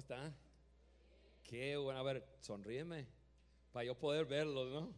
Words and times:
está? 0.00 0.34
Qué 1.42 1.76
bueno, 1.76 2.00
a 2.00 2.02
ver, 2.02 2.26
sonríeme 2.40 3.06
para 3.70 3.84
yo 3.84 3.94
poder 3.94 4.24
verlos, 4.24 4.72
¿no? 4.72 4.92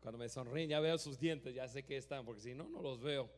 Cuando 0.00 0.18
me 0.18 0.28
sonríen 0.28 0.70
ya 0.70 0.80
veo 0.80 0.96
sus 0.96 1.18
dientes, 1.18 1.54
ya 1.54 1.68
sé 1.68 1.84
que 1.84 1.98
están, 1.98 2.24
porque 2.24 2.40
si 2.40 2.54
no, 2.54 2.68
no 2.68 2.80
los 2.80 3.00
veo. 3.00 3.30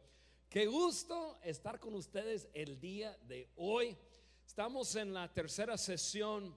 Qué 0.49 0.67
gusto 0.67 1.41
estar 1.43 1.81
con 1.81 1.95
ustedes 1.95 2.49
el 2.55 2.79
día 2.79 3.17
de 3.27 3.49
hoy. 3.57 3.97
Estamos 4.47 4.95
en 4.95 5.13
la 5.13 5.33
tercera 5.33 5.77
sesión 5.77 6.55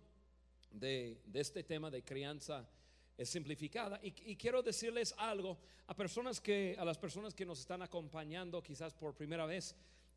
de, 0.69 1.17
este 1.33 1.63
tema 1.63 1.89
de 1.89 2.03
crianza 2.03 2.69
simplificada 3.23 3.99
y, 4.03 4.13
y, 4.29 4.35
quiero 4.35 4.61
decirles 4.61 5.15
algo 5.17 5.57
a 5.87 5.95
personas 5.95 6.41
que 6.41 6.75
a 6.77 6.83
las 6.83 6.97
personas 6.97 7.33
que 7.33 7.45
nos 7.45 7.61
están 7.61 7.81
acompañando 7.81 8.61
quizás 8.61 8.93
por 8.93 9.15
primera 9.15 9.45
vez 9.45 9.73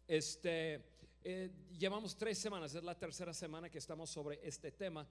este 0.09 0.98
eh, 1.25 1.51
llevamos 1.77 2.17
tres 2.17 2.39
semanas, 2.39 2.75
es 2.75 2.85
la 2.85 2.97
tercera 2.97 3.35
semana 3.35 3.69
que 3.69 3.79
estamos 3.79 4.11
sobre 4.11 4.41
este 4.47 4.73
tema. 4.73 5.07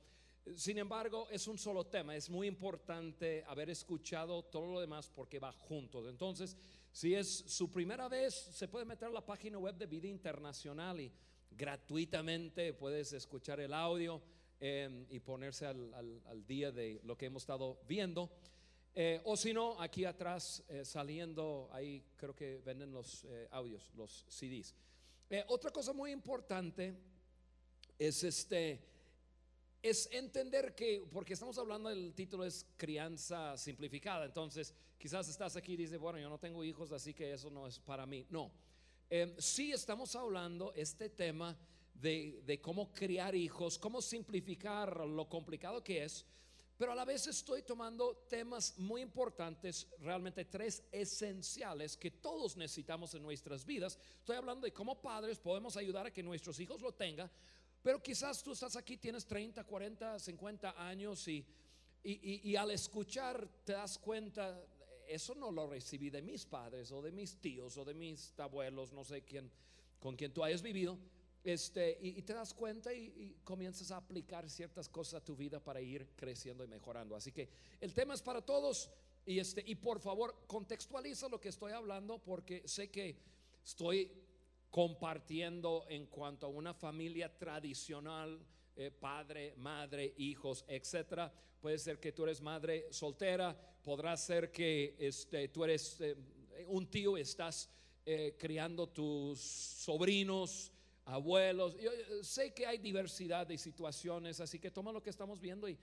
Sin 0.56 0.78
embargo, 0.78 1.28
es 1.30 1.48
un 1.48 1.58
solo 1.58 1.86
tema. 1.86 2.16
Es 2.16 2.30
muy 2.30 2.48
importante 2.48 3.44
haber 3.48 3.70
escuchado 3.70 4.44
todo 4.44 4.68
lo 4.68 4.80
demás 4.80 5.10
porque 5.14 5.40
va 5.40 5.52
juntos. 5.52 6.08
Entonces, 6.08 6.56
si 6.92 7.14
es 7.14 7.28
su 7.28 7.70
primera 7.72 8.08
vez, 8.08 8.34
se 8.34 8.68
puede 8.68 8.86
meter 8.86 9.10
a 9.10 9.12
la 9.12 9.26
página 9.26 9.58
web 9.58 9.76
de 9.76 9.86
Vida 9.86 10.08
Internacional 10.08 11.02
y 11.02 11.12
gratuitamente 11.52 12.74
puedes 12.74 13.12
escuchar 13.12 13.60
el 13.60 13.74
audio 13.74 14.22
em, 14.60 15.06
y 15.10 15.20
ponerse 15.20 15.66
al, 15.66 16.46
día 16.48 16.72
de 16.72 17.02
lo 17.04 17.18
que 17.18 17.26
hemos 17.26 17.44
estado 17.44 17.82
viendo. 17.88 18.32
Eh, 18.96 19.22
o 19.26 19.36
si 19.36 19.54
no, 19.54 19.80
aquí 19.82 20.06
atrás 20.06 20.64
eh, 20.70 20.86
saliendo, 20.86 21.70
ahí 21.74 22.04
creo 22.16 22.34
que 22.34 22.62
venden 22.66 22.94
los 22.94 23.28
audios, 23.52 23.92
los 23.96 24.26
CDs. 24.30 24.74
Eh, 25.30 25.44
otra 25.50 25.72
cosa 25.72 25.92
muy 25.92 26.12
importante 26.12 26.96
es 28.00 28.24
este 28.24 28.82
es 29.82 30.10
entender 30.12 30.74
que, 30.74 31.06
porque 31.12 31.34
estamos 31.34 31.58
hablando 31.58 31.90
del 31.90 32.14
título 32.14 32.46
es 32.46 32.66
crianza 32.78 33.58
simplificada, 33.58 34.26
entonces 34.26 34.74
quizás 34.98 35.30
estás 35.30 35.56
aquí 35.56 35.74
y 35.74 35.78
dices, 35.78 36.00
bueno, 36.00 36.20
yo 36.20 36.30
no 36.30 36.40
tengo 36.40 36.64
hijos, 36.64 36.92
así 36.92 37.14
que 37.14 37.34
eso 37.34 37.50
no 37.50 37.68
es 37.68 37.80
para 37.80 38.06
mí. 38.06 38.26
No, 38.30 38.52
eh, 39.10 39.36
sí 39.38 39.72
estamos 39.72 40.16
hablando 40.16 40.74
este 40.74 41.10
tema 41.10 41.58
de, 41.94 42.42
de 42.46 42.60
cómo 42.60 42.92
criar 42.92 43.36
hijos, 43.36 43.78
cómo 43.78 44.02
simplificar 44.02 45.06
lo 45.06 45.30
complicado 45.30 45.84
que 45.84 46.04
es, 46.04 46.26
pero 46.78 46.92
a 46.92 46.96
la 46.96 47.06
vez 47.06 47.26
estoy 47.26 47.64
tomando 47.64 48.26
temas 48.30 48.78
muy 48.78 49.02
importantes, 49.02 49.88
realmente 50.00 50.46
tres 50.46 50.84
esenciales 50.92 51.98
que 51.98 52.12
todos 52.12 52.56
necesitamos 52.56 53.16
en 53.16 53.24
nuestras 53.24 53.66
vidas. 53.66 53.98
Estoy 54.20 54.36
hablando 54.36 54.66
de 54.66 54.74
cómo 54.74 55.02
padres 55.02 55.40
podemos 55.40 55.76
ayudar 55.76 56.06
a 56.06 56.14
que 56.14 56.22
nuestros 56.22 56.60
hijos 56.60 56.80
lo 56.82 56.94
tengan, 56.94 57.32
pero 57.82 58.02
quizás 58.02 58.44
tú 58.44 58.52
estás 58.52 58.76
aquí, 58.76 58.98
tienes 58.98 59.26
30, 59.26 59.64
40, 59.64 60.20
50 60.20 60.88
años 60.88 61.28
y, 61.28 61.44
y, 62.04 62.56
al 62.56 62.70
escuchar 62.72 63.48
te 63.66 63.74
das 63.74 63.98
cuenta, 63.98 64.64
eso 65.08 65.34
no 65.34 65.52
lo 65.52 65.68
recibí 65.68 66.12
de 66.12 66.22
mis 66.22 66.46
padres 66.46 66.92
o 66.92 67.02
de 67.02 67.12
mis 67.12 67.38
tíos 67.42 67.76
o 67.78 67.86
de 67.86 67.96
mis 67.96 68.40
abuelos, 68.40 68.94
no 68.94 69.04
sé 69.04 69.24
quién, 69.24 69.52
con 70.00 70.16
quien 70.16 70.32
tú 70.32 70.44
hayas 70.44 70.62
vivido. 70.62 70.98
Este, 71.44 71.98
y, 72.02 72.22
te 72.24 72.34
das 72.34 72.54
cuenta 72.54 72.94
y, 72.94 73.38
comienzas 73.44 73.92
a 73.92 73.98
aplicar 73.98 74.50
ciertas 74.50 74.90
cosas 74.90 75.22
a 75.22 75.24
tu 75.24 75.36
vida 75.36 75.60
para 75.60 75.80
ir 75.80 76.10
creciendo 76.16 76.64
y 76.64 76.68
mejorando. 76.68 77.16
Así 77.16 77.32
que 77.32 77.50
el 77.80 77.94
tema 77.94 78.14
es 78.14 78.22
para 78.22 78.42
todos 78.42 78.90
y, 79.26 79.40
este, 79.40 79.64
y 79.66 79.76
por 79.76 80.00
favor 80.00 80.44
contextualiza 80.48 81.30
lo 81.30 81.40
que 81.40 81.50
estoy 81.50 81.72
hablando 81.72 82.20
porque 82.20 82.68
sé 82.68 82.90
que 82.90 83.18
estoy 83.64 84.12
compartiendo 84.70 85.86
en 85.90 86.08
cuanto 86.08 86.48
a 86.48 86.50
una 86.50 86.74
familia 86.74 87.36
tradicional, 87.38 88.40
eh, 88.76 88.92
padre, 88.92 89.56
madre, 89.58 90.14
hijos, 90.18 90.66
etcétera. 90.68 91.34
Puede 91.60 91.80
ser 91.80 92.00
que 92.00 92.12
tú 92.12 92.26
eres 92.26 92.42
madre 92.42 92.88
soltera, 92.92 93.58
podrá 93.84 94.16
ser 94.18 94.52
que 94.52 94.96
este, 95.00 95.48
tú 95.48 95.64
eres 95.64 96.00
eh, 96.02 96.16
un 96.68 96.88
tío, 96.88 97.18
estás 97.18 97.70
eh, 98.06 98.36
criando 98.38 98.88
tus 98.88 99.40
sobrinos 99.40 100.72
abuelos. 101.08 101.76
Yo 101.78 101.92
sé 102.22 102.54
que 102.54 102.66
hay 102.66 102.78
diversidad 102.78 103.48
de 103.48 103.58
situaciones, 103.58 104.40
así 104.40 104.60
que 104.60 104.72
toma 104.72 104.92
lo 104.92 105.02
que 105.02 105.10
estamos 105.10 105.40
viendo 105.40 105.68
y, 105.68 105.78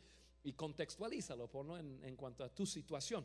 y 0.45 0.53
contextualízalo 0.53 1.49
por, 1.49 1.79
en, 1.79 2.05
en, 2.05 2.17
cuanto 2.17 2.45
a 2.45 2.49
tu 2.49 2.67
situación. 2.67 3.25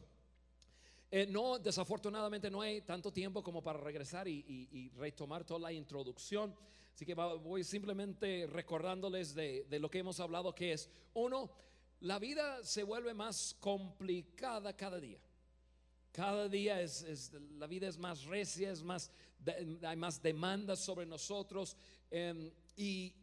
Eh, 1.12 1.26
no, 1.28 1.60
desafortunadamente 1.60 2.50
no 2.50 2.62
hay 2.62 2.82
tanto 2.82 3.12
tiempo 3.12 3.44
como 3.44 3.62
para 3.62 3.80
regresar 3.80 4.28
y, 4.28 4.46
y, 4.48 4.90
retomar 4.90 5.44
toda 5.44 5.60
la 5.60 5.74
introducción. 5.74 6.56
Así 6.94 7.06
que 7.06 7.14
voy 7.14 7.64
simplemente 7.64 8.48
recordándoles 8.48 9.34
de, 9.34 9.66
de 9.70 9.80
lo 9.80 9.90
que 9.90 10.00
hemos 10.00 10.20
hablado, 10.20 10.54
que 10.54 10.74
es, 10.74 10.90
uno, 11.14 11.50
la 12.02 12.20
vida 12.20 12.64
se 12.64 12.84
vuelve 12.84 13.14
más 13.14 13.56
complicada 13.60 14.76
cada 14.76 15.00
día. 15.00 15.20
Cada 16.12 16.48
día 16.48 16.82
es, 16.82 17.32
la 17.58 17.68
vida 17.68 17.88
es 17.88 17.98
más 17.98 18.24
recia, 18.24 18.72
es 18.72 18.82
más, 18.82 19.12
hay 19.84 19.96
más 19.96 20.22
demandas 20.22 20.80
sobre 20.80 21.06
nosotros 21.06 21.78
em, 22.10 22.52
y, 22.76 23.14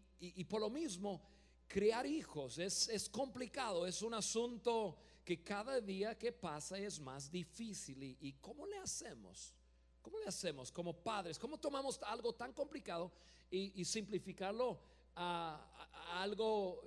por 0.44 0.60
lo 0.60 0.70
mismo 0.70 1.20
criar 1.66 2.06
hijos 2.06 2.58
es, 2.58 2.88
es, 2.88 3.08
complicado, 3.08 3.86
es 3.86 4.02
un 4.02 4.14
asunto 4.14 4.96
que 5.24 5.42
cada 5.42 5.80
día 5.80 6.16
que 6.16 6.30
pasa 6.30 6.78
es 6.78 7.00
más 7.00 7.30
difícil. 7.30 8.02
¿Y, 8.20 8.32
cómo 8.34 8.66
le 8.66 8.78
hacemos? 8.78 9.52
¿Cómo 10.00 10.20
le 10.20 10.26
hacemos 10.26 10.70
como 10.70 10.94
padres? 10.94 11.38
¿Cómo 11.38 11.58
tomamos 11.58 12.00
algo 12.04 12.32
tan 12.34 12.52
complicado 12.52 13.12
y, 13.50 13.84
simplificarlo 13.84 14.80
a 15.16 16.22
algo 16.22 16.82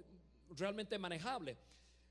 realmente 0.52 0.98
manejable? 0.98 1.58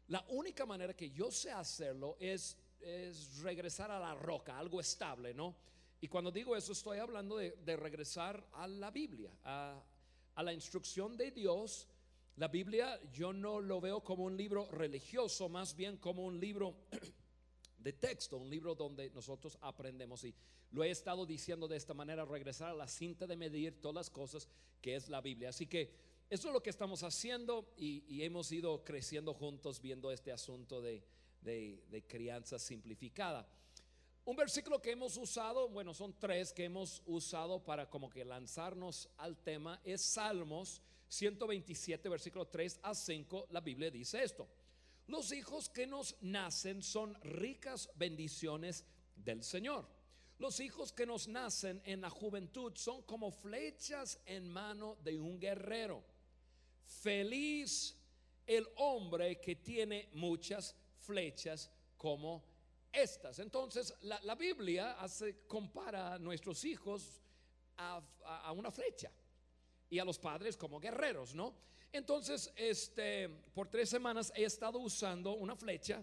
La 0.09 0.25
única 0.28 0.66
manera 0.66 0.94
que 0.94 1.10
yo 1.10 1.31
sé 1.31 1.50
hacerlo 1.50 2.16
es 2.21 2.56
es 2.81 3.41
regresar 3.43 3.91
a 3.91 3.99
la 3.99 4.15
roca, 4.15 4.59
algo 4.59 4.81
estable, 4.81 5.34
¿no? 5.34 5.55
Y 6.00 6.09
cuando 6.09 6.31
digo 6.31 6.55
eso 6.55 6.72
estoy 6.72 6.99
hablando 6.99 7.37
de, 7.37 7.77
regresar 7.77 8.47
a 8.53 8.69
la 8.69 8.91
Biblia, 8.91 9.33
a, 9.44 9.83
la 10.43 10.53
instrucción 10.53 11.16
de 11.16 11.33
Dios. 11.33 11.89
La 12.37 12.47
Biblia 12.47 13.00
yo 13.12 13.33
no 13.33 13.61
lo 13.61 13.81
veo 13.81 14.00
como 14.05 14.25
un 14.25 14.37
libro 14.37 14.69
religioso, 14.71 15.49
más 15.49 15.75
bien 15.75 15.97
como 15.97 16.25
un 16.25 16.39
libro 16.39 16.77
de 17.78 17.93
texto, 17.93 18.37
un 18.37 18.49
libro 18.49 18.77
donde 18.77 19.10
nosotros 19.10 19.59
aprendemos. 19.60 20.22
Y 20.22 20.33
lo 20.71 20.84
he 20.84 20.91
estado 20.91 21.27
diciendo 21.27 21.66
de 21.66 21.77
esta 21.77 21.95
manera, 21.95 22.25
regresar 22.25 22.71
a 22.71 22.75
la 22.75 22.87
cinta 22.87 23.27
de 23.27 23.37
medir 23.37 23.81
todas 23.81 23.97
las 23.97 24.10
cosas 24.10 24.49
que 24.81 24.95
es 24.95 25.09
la 25.09 25.21
Biblia. 25.21 25.49
Así 25.49 25.66
que 25.66 25.93
eso 26.31 26.49
es 26.49 26.55
lo 26.55 26.62
que 26.62 26.71
estamos 26.71 27.03
haciendo 27.03 27.72
y 27.77 28.22
hemos 28.22 28.53
ido 28.53 28.84
creciendo 28.84 29.34
juntos 29.34 29.81
viendo 29.81 30.12
este 30.12 30.31
asunto 30.31 30.81
de 30.81 31.03
de, 31.41 32.04
crianza 32.06 32.59
simplificada. 32.59 33.47
Un 34.25 34.37
versículo 34.37 34.81
que 34.81 34.91
hemos 34.91 35.16
usado, 35.16 35.69
bueno, 35.69 35.94
son 35.94 36.19
tres 36.19 36.53
que 36.53 36.65
hemos 36.65 37.03
usado 37.06 37.65
para 37.65 37.88
como 37.88 38.10
que 38.10 38.25
lanzarnos 38.25 39.09
al 39.16 39.39
tema, 39.39 39.80
es 39.84 40.03
Salmos 40.03 40.83
127, 41.09 42.09
versículo 42.09 42.47
3 42.47 42.80
a 42.83 42.95
5. 42.95 43.48
La 43.51 43.60
Biblia 43.60 43.91
dice 43.91 44.22
esto. 44.22 44.47
Los 45.07 45.33
hijos 45.33 45.71
que 45.71 45.86
nos 45.86 46.16
nacen 46.21 46.83
son 46.83 47.15
ricas 47.22 47.91
bendiciones 47.97 48.84
del 49.16 49.42
Señor. 49.42 49.89
Los 50.39 50.60
hijos 50.60 50.92
que 50.92 51.07
nos 51.07 51.27
nacen 51.27 51.80
en 51.84 52.03
la 52.03 52.10
juventud 52.10 52.72
son 52.77 53.03
como 53.03 53.30
flechas 53.33 54.21
en 54.27 54.48
mano 54.48 54.97
de 55.03 55.18
un 55.18 55.41
guerrero. 55.41 56.04
Feliz 56.84 57.97
el 58.47 58.66
hombre 58.77 59.41
que 59.41 59.57
tiene 59.57 60.09
muchas 60.13 60.77
flechas 61.09 61.71
como 61.97 62.45
estas. 62.93 63.39
Entonces, 63.39 63.95
la, 64.03 64.34
Biblia 64.34 65.01
hace, 65.01 65.47
compara 65.47 66.15
a 66.15 66.19
nuestros 66.19 66.65
hijos 66.65 67.22
a, 67.78 68.53
una 68.53 68.71
flecha 68.71 69.10
y 69.89 69.99
a 69.99 70.05
los 70.05 70.19
padres 70.19 70.57
como 70.57 70.78
guerreros, 70.78 71.34
¿no? 71.34 71.55
Entonces, 71.91 72.53
este, 72.57 73.28
por 73.55 73.69
tres 73.69 73.89
semanas 73.89 74.31
he 74.37 74.45
estado 74.45 74.78
usando 74.78 75.33
una 75.33 75.57
flecha 75.57 76.03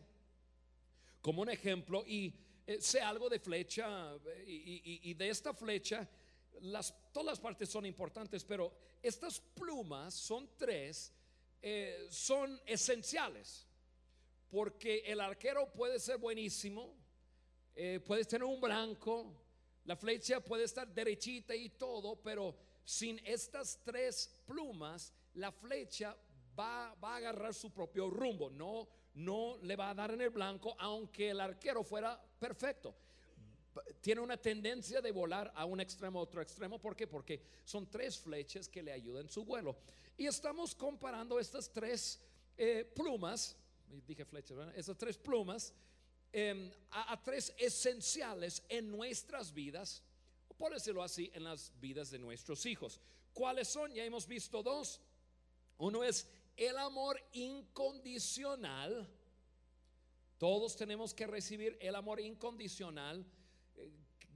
como 1.22 1.44
un 1.44 1.50
ejemplo 1.50 2.04
y 2.06 2.34
eh, 2.66 2.82
sé 2.82 3.00
algo 3.02 3.30
de 3.30 3.40
flecha 3.40 4.18
y, 4.48 5.14
de 5.14 5.30
esta 5.30 5.54
flecha, 5.54 6.10
las, 6.62 6.94
todas 7.12 7.28
las 7.28 7.40
partes 7.40 7.70
son 7.70 7.86
importantes, 7.86 8.44
pero 8.44 8.74
estas 9.04 9.40
plumas 9.40 10.16
son 10.16 10.50
tres, 10.58 11.14
eh, 11.62 12.08
son 12.10 12.60
esenciales. 12.66 13.65
Porque 14.50 15.04
el 15.06 15.20
arquero 15.22 15.72
puede 15.72 16.00
ser 16.00 16.18
buenísimo, 16.18 16.94
eh, 17.76 18.00
puedes 18.06 18.28
tener 18.28 18.46
un 18.46 18.62
blanco, 18.62 19.34
la 19.86 19.96
flecha 19.96 20.40
puede 20.40 20.64
estar 20.64 20.88
derechita 20.88 21.56
y 21.56 21.70
todo, 21.70 22.16
pero 22.16 22.56
sin 22.84 23.20
estas 23.26 23.80
tres 23.84 24.42
plumas, 24.46 25.14
la 25.34 25.52
flecha 25.52 26.16
va, 26.58 26.96
a 27.02 27.16
agarrar 27.16 27.54
su 27.54 27.72
propio 27.72 28.10
rumbo. 28.10 28.50
No, 28.50 28.88
no 29.16 29.58
le 29.62 29.76
va 29.76 29.90
a 29.90 29.94
dar 29.94 30.12
en 30.12 30.22
el 30.22 30.30
blanco, 30.30 30.76
aunque 30.80 31.30
el 31.32 31.40
arquero 31.40 31.84
fuera 31.84 32.20
perfecto. 32.40 32.96
tiene 34.00 34.22
una 34.22 34.38
tendencia 34.38 35.02
de 35.02 35.12
volar 35.12 35.52
a 35.56 35.66
un 35.66 35.80
extremo 35.82 36.20
a 36.20 36.24
otro 36.24 36.42
extremo. 36.42 36.80
¿Por 36.80 36.96
qué? 36.96 37.08
Porque 37.08 37.42
son 37.64 37.90
tres 37.90 38.18
flechas 38.18 38.70
que 38.70 38.82
le 38.82 38.92
ayudan 38.92 39.30
su 39.30 39.44
vuelo. 39.44 39.76
Y 40.18 40.28
estamos 40.28 40.74
comparando 40.74 41.40
estas 41.40 41.70
tres 41.70 42.22
eh, 42.58 42.90
plumas, 42.96 43.58
dije 44.06 44.26
flechas, 44.26 44.58
¿verdad? 44.58 44.74
Estas 44.78 44.98
tres 44.98 45.18
plumas 45.18 45.74
em, 46.32 46.72
a, 46.92 47.22
tres 47.24 47.54
esenciales 47.58 48.64
en 48.70 48.92
nuestras 48.92 49.54
vidas, 49.54 50.04
por 50.58 50.74
decirlo 50.74 51.04
así, 51.04 51.32
en 51.34 51.44
las 51.44 51.72
vidas 51.80 52.12
de 52.12 52.20
nuestros 52.20 52.66
hijos. 52.66 53.00
¿Cuáles 53.34 53.68
son? 53.68 53.94
Ya 53.94 54.04
hemos 54.04 54.28
visto 54.28 54.64
dos. 54.64 55.02
Uno 55.78 56.04
es 56.04 56.28
el 56.56 56.78
amor 56.78 57.22
incondicional. 57.34 59.10
Todos 60.38 60.76
tenemos 60.76 61.14
que 61.14 61.28
recibir 61.28 61.78
el 61.82 61.96
amor 61.96 62.20
incondicional. 62.20 63.26
Eh, 63.76 63.90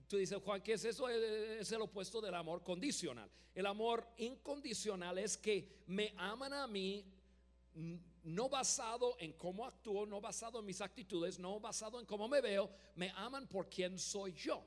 Tú 0.09 0.17
dices, 0.17 0.39
Juan, 0.43 0.61
¿qué 0.61 0.73
es 0.73 0.83
eso? 0.85 1.07
Eh, 1.07 1.59
Es 1.59 1.71
el 1.71 1.81
opuesto 1.81 2.19
del 2.19 2.33
amor 2.33 2.63
condicional. 2.63 3.29
El 3.53 3.67
amor 3.67 4.07
incondicional 4.17 5.19
es 5.19 5.37
que 5.37 5.83
me 5.85 6.13
aman 6.17 6.51
a 6.53 6.67
mí, 6.67 7.05
no 7.73 8.49
basado 8.49 9.15
en 9.19 9.33
cómo 9.33 9.65
actúo, 9.65 10.05
no 10.05 10.19
basado 10.21 10.59
en 10.59 10.65
mis 10.65 10.81
actitudes, 10.81 11.39
no 11.39 11.59
basado 11.59 11.99
en 11.99 12.05
cómo 12.05 12.27
me 12.27 12.41
veo, 12.41 12.69
me 12.95 13.09
aman 13.15 13.47
por 13.47 13.69
quien 13.69 13.97
soy 13.97 14.33
yo. 14.33 14.63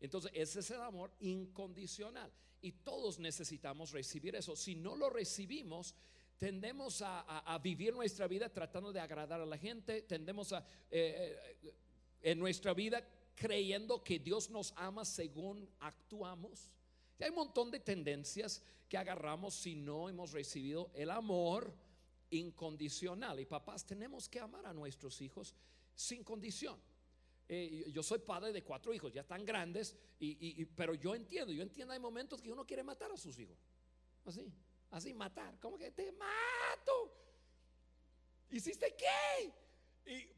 Entonces, 0.00 0.30
ese 0.34 0.60
es 0.60 0.70
el 0.70 0.82
amor 0.82 1.12
incondicional. 1.20 2.30
Y 2.60 2.72
todos 2.72 3.18
necesitamos 3.18 3.92
recibir 3.92 4.34
eso. 4.36 4.56
Si 4.56 4.74
no 4.74 4.96
lo 4.96 5.08
recibimos, 5.08 5.94
tendemos 6.36 7.02
a, 7.02 7.58
vivir 7.62 7.94
nuestra 7.94 8.26
vida 8.26 8.48
tratando 8.48 8.92
de 8.92 9.00
agradar 9.00 9.40
a 9.40 9.46
la 9.46 9.56
gente, 9.56 10.02
tendemos 10.02 10.52
a, 10.52 10.66
eh, 10.90 11.38
eh, 11.62 11.74
en 12.22 12.38
nuestra 12.38 12.74
vida 12.74 13.06
creyendo 13.34 14.02
que 14.02 14.18
Dios 14.18 14.50
nos 14.50 14.72
ama 14.76 15.04
según 15.04 15.68
actuamos. 15.80 16.70
Y 17.18 17.24
hay 17.24 17.30
un 17.30 17.36
montón 17.36 17.70
de 17.70 17.80
tendencias 17.80 18.62
que 18.88 18.98
agarramos 18.98 19.54
si 19.54 19.74
no 19.74 20.08
hemos 20.08 20.32
recibido 20.32 20.90
el 20.94 21.10
amor 21.10 21.74
incondicional. 22.30 23.40
Y 23.40 23.46
papás, 23.46 23.84
tenemos 23.84 24.28
que 24.28 24.40
amar 24.40 24.66
a 24.66 24.72
nuestros 24.72 25.20
hijos 25.20 25.54
sin 25.94 26.22
condición. 26.24 26.80
Eh, 27.48 27.90
yo 27.92 28.02
soy 28.02 28.18
padre 28.18 28.52
de 28.52 28.64
cuatro 28.64 28.92
hijos, 28.92 29.12
ya 29.12 29.20
están 29.20 29.44
grandes, 29.44 29.96
y, 30.18 30.64
pero 30.64 30.94
yo 30.94 31.14
entiendo, 31.14 31.52
yo 31.52 31.62
entiendo, 31.62 31.92
hay 31.92 32.00
momentos 32.00 32.42
que 32.42 32.50
uno 32.50 32.66
quiere 32.66 32.82
matar 32.82 33.12
a 33.12 33.16
sus 33.16 33.38
hijos. 33.38 33.56
Así, 34.24 34.52
así, 34.90 35.14
matar. 35.14 35.58
como 35.60 35.78
que 35.78 35.92
te 35.92 36.10
mato? 36.12 37.12
¿Hiciste 38.50 38.96
qué? 38.96 39.52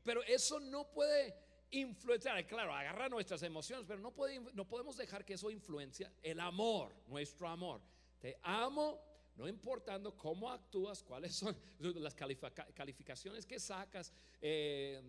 Pero 0.02 0.22
eso 0.24 0.60
no 0.60 0.90
puede 0.90 1.34
influenciar, 1.70 2.46
claro, 2.46 2.74
agarra 2.74 3.08
nuestras 3.08 3.42
emociones, 3.42 3.86
pero 3.86 4.00
no, 4.00 4.12
puede, 4.12 4.40
no 4.54 4.66
podemos 4.66 4.96
dejar 4.96 5.24
que 5.24 5.34
eso 5.34 5.50
influencia 5.50 6.12
el 6.22 6.40
amor, 6.40 6.94
nuestro 7.06 7.48
amor. 7.48 7.80
Te 8.20 8.38
amo, 8.42 9.00
no 9.38 9.48
importando 9.48 10.16
cómo 10.16 10.50
actúas, 10.50 11.02
cuáles 11.02 11.34
son 11.36 11.56
las 11.78 12.14
califica- 12.14 12.66
calificaciones 12.74 13.46
que 13.46 13.60
sacas, 13.60 14.12
eh, 14.40 15.00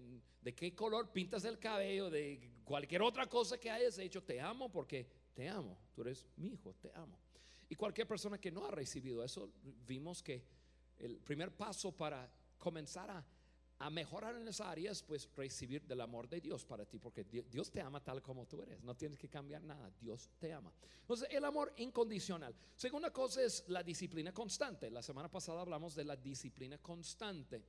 de 0.42 0.54
qué 0.56 0.74
color 0.76 1.12
pintas 1.12 1.44
el 1.46 1.58
cabello, 1.58 2.10
de 2.12 2.52
cualquier 2.64 3.02
otra 3.02 3.28
cosa 3.28 3.58
que 3.60 3.70
hayas 3.72 3.98
hecho, 3.98 4.22
te 4.24 4.40
amo 4.40 4.72
porque 4.72 5.08
te 5.34 5.50
amo, 5.50 5.78
tú 5.96 6.02
eres 6.04 6.26
mi 6.38 6.50
hijo, 6.50 6.76
te 6.76 6.92
amo. 6.94 7.18
Y 7.68 7.76
cualquier 7.76 8.08
persona 8.08 8.40
que 8.40 8.52
no 8.52 8.66
ha 8.66 8.72
recibido 8.72 9.24
eso, 9.24 9.52
vimos 9.86 10.22
que 10.22 10.44
el 11.00 11.18
primer 11.18 11.52
paso 11.52 11.92
para 11.92 12.32
comenzar 12.58 13.10
a, 13.10 13.26
a 13.82 13.90
mejorar 13.90 14.36
en 14.36 14.48
esas 14.48 14.68
áreas, 14.68 15.02
pues 15.02 15.30
recibir 15.38 15.82
del 15.88 16.02
amor 16.02 16.28
de 16.28 16.42
Dios 16.42 16.66
para 16.66 16.86
ti, 16.86 17.00
porque 17.00 17.24
Di- 17.24 17.42
Dios 17.44 17.72
te 17.72 17.80
ama 17.82 18.04
tal 18.04 18.22
como 18.22 18.46
tú 18.46 18.62
eres, 18.62 18.84
no 18.84 18.94
tienes 18.96 19.18
que 19.18 19.30
cambiar 19.30 19.64
nada, 19.64 19.90
Dios 20.02 20.30
te 20.38 20.52
ama. 20.52 20.74
Entonces, 21.00 21.30
el 21.32 21.46
amor 21.46 21.74
incondicional. 21.78 22.54
Segunda 22.76 23.12
cosa 23.12 23.42
es 23.42 23.64
la 23.70 23.82
disciplina 23.82 24.34
constante. 24.34 24.92
La 24.92 25.02
semana 25.02 25.32
pasada 25.32 25.62
hablamos 25.62 25.96
de 25.96 26.04
la 26.04 26.18
disciplina 26.18 26.78
constante. 26.78 27.64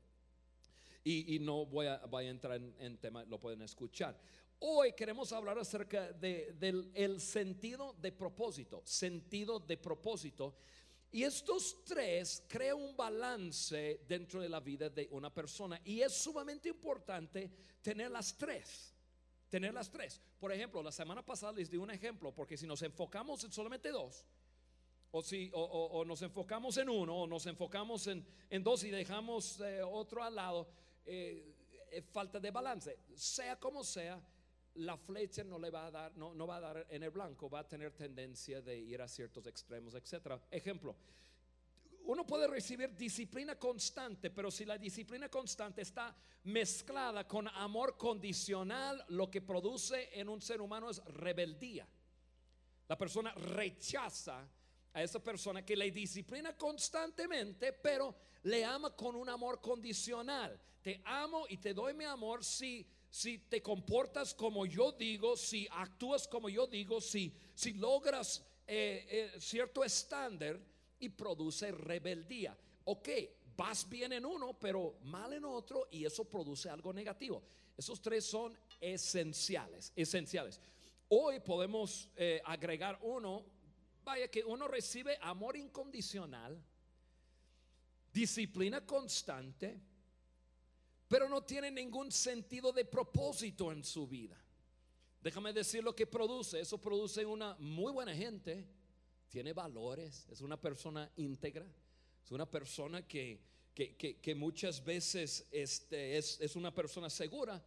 Y, 1.05 1.37
y 1.37 1.39
no 1.39 1.65
voy 1.65 1.87
a, 1.87 1.99
voy 2.07 2.27
a 2.27 2.31
entrar 2.31 2.61
en, 2.61 2.99
tema, 2.99 3.25
lo 3.25 3.39
pueden 3.39 3.63
escuchar. 3.63 4.19
Hoy 4.59 4.93
queremos 4.93 5.33
hablar 5.33 5.59
acerca 5.59 6.13
de- 6.13 6.53
del 6.59 6.91
el 6.95 7.21
sentido 7.21 7.95
de 7.95 8.13
propósito, 8.13 8.83
sentido 8.85 9.61
de 9.61 9.77
propósito. 9.79 10.57
Y 11.13 11.25
estos 11.25 11.85
tres 11.85 12.45
crean 12.49 12.77
un 12.77 12.97
balance 12.97 14.01
dentro 14.07 14.41
de 14.41 14.49
la 14.49 14.61
vida 14.61 14.89
de 14.89 15.09
una 15.11 15.33
persona. 15.33 15.81
Y 15.85 16.01
es 16.03 16.13
sumamente 16.15 16.69
importante 16.69 17.51
tener 17.83 18.11
las 18.11 18.37
tres. 18.37 18.95
Tener 19.49 19.75
las 19.75 19.91
tres. 19.91 20.21
Por 20.39 20.53
ejemplo, 20.53 20.83
la 20.83 20.93
semana 20.93 21.25
pasada 21.27 21.53
les 21.53 21.69
di 21.69 21.77
un 21.77 21.91
ejemplo, 21.91 22.33
porque 22.33 22.57
si 22.57 22.67
nos 22.67 22.83
enfocamos 22.83 23.43
en 23.43 23.51
solamente 23.51 23.91
dos, 23.91 24.25
o, 25.11 25.23
si, 25.23 25.51
o, 25.53 25.61
o- 25.61 26.05
nos 26.05 26.23
enfocamos 26.23 26.77
en 26.77 26.89
uno, 26.89 27.23
o 27.23 27.27
nos 27.27 27.45
enfocamos 27.47 28.07
en, 28.07 28.25
en 28.49 28.63
dos 28.63 28.85
y 28.85 28.91
dejamos 28.91 29.61
eh, 29.61 29.83
otro 29.83 30.23
al 30.23 30.37
lado, 30.37 30.69
eh, 31.05 31.53
eh, 31.91 32.03
falta 32.03 32.39
de 32.39 32.53
balance. 32.53 32.97
Sea 33.17 33.59
como 33.59 33.83
sea, 33.83 34.23
la 34.75 34.97
flecha 34.97 35.45
no 35.45 35.59
le 35.59 35.71
va 35.71 35.87
a 35.87 35.91
dar, 35.91 36.17
no, 36.17 36.35
no 36.35 36.47
va 36.47 36.57
a 36.57 36.61
dar 36.61 36.87
en 36.89 37.03
el 37.03 37.11
blanco, 37.11 37.51
va 37.51 37.61
a 37.61 37.69
tener 37.69 37.93
tendencia 37.93 38.61
de 38.63 38.79
ir 38.79 39.03
a 39.03 39.09
ciertos 39.09 39.47
extremos, 39.47 39.95
etcétera. 39.95 40.41
Ejemplo, 40.51 40.97
uno 42.05 42.27
puede 42.27 42.47
recibir 42.47 42.97
disciplina 42.97 43.59
constante, 43.59 44.31
pero 44.31 44.51
si 44.51 44.65
la 44.65 44.79
disciplina 44.79 45.29
constante 45.29 45.83
está 45.83 46.15
mezclada 46.45 47.27
con 47.27 47.47
amor 47.49 47.97
condicional, 47.97 49.05
lo 49.09 49.31
que 49.31 49.43
produce 49.43 50.09
en 50.19 50.29
un 50.29 50.41
ser 50.41 50.61
humano 50.61 50.91
es 50.91 51.05
rebeldía. 51.05 51.87
La 52.89 52.97
persona 52.97 53.33
rechaza 53.35 54.49
a 54.93 55.03
esa 55.03 55.23
persona 55.23 55.65
que 55.65 55.77
le 55.77 55.91
disciplina 55.91 56.57
constantemente, 56.57 57.73
pero 57.73 58.17
le 58.43 58.65
ama 58.65 58.97
con 58.97 59.15
un 59.15 59.29
amor 59.29 59.61
condicional. 59.61 60.61
Te 60.83 61.03
amo 61.05 61.47
y 61.49 61.59
te 61.59 61.75
doy 61.75 61.95
mi 61.95 62.05
amor 62.05 62.45
si, 62.45 62.87
si 63.11 63.39
te 63.39 63.63
comportas 63.63 64.35
como 64.35 64.65
yo 64.65 64.93
digo, 64.93 65.37
si 65.37 65.69
actúas 65.71 66.27
como 66.27 66.49
yo 66.49 66.67
digo, 66.67 67.01
si, 67.01 67.35
si 67.55 67.75
logras 67.75 68.43
eh, 68.67 69.07
eh, 69.35 69.41
cierto 69.41 69.85
estándar 69.85 70.59
y 70.99 71.09
produce 71.11 71.73
rebeldía. 71.73 72.57
Ok, 72.85 73.09
vas 73.57 73.89
bien 73.89 74.13
en 74.13 74.25
uno, 74.25 74.59
pero 74.59 74.97
mal 75.03 75.33
en 75.33 75.45
otro 75.45 75.89
y 75.91 76.05
eso 76.05 76.25
produce 76.25 76.71
algo 76.71 76.93
negativo. 76.93 77.43
Esos 77.77 78.01
tres 78.01 78.25
son 78.25 78.57
esenciales, 78.81 79.93
esenciales. 79.95 80.61
Hoy 81.09 81.41
podemos 81.41 82.09
eh, 82.17 82.41
agregar 82.45 82.99
uno, 83.03 83.45
vaya 84.05 84.29
que 84.29 84.45
uno 84.45 84.69
recibe 84.69 85.19
amor 85.21 85.57
incondicional, 85.57 86.63
disciplina 88.13 88.87
constante, 88.87 89.81
pero 91.11 91.29
no 91.29 91.43
tiene 91.43 91.73
ningún 91.73 92.13
sentido 92.13 92.71
de 92.71 92.85
propósito 92.85 93.73
en 93.73 93.83
su 93.83 94.07
vida. 94.07 94.41
Déjame 95.21 95.53
decir 95.53 95.83
lo 95.83 95.93
que 95.93 96.07
produce. 96.07 96.61
Eso 96.61 96.79
produce 96.79 97.27
una 97.27 97.57
muy 97.59 97.93
buena 97.93 98.15
gente, 98.15 98.65
tiene 99.29 99.53
valores, 99.53 100.29
es 100.31 100.41
una 100.41 100.57
persona 100.57 101.11
íntegra, 101.17 101.67
es 102.25 102.31
una 102.31 102.49
persona 102.49 103.05
que, 103.09 103.43
que, 103.75 103.97
que- 103.97 104.21
que 104.21 104.35
muchas 104.37 104.85
veces 104.85 105.49
este, 105.51 106.17
es, 106.17 106.41
es 106.41 106.55
una 106.55 106.73
persona 106.73 107.11
segura, 107.11 107.61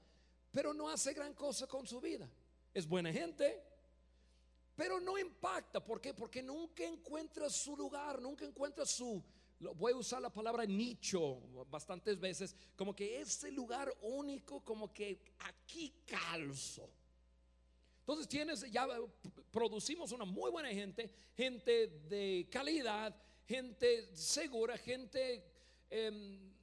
pero 0.49 0.73
no 0.73 0.87
hace 0.87 1.13
gran 1.13 1.33
cosa 1.33 1.67
con 1.67 1.85
su 1.85 1.99
vida. 1.99 2.29
Es 2.73 2.87
buena 2.87 3.11
gente, 3.11 3.61
pero 4.73 5.01
no 5.01 5.17
impacta. 5.17 5.83
¿Por 5.83 5.99
qué? 5.99 6.13
Porque 6.13 6.41
nunca 6.41 6.85
encuentra 6.85 7.49
su 7.49 7.75
lugar, 7.75 8.21
nunca 8.21 8.45
encuentra 8.45 8.85
su, 8.85 9.21
voy 9.75 9.93
a 9.93 9.97
usar 9.97 10.21
la 10.21 10.31
palabra 10.31 10.65
nicho 10.65 11.39
bastantes 11.69 12.19
veces, 12.19 12.55
como 12.75 12.95
que 12.95 13.21
ese 13.21 13.51
lugar 13.51 13.93
único, 14.01 14.63
como 14.63 14.91
que 14.91 15.21
aquí 15.39 15.93
calzo. 16.05 16.89
Entonces 17.99 18.27
tienes, 18.27 18.69
ya 18.69 18.87
producimos 19.49 20.11
una 20.11 20.25
muy 20.25 20.51
buena 20.51 20.69
gente, 20.69 21.09
gente 21.35 21.87
de 22.09 22.47
calidad, 22.51 23.15
gente 23.45 24.13
segura, 24.13 24.77
gente 24.77 25.43
em, 25.89 26.53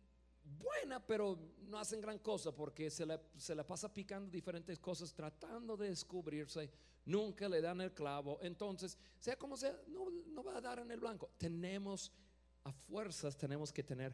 buena, 0.59 1.05
pero 1.05 1.39
no 1.61 1.79
hacen 1.79 2.01
gran 2.01 2.19
cosa 2.19 2.55
porque 2.55 2.91
se 2.91 3.07
la, 3.07 3.21
se 3.37 3.55
la 3.55 3.67
pasa 3.67 3.93
picando 3.93 4.31
diferentes 4.31 4.79
cosas, 4.79 5.15
tratando 5.15 5.77
de 5.77 5.89
descubrirse, 5.89 6.71
nunca 7.07 7.49
le 7.49 7.61
dan 7.61 7.81
el 7.81 7.93
clavo. 7.93 8.39
Entonces, 8.43 8.99
sea 9.19 9.37
como 9.37 9.57
sea, 9.57 9.79
no, 9.89 10.11
no 10.11 10.43
va 10.43 10.59
a 10.59 10.61
dar 10.61 10.81
en 10.81 10.91
el 10.91 11.01
blanco. 11.01 11.31
Tenemos, 11.39 12.13
a 12.65 12.73
fuerzas, 12.73 13.37
tenemos 13.37 13.73
que 13.73 13.83
tener 13.83 14.13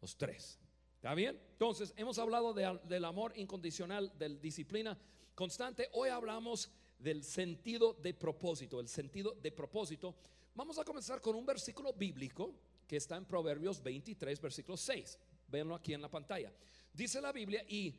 los 0.00 0.16
tres. 0.16 0.58
¿Está 0.96 1.14
bien? 1.14 1.40
Entonces, 1.52 1.92
hemos 1.96 2.18
hablado 2.18 2.52
de- 2.52 2.78
del 2.84 3.04
amor 3.04 3.32
incondicional, 3.36 4.12
del 4.18 4.40
disciplina 4.40 4.98
constante. 5.34 5.88
Hoy 5.92 6.10
hablamos 6.10 6.70
del 6.98 7.24
sentido 7.24 7.94
de 7.94 8.14
propósito, 8.14 8.78
el 8.78 8.88
sentido 8.88 9.32
de 9.42 9.50
propósito. 9.50 10.14
Vamos 10.54 10.78
a 10.78 10.84
comenzar 10.84 11.20
con 11.20 11.34
un 11.34 11.44
versículo 11.46 11.92
bíblico 11.92 12.54
que 12.86 12.96
está 12.96 13.16
en 13.16 13.24
Proverbios 13.24 13.82
23, 13.82 14.40
versículo 14.40 14.76
6. 14.76 15.18
Véanlo 15.48 15.74
aquí 15.74 15.94
en 15.94 16.02
la 16.02 16.10
pantalla. 16.10 16.52
Dice 16.92 17.20
la 17.20 17.32
Biblia 17.32 17.64
y 17.68 17.98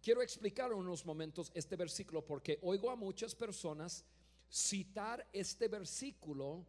quiero 0.00 0.22
explicar 0.22 0.72
unos 0.72 1.04
momentos 1.04 1.50
este 1.54 1.76
versículo 1.76 2.24
porque 2.24 2.58
oigo 2.62 2.88
a 2.90 2.96
muchas 2.96 3.34
personas 3.34 4.04
citar 4.50 5.28
este 5.32 5.68
versículo 5.68 6.64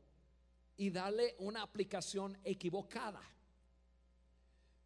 y 0.80 0.90
darle 0.90 1.36
una 1.40 1.62
aplicación 1.62 2.38
equivocada. 2.44 3.22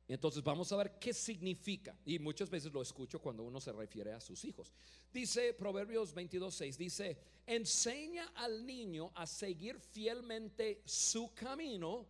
Entonces 0.07 0.43
vamos 0.43 0.71
a 0.71 0.75
ver 0.75 0.97
qué 0.99 1.13
significa. 1.13 1.95
Y 2.03 2.17
muchas 2.17 2.49
veces 2.49 2.73
lo 2.73 2.81
escucho 2.81 3.19
cuando 3.19 3.43
uno 3.43 3.61
se 3.61 3.71
refiere 3.71 4.11
a 4.11 4.19
sus 4.19 4.43
hijos. 4.43 4.73
Dice 5.13 5.53
Proverbios 5.53 6.15
22.6, 6.15 6.75
dice, 6.77 7.17
enseña 7.45 8.31
al 8.35 8.65
niño 8.65 9.11
a 9.13 9.27
seguir 9.27 9.79
fielmente 9.79 10.81
su 10.83 11.31
camino 11.35 12.07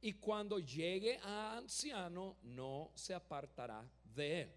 y 0.00 0.12
cuando 0.14 0.60
llegue 0.60 1.18
a 1.18 1.58
anciano 1.58 2.36
no 2.44 2.92
se 2.94 3.14
apartará 3.14 3.84
de 4.14 4.42
él. 4.42 4.52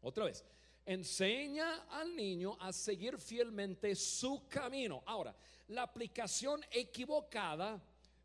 Otra 0.00 0.24
vez, 0.24 0.42
enseña 0.84 1.86
al 1.90 2.14
niño 2.16 2.56
a 2.60 2.72
seguir 2.72 3.18
fielmente 3.18 3.94
su 3.94 4.46
camino. 4.48 5.02
Ahora, 5.06 5.34
la 5.68 5.82
aplicación 5.82 6.64
equivocada 6.70 7.82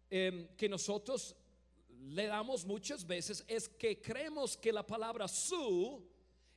em, 0.09 0.47
que 0.55 0.69
nosotros 0.69 1.35
le 1.89 2.27
damos 2.27 2.65
muchas 2.65 3.05
veces 3.05 3.43
es 3.47 3.67
que 3.67 4.01
creemos 4.01 4.57
que 4.57 4.71
la 4.71 4.85
palabra 4.85 5.27
su 5.27 6.07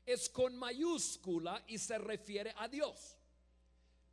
es 0.07 0.29
con 0.29 0.57
mayúscula 0.57 1.63
y 1.67 1.79
se 1.79 1.99
refiere 1.99 2.53
a 2.57 2.69
Dios. 2.69 3.17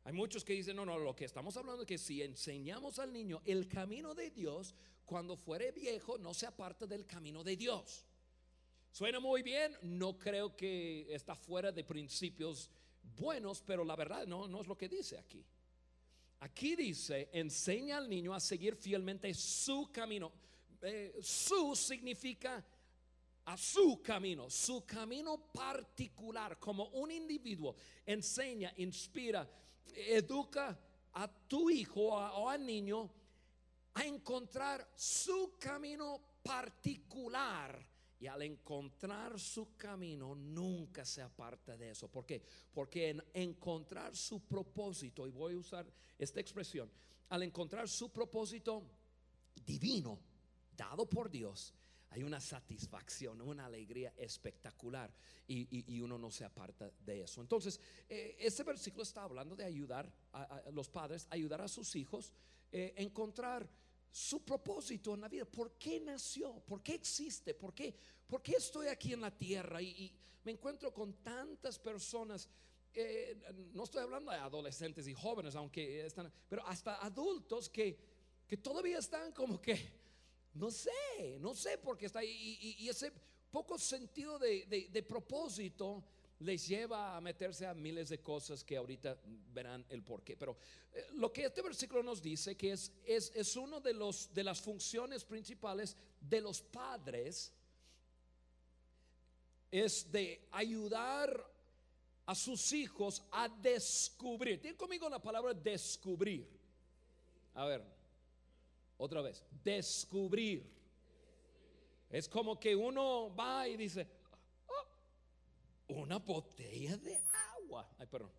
Hay 0.04 0.12
muchos 0.12 0.44
que 0.44 0.54
dicen, 0.54 0.76
no, 0.76 0.86
no, 0.86 0.98
lo 0.98 1.14
que 1.14 1.26
estamos 1.26 1.56
hablando 1.56 1.82
es 1.82 1.88
que 1.88 1.98
si 1.98 2.22
enseñamos 2.22 2.98
al 2.98 3.12
niño 3.12 3.42
el 3.44 3.68
camino 3.68 4.14
de 4.14 4.30
Dios, 4.30 4.74
cuando 5.04 5.36
fuere 5.36 5.72
viejo 5.72 6.18
no 6.18 6.32
se 6.34 6.46
aparta 6.46 6.86
del 6.86 7.06
camino 7.06 7.44
de 7.44 7.56
Dios. 7.56 8.06
Suena 8.90 9.20
muy 9.20 9.42
bien, 9.42 9.76
no 9.82 10.18
creo 10.18 10.56
que 10.56 11.06
está 11.14 11.34
fuera 11.34 11.70
de 11.70 11.84
principios 11.84 12.70
buenos, 13.16 13.62
pero 13.62 13.84
la 13.84 13.96
verdad 13.96 14.26
no, 14.26 14.48
no 14.48 14.60
es 14.60 14.66
lo 14.66 14.76
que 14.76 14.88
dice 14.88 15.18
aquí. 15.18 15.44
Aquí 16.40 16.76
dice, 16.76 17.28
enseña 17.32 17.98
al 17.98 18.08
niño 18.08 18.32
a 18.32 18.40
seguir 18.40 18.76
fielmente 18.76 19.32
su 19.34 19.90
camino. 19.92 20.32
Eh, 20.80 21.18
su 21.20 21.74
significa 21.74 22.64
a 23.44 23.56
su 23.56 24.00
camino, 24.02 24.48
su 24.48 24.84
camino 24.86 25.50
particular, 25.52 26.58
como 26.58 26.88
un 26.90 27.10
individuo. 27.10 27.74
Enseña, 28.06 28.72
inspira, 28.76 29.48
educa 29.94 30.78
a 31.14 31.28
tu 31.48 31.70
hijo 31.70 32.02
o 32.08 32.48
al 32.48 32.64
niño 32.64 33.10
a 33.94 34.04
encontrar 34.04 34.88
su 34.94 35.56
camino 35.58 36.20
particular. 36.42 37.84
Y 38.20 38.26
al 38.26 38.42
encontrar 38.42 39.38
su 39.38 39.76
camino, 39.76 40.34
nunca 40.34 41.04
se 41.04 41.22
aparta 41.22 41.76
de 41.76 41.90
eso. 41.90 42.08
¿Por 42.08 42.26
qué? 42.26 42.42
Porque 42.72 43.10
en 43.10 43.22
encontrar 43.32 44.16
su 44.16 44.40
propósito, 44.40 45.26
y 45.26 45.30
voy 45.30 45.54
a 45.54 45.58
usar 45.58 45.86
esta 46.18 46.40
expresión, 46.40 46.90
al 47.28 47.42
encontrar 47.42 47.88
su 47.88 48.10
propósito 48.10 48.82
divino, 49.64 50.18
dado 50.76 51.08
por 51.08 51.30
Dios, 51.30 51.74
hay 52.10 52.22
una 52.22 52.40
satisfacción, 52.40 53.40
una 53.40 53.66
alegría 53.66 54.14
espectacular 54.16 55.12
y, 55.46 56.00
uno 56.00 56.18
no 56.18 56.30
se 56.30 56.44
aparta 56.44 56.90
de 57.04 57.22
eso. 57.22 57.40
Entonces, 57.40 57.80
eh, 58.08 58.36
este 58.38 58.62
versículo 58.62 59.02
está 59.02 59.22
hablando 59.22 59.54
de 59.54 59.64
ayudar 59.64 60.10
a, 60.32 60.62
los 60.72 60.88
padres, 60.88 61.26
ayudar 61.30 61.60
a 61.60 61.68
sus 61.68 61.94
hijos, 61.96 62.32
eh, 62.72 62.94
encontrar 62.96 63.68
su 64.10 64.44
propósito 64.44 65.14
en 65.14 65.20
la 65.20 65.28
vida. 65.28 65.44
¿Por 65.44 65.72
qué 65.72 66.00
nació? 66.00 66.60
¿Por 66.60 66.82
qué 66.82 66.94
existe? 66.94 67.54
¿Por 67.54 67.74
qué, 67.74 67.94
por 68.26 68.42
qué 68.42 68.52
estoy 68.52 68.88
aquí 68.88 69.12
en 69.12 69.20
la 69.20 69.36
tierra? 69.36 69.80
Y, 69.82 70.14
me 70.44 70.52
encuentro 70.52 70.94
con 70.94 71.12
tantas 71.22 71.78
personas. 71.78 72.48
Eh, 72.94 73.38
no 73.74 73.84
estoy 73.84 74.02
hablando 74.02 74.30
de 74.30 74.38
adolescentes 74.38 75.06
y 75.06 75.12
jóvenes, 75.12 75.54
aunque 75.56 76.06
están, 76.06 76.32
pero 76.48 76.66
hasta 76.66 77.04
adultos 77.04 77.68
que, 77.68 77.98
que 78.46 78.56
todavía 78.56 78.98
están 78.98 79.32
como 79.32 79.60
que 79.60 79.98
no 80.58 80.70
sé, 80.70 81.38
no 81.40 81.54
sé 81.54 81.78
por 81.78 81.96
qué 81.96 82.06
está 82.06 82.18
ahí. 82.18 82.76
Y, 82.78 82.88
ese 82.88 83.12
poco 83.50 83.78
sentido 83.78 84.38
de, 84.38 85.04
propósito 85.08 86.04
les 86.40 86.68
lleva 86.68 87.16
a 87.16 87.20
meterse 87.20 87.66
a 87.66 87.74
miles 87.74 88.08
de 88.08 88.20
cosas 88.20 88.62
que 88.62 88.76
ahorita 88.76 89.18
verán 89.52 89.84
el 89.88 90.02
porqué. 90.02 90.36
Pero 90.36 90.56
eh, 90.92 91.06
lo 91.14 91.32
que 91.32 91.44
este 91.46 91.62
versículo 91.62 92.02
nos 92.02 92.22
dice 92.22 92.56
que 92.56 92.72
es, 92.72 92.92
es, 93.04 93.32
es 93.34 93.56
uno 93.56 93.80
de, 93.80 93.92
los, 93.92 94.32
de 94.32 94.44
las 94.44 94.60
funciones 94.60 95.24
principales 95.24 95.96
de 96.20 96.40
los 96.40 96.62
padres, 96.62 97.52
es 99.70 100.10
de 100.10 100.48
ayudar 100.52 101.44
a 102.26 102.34
sus 102.34 102.72
hijos 102.72 103.22
a 103.32 103.48
descubrir. 103.48 104.60
Tienen 104.60 104.76
conmigo 104.76 105.08
la 105.08 105.20
palabra 105.20 105.52
descubrir. 105.54 106.46
A 107.54 107.64
ver, 107.64 107.82
otra 108.96 109.22
vez, 109.22 109.42
descubrir. 109.64 110.78
Es 112.10 112.28
como 112.28 112.58
que 112.58 112.74
uno 112.74 113.34
va 113.34 113.66
y 113.68 113.76
dice, 113.76 114.06
una 115.88 116.18
botella 116.18 116.96
de 116.96 117.20
agua. 117.56 117.88
Ay, 117.98 118.06
perdón. 118.06 118.32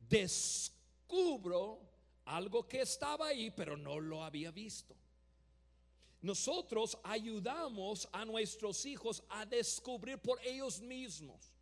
Descubro 0.00 1.80
algo 2.24 2.66
que 2.66 2.80
estaba 2.80 3.28
ahí, 3.28 3.50
pero 3.50 3.76
no 3.76 4.00
lo 4.00 4.22
había 4.22 4.50
visto. 4.50 4.96
Nosotros 6.20 6.98
ayudamos 7.04 8.08
a 8.12 8.24
nuestros 8.24 8.84
hijos 8.86 9.22
a 9.28 9.46
descubrir 9.46 10.18
por 10.18 10.44
ellos 10.44 10.80
mismos. 10.80 11.52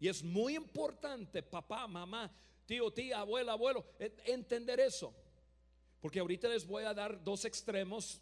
Y 0.00 0.08
es 0.08 0.22
muy 0.22 0.56
importante, 0.56 1.42
papá, 1.42 1.86
mamá, 1.86 2.32
tío, 2.66 2.90
tía, 2.92 3.20
abuela, 3.20 3.52
abuelo, 3.52 3.84
entender 4.24 4.80
eso. 4.80 5.12
Porque 6.00 6.20
ahorita 6.20 6.48
les 6.48 6.66
voy 6.66 6.84
a 6.84 6.94
dar 6.94 7.22
dos 7.22 7.44
extremos 7.44 8.20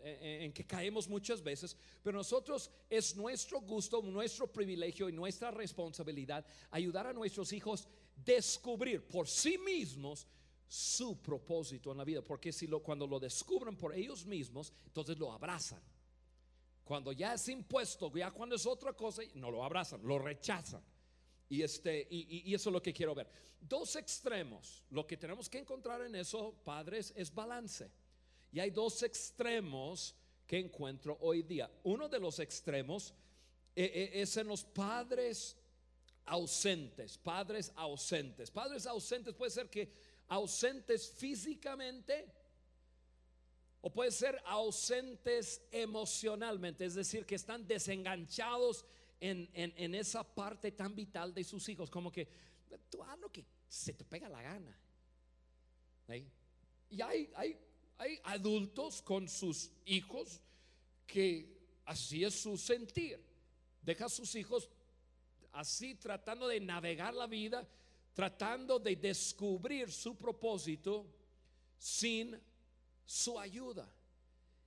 en 0.00 0.52
que 0.52 0.66
caemos 0.66 1.08
muchas 1.08 1.42
veces, 1.42 1.76
pero 2.02 2.16
nosotros 2.16 2.70
es 2.88 3.16
nuestro 3.16 3.60
gusto, 3.60 4.00
nuestro 4.02 4.46
privilegio 4.46 5.08
y 5.08 5.12
nuestra 5.12 5.50
responsabilidad 5.50 6.46
ayudar 6.70 7.06
a 7.06 7.12
nuestros 7.12 7.52
hijos 7.52 7.88
descubrir 8.24 9.06
por 9.06 9.28
sí 9.28 9.58
mismos 9.58 10.26
su 10.66 11.20
propósito 11.20 11.90
en 11.92 11.98
la 11.98 12.04
vida, 12.04 12.22
porque 12.22 12.52
si 12.52 12.66
lo 12.66 12.82
cuando 12.82 13.06
lo 13.06 13.18
descubren 13.18 13.76
por 13.76 13.94
ellos 13.94 14.26
mismos, 14.26 14.72
entonces 14.86 15.18
lo 15.18 15.32
abrazan. 15.32 15.80
Cuando 16.84 17.12
ya 17.12 17.34
es 17.34 17.48
impuesto, 17.48 18.10
ya 18.14 18.30
cuando 18.30 18.56
es 18.56 18.66
otra 18.66 18.92
cosa, 18.92 19.22
no 19.34 19.50
lo 19.50 19.64
abrazan, 19.64 20.00
lo 20.06 20.18
rechazan. 20.18 20.82
Y, 21.50 21.62
este, 21.62 22.06
y, 22.10 22.54
eso 22.54 22.68
es 22.68 22.72
lo 22.72 22.82
que 22.82 22.92
quiero 22.92 23.14
ver. 23.14 23.30
Dos 23.60 23.96
extremos. 23.96 24.84
Lo 24.90 25.06
que 25.06 25.16
tenemos 25.16 25.48
que 25.48 25.58
encontrar 25.58 26.02
en 26.02 26.14
eso, 26.14 26.54
padres, 26.64 27.12
es 27.16 27.34
balance. 27.34 27.90
Y 28.52 28.60
hay 28.60 28.70
dos 28.70 29.02
extremos 29.02 30.14
que 30.46 30.58
encuentro 30.58 31.18
hoy 31.20 31.42
día. 31.42 31.70
Uno 31.82 32.08
de 32.08 32.18
los 32.18 32.38
extremos 32.38 33.14
eh, 33.76 33.84
eh, 33.84 34.22
es 34.22 34.36
en 34.36 34.48
los 34.48 34.64
padres 34.64 35.56
ausentes, 36.24 37.18
padres 37.18 37.72
ausentes. 37.76 38.50
Padres 38.50 38.86
ausentes 38.86 39.34
puede 39.34 39.50
ser 39.50 39.68
que 39.68 39.92
ausentes 40.28 41.10
físicamente 41.10 42.26
o 43.80 43.90
puede 43.90 44.10
ser 44.10 44.40
ausentes 44.44 45.62
emocionalmente, 45.70 46.84
es 46.84 46.94
decir, 46.94 47.24
que 47.24 47.36
están 47.36 47.66
desenganchados 47.66 48.84
en, 49.20 49.94
esa 49.94 50.22
parte 50.22 50.72
tan 50.72 50.94
vital 50.94 51.32
de 51.32 51.44
sus 51.44 51.68
hijos, 51.68 51.90
como 51.90 52.10
que 52.10 52.28
tú 52.90 53.02
haz 53.02 53.18
lo 53.18 53.30
que 53.30 53.44
se 53.68 53.92
te 53.92 54.04
pega 54.04 54.28
la 54.28 54.42
gana. 54.42 54.78
Y 56.90 57.00
hay, 57.00 57.30
hay, 57.34 57.58
hay 57.98 58.18
adultos 58.24 59.02
con 59.02 59.28
sus 59.28 59.70
hijos 59.84 60.40
que 61.06 61.80
así 61.84 62.24
es 62.24 62.34
su 62.34 62.56
sentir. 62.56 63.20
Deja 63.82 64.06
a 64.06 64.08
sus 64.08 64.34
hijos 64.34 64.68
así 65.52 65.94
tratando 65.96 66.46
de 66.46 66.60
navegar 66.60 67.12
la 67.14 67.26
vida, 67.26 67.66
tratando 68.14 68.78
de 68.78 68.96
descubrir 68.96 69.90
su 69.90 70.16
propósito 70.16 71.06
sin 71.76 72.40
su 73.04 73.38
ayuda. 73.38 73.92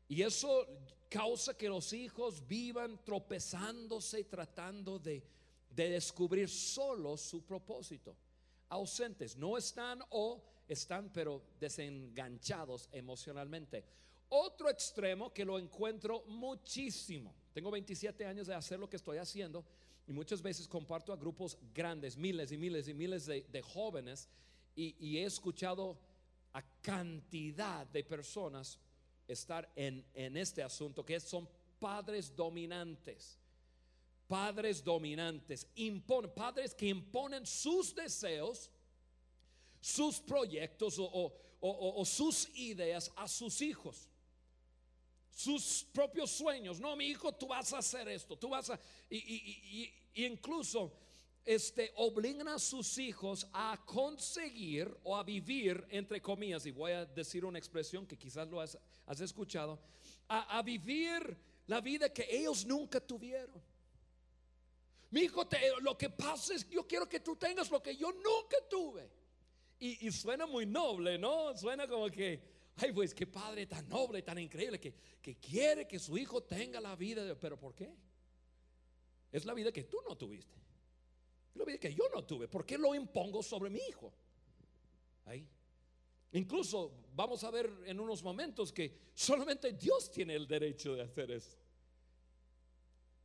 Y 0.07 0.21
eso 0.23 0.67
causa 1.09 1.57
que 1.57 1.69
los 1.69 1.93
hijos 1.93 2.45
vivan 2.47 3.03
tropezándose 3.03 4.21
y 4.21 4.23
tratando 4.25 4.99
de, 4.99 5.23
descubrir 5.69 6.49
solo 6.49 7.15
su 7.15 7.45
propósito. 7.45 8.15
Ausentes, 8.67 9.37
no 9.37 9.57
están 9.57 10.03
o 10.09 10.43
están 10.71 11.11
pero 11.11 11.43
desenganchados 11.59 12.87
emocionalmente. 12.93 13.83
Otro 14.29 14.69
extremo 14.69 15.33
que 15.33 15.43
lo 15.43 15.59
encuentro 15.59 16.23
muchísimo. 16.27 17.35
Tengo 17.53 17.69
27 17.69 18.25
años 18.25 18.47
de 18.47 18.55
hacer 18.55 18.79
lo 18.79 18.89
que 18.89 18.95
estoy 18.95 19.17
haciendo 19.17 19.65
y 20.07 20.13
muchas 20.13 20.41
veces 20.41 20.69
comparto 20.69 21.11
a 21.11 21.17
grupos 21.17 21.57
grandes, 21.73 22.15
miles 22.15 22.53
y 22.53 22.57
miles 22.57 22.87
y 22.87 22.93
miles 22.93 23.25
de, 23.25 23.61
jóvenes 23.61 24.29
y, 24.73 25.17
he 25.17 25.25
escuchado 25.25 25.99
a 26.53 26.61
cantidad 26.81 27.85
de 27.87 28.05
personas 28.05 28.79
estar 29.27 29.69
en, 29.75 30.05
este 30.37 30.63
asunto, 30.63 31.05
que 31.05 31.19
son 31.19 31.47
padres 31.79 32.33
dominantes. 32.33 33.37
padres 34.25 34.81
dominantes, 34.81 35.67
imponen, 35.75 36.31
padres 36.33 36.73
que 36.73 36.87
imponen 36.87 37.45
sus 37.45 37.93
deseos, 37.93 38.71
sus 39.81 40.21
proyectos 40.21 40.95
o, 40.97 41.33
o 41.59 42.05
sus 42.05 42.47
ideas 42.55 43.11
a 43.17 43.27
sus 43.27 43.61
hijos 43.61 44.07
sus 45.41 45.85
propios 45.91 46.29
sueños. 46.29 46.79
No, 46.79 46.95
mi 46.95 47.05
hijo, 47.07 47.31
tú 47.31 47.47
vas 47.47 47.73
a 47.73 47.79
hacer 47.79 48.07
esto, 48.09 48.37
tú 48.37 48.49
vas 48.49 48.69
a... 48.69 48.79
Y, 49.09 49.91
incluso 50.13 50.93
este, 51.45 51.91
obligan 51.95 52.47
a 52.49 52.59
sus 52.59 52.97
hijos 52.97 53.47
a 53.53 53.81
conseguir 53.85 54.95
o 55.03 55.15
a 55.15 55.23
vivir, 55.23 55.85
entre 55.89 56.21
comillas, 56.21 56.65
y 56.65 56.71
voy 56.71 56.91
a 56.91 57.05
decir 57.05 57.45
una 57.45 57.57
expresión 57.57 58.05
que 58.05 58.17
quizás 58.17 58.47
lo 58.47 58.61
has, 58.61 58.77
escuchado, 59.19 59.79
a, 60.27 60.57
a, 60.57 60.61
vivir 60.61 61.37
la 61.67 61.81
vida 61.81 62.13
que 62.13 62.27
ellos 62.29 62.65
nunca 62.65 62.99
tuvieron. 62.99 63.61
Mi 65.09 65.21
hijo, 65.21 65.45
te, 65.47 65.59
lo 65.81 65.97
que 65.97 66.09
pasa 66.09 66.53
es 66.53 66.63
que 66.63 66.75
yo 66.75 66.87
quiero 66.87 67.09
que 67.09 67.19
tú 67.19 67.35
tengas 67.35 67.69
lo 67.69 67.81
que 67.81 67.95
yo 67.95 68.11
nunca 68.11 68.57
tuve. 68.69 69.09
Y, 69.83 70.11
suena 70.11 70.45
muy 70.45 70.67
noble, 70.67 71.17
¿no? 71.17 71.57
Suena 71.57 71.87
como 71.87 72.07
que, 72.11 72.39
Ay, 72.75 72.91
pues 72.91 73.15
qué 73.15 73.25
padre 73.25 73.65
tan 73.65 73.89
noble, 73.89 74.21
tan 74.21 74.37
increíble, 74.37 74.79
que, 74.79 74.93
que 75.19 75.37
quiere 75.37 75.87
que 75.87 75.97
su 75.97 76.15
hijo 76.19 76.43
tenga 76.43 76.79
la 76.79 76.95
vida. 76.95 77.35
Pero 77.39 77.57
¿por 77.57 77.73
qué? 77.73 77.91
Es 79.31 79.43
la 79.43 79.55
vida 79.55 79.71
que 79.71 79.85
tú 79.85 79.97
no 80.07 80.15
tuviste. 80.15 80.55
Es 81.49 81.55
la 81.55 81.65
vida 81.65 81.79
que 81.79 81.95
yo 81.95 82.03
no 82.13 82.23
tuve. 82.23 82.47
¿Por 82.47 82.63
qué 82.63 82.77
lo 82.77 82.93
impongo 82.93 83.41
sobre 83.41 83.71
mi 83.71 83.79
hijo? 83.89 84.13
Ahí. 85.25 85.49
Incluso 86.33 86.91
vamos 87.15 87.43
a 87.43 87.49
ver 87.49 87.67
en 87.87 87.99
unos 87.99 88.21
momentos 88.21 88.71
que 88.71 88.95
solamente 89.15 89.73
Dios 89.73 90.11
tiene 90.11 90.35
el 90.35 90.47
derecho 90.47 90.93
de 90.93 91.01
hacer 91.01 91.31
eso. 91.31 91.57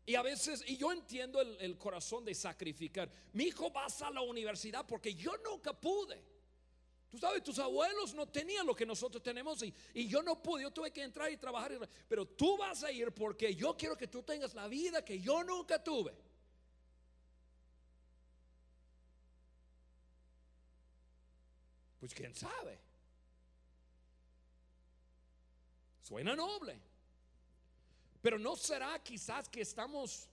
Y 0.06 0.14
a 0.14 0.22
veces, 0.22 0.64
y 0.66 0.78
yo 0.78 0.90
entiendo 0.90 1.38
el, 1.38 1.58
el 1.60 1.76
corazón 1.76 2.24
de 2.24 2.34
sacrificar. 2.34 3.10
Mi 3.34 3.44
hijo 3.44 3.70
va 3.70 3.84
a 3.84 4.10
la 4.10 4.22
universidad 4.22 4.86
porque 4.86 5.14
yo 5.14 5.36
nunca 5.44 5.78
pude. 5.78 6.35
Tú 7.10 7.18
sabes, 7.18 7.42
tus 7.42 7.58
abuelos 7.58 8.14
no 8.14 8.26
tenían 8.26 8.66
lo 8.66 8.74
que 8.74 8.84
nosotros 8.84 9.22
tenemos 9.22 9.62
y, 9.62 10.08
yo 10.08 10.22
no 10.22 10.42
pude, 10.42 10.62
yo 10.62 10.72
tuve 10.72 10.90
que 10.90 11.02
entrar 11.02 11.30
y 11.30 11.36
trabajar. 11.36 11.88
Pero 12.08 12.26
tú 12.26 12.56
vas 12.56 12.82
a 12.82 12.90
ir 12.90 13.12
porque 13.12 13.54
yo 13.54 13.76
quiero 13.76 13.96
que 13.96 14.08
tú 14.08 14.22
tengas 14.22 14.54
la 14.54 14.68
vida 14.68 15.04
que 15.04 15.20
yo 15.20 15.44
nunca 15.44 15.82
tuve. 15.82 16.14
Pues 22.00 22.12
quién 22.12 22.34
sabe. 22.34 22.78
Suena 26.02 26.36
noble. 26.36 26.80
Pero 28.20 28.38
no 28.38 28.56
será 28.56 28.98
quizás 29.02 29.48
que 29.48 29.60
estamos 29.60 30.28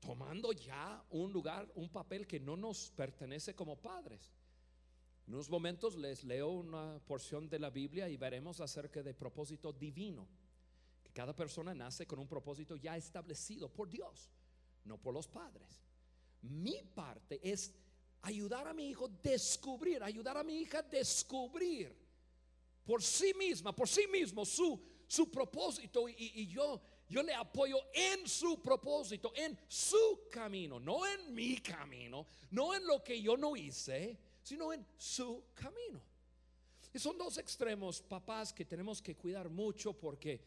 tomando 0.00 0.52
ya 0.52 1.02
un 1.10 1.32
lugar, 1.32 1.68
un 1.74 1.88
papel 1.88 2.26
que 2.26 2.40
no 2.40 2.56
nos 2.56 2.90
pertenece 2.90 3.54
como 3.54 3.76
padres. 3.76 4.30
En 5.28 5.34
unos 5.34 5.50
momentos 5.50 5.94
les 5.94 6.24
leo 6.24 6.48
una 6.48 6.98
porción 7.06 7.50
de 7.50 7.58
la 7.58 7.68
Biblia 7.68 8.08
y 8.08 8.16
veremos 8.16 8.60
acerca 8.60 9.02
de 9.02 9.12
propósito 9.12 9.74
divino. 9.74 10.26
Que 11.04 11.12
cada 11.12 11.36
persona 11.36 11.74
nace 11.74 12.06
con 12.06 12.18
un 12.18 12.26
propósito 12.26 12.76
ya 12.76 12.96
establecido 12.96 13.68
por 13.68 13.90
Dios, 13.90 14.30
no 14.84 14.96
por 14.96 15.12
los 15.12 15.28
padres. 15.28 15.82
Mi 16.40 16.82
parte 16.94 17.40
es 17.42 17.74
ayudar 18.22 18.68
a 18.68 18.72
mi 18.72 18.88
hijo 18.88 19.04
a 19.04 19.10
descubrir, 19.22 20.02
ayudar 20.02 20.38
a 20.38 20.42
mi 20.42 20.60
hija 20.60 20.78
a 20.78 20.82
descubrir 20.82 21.94
por 22.86 23.02
sí 23.02 23.34
misma, 23.34 23.76
por 23.76 23.86
sí 23.86 24.06
mismo 24.06 24.46
su, 24.46 24.82
su 25.06 25.30
propósito 25.30 26.08
y, 26.08 26.14
y 26.16 26.46
yo 26.46 26.80
yo 27.06 27.22
le 27.22 27.34
apoyo 27.34 27.78
en 27.94 28.26
su 28.28 28.60
propósito, 28.62 29.32
en 29.34 29.58
su 29.66 30.28
camino, 30.30 30.78
no 30.78 31.06
en 31.06 31.34
mi 31.34 31.58
camino, 31.58 32.26
no 32.50 32.74
en 32.74 32.86
lo 32.86 33.02
que 33.02 33.20
yo 33.20 33.36
no 33.36 33.56
hice, 33.56 34.18
sino 34.48 34.72
en 34.72 34.86
su 34.96 35.44
camino. 35.54 36.00
Y 36.94 36.98
son 36.98 37.18
dos 37.18 37.36
extremos, 37.36 38.00
papás, 38.00 38.50
que 38.50 38.64
tenemos 38.64 39.02
que 39.02 39.14
cuidar 39.14 39.50
mucho 39.50 39.92
porque 39.92 40.40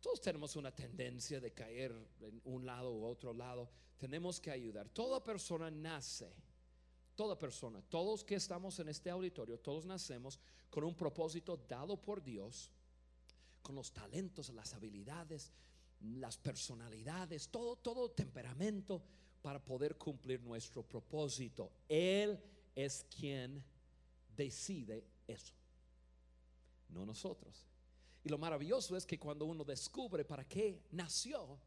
todos 0.00 0.20
tenemos 0.20 0.54
una 0.54 0.72
tendencia 0.72 1.40
de 1.40 1.52
caer 1.52 1.92
en 2.20 2.40
un 2.44 2.64
lado 2.64 2.92
u 2.92 3.04
otro 3.04 3.34
lado. 3.34 3.68
Tenemos 3.98 4.38
que 4.38 4.52
ayudar. 4.52 4.88
Toda 4.90 5.24
persona 5.24 5.72
nace, 5.72 6.32
toda 7.16 7.36
persona, 7.36 7.82
todos 7.82 8.22
que 8.22 8.36
estamos 8.36 8.78
en 8.78 8.88
este 8.88 9.10
auditorio, 9.10 9.58
todos 9.58 9.86
nacemos 9.86 10.38
con 10.70 10.84
un 10.84 10.94
propósito 10.94 11.56
dado 11.56 12.00
por 12.00 12.22
Dios, 12.22 12.70
con 13.60 13.74
los 13.74 13.92
talentos, 13.92 14.50
las 14.50 14.72
habilidades, 14.72 15.50
las 16.00 16.36
personalidades, 16.38 17.48
todo, 17.48 17.74
todo 17.74 18.12
temperamento 18.12 19.02
para 19.42 19.58
poder 19.64 19.96
cumplir 19.96 20.40
nuestro 20.42 20.84
propósito. 20.84 21.72
Él 21.88 22.40
es 22.74 23.06
quien 23.16 23.62
decide 24.36 25.04
eso, 25.26 25.54
no 26.88 27.04
nosotros. 27.04 27.66
Y 28.24 28.28
lo 28.28 28.38
maravilloso 28.38 28.96
es 28.96 29.04
que 29.04 29.18
cuando 29.18 29.46
uno 29.46 29.64
descubre 29.64 30.24
para 30.24 30.44
qué 30.44 30.82
nació, 30.92 31.58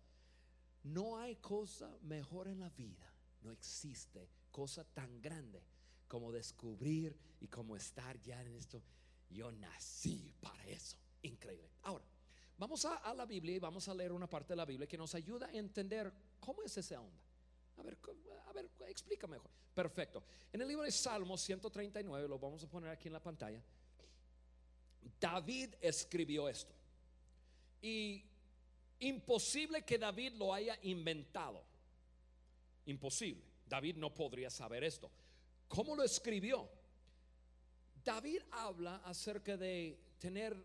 no 0.84 1.18
hay 1.18 1.36
cosa 1.38 1.98
mejor 2.04 2.48
en 2.48 2.60
la 2.60 2.70
vida, 2.70 3.12
no 3.41 3.52
existe 3.52 4.30
cosa 4.52 4.84
tan 4.84 5.22
grande 5.22 5.62
como 6.08 6.32
descubrir 6.32 7.18
y 7.41 7.48
como 7.48 7.76
estar 7.76 8.22
ya 8.22 8.41
en 8.41 8.56
esto. 8.56 8.82
Yo 9.30 9.52
nací 9.52 10.34
para 10.39 10.63
eso, 10.68 10.98
increíble. 11.24 11.70
Ahora, 11.82 12.06
vamos 12.58 12.86
a, 12.86 13.13
la 13.13 13.26
Biblia 13.26 13.56
y 13.56 13.60
vamos 13.60 13.88
a 13.89 13.94
leer 13.94 14.12
una 14.12 14.30
parte 14.30 14.54
de 14.54 14.58
la 14.58 14.65
Biblia 14.65 14.88
que 14.88 14.98
nos 14.98 15.13
ayuda 15.15 15.48
a 15.48 15.54
entender 15.54 16.13
cómo 16.39 16.63
es 16.63 16.78
esa 16.78 17.02
onda. 17.02 17.24
A 17.77 17.83
ver, 17.83 17.97
a 18.47 18.53
ver, 18.53 18.69
explica 18.88 19.27
mejor. 19.27 19.51
Perfecto. 19.73 20.23
En 20.53 20.61
el 20.61 20.67
libro 20.67 20.83
de 20.83 20.91
Salmos 20.91 21.41
139, 21.41 22.27
lo 22.27 22.39
vamos 22.39 22.63
a 22.63 22.67
poner 22.67 22.89
aquí 22.89 23.07
en 23.07 23.13
la 23.13 23.21
pantalla. 23.21 23.61
David 25.19 25.75
escribió 25.81 26.47
esto. 26.47 26.73
Y 27.81 28.23
imposible 28.99 29.83
que 29.83 29.97
David 29.97 30.33
lo 30.33 30.53
haya 30.53 30.77
inventado. 30.83 31.63
Imposible. 32.85 33.43
David 33.67 33.97
no 33.97 34.13
podría 34.13 34.49
saber 34.49 34.83
esto. 34.83 35.11
¿Cómo 35.67 35.95
lo 35.95 36.03
escribió? 36.03 36.69
David 38.03 38.41
habla 38.51 38.97
acerca 38.97 39.57
de 39.57 39.99
tener 40.19 40.55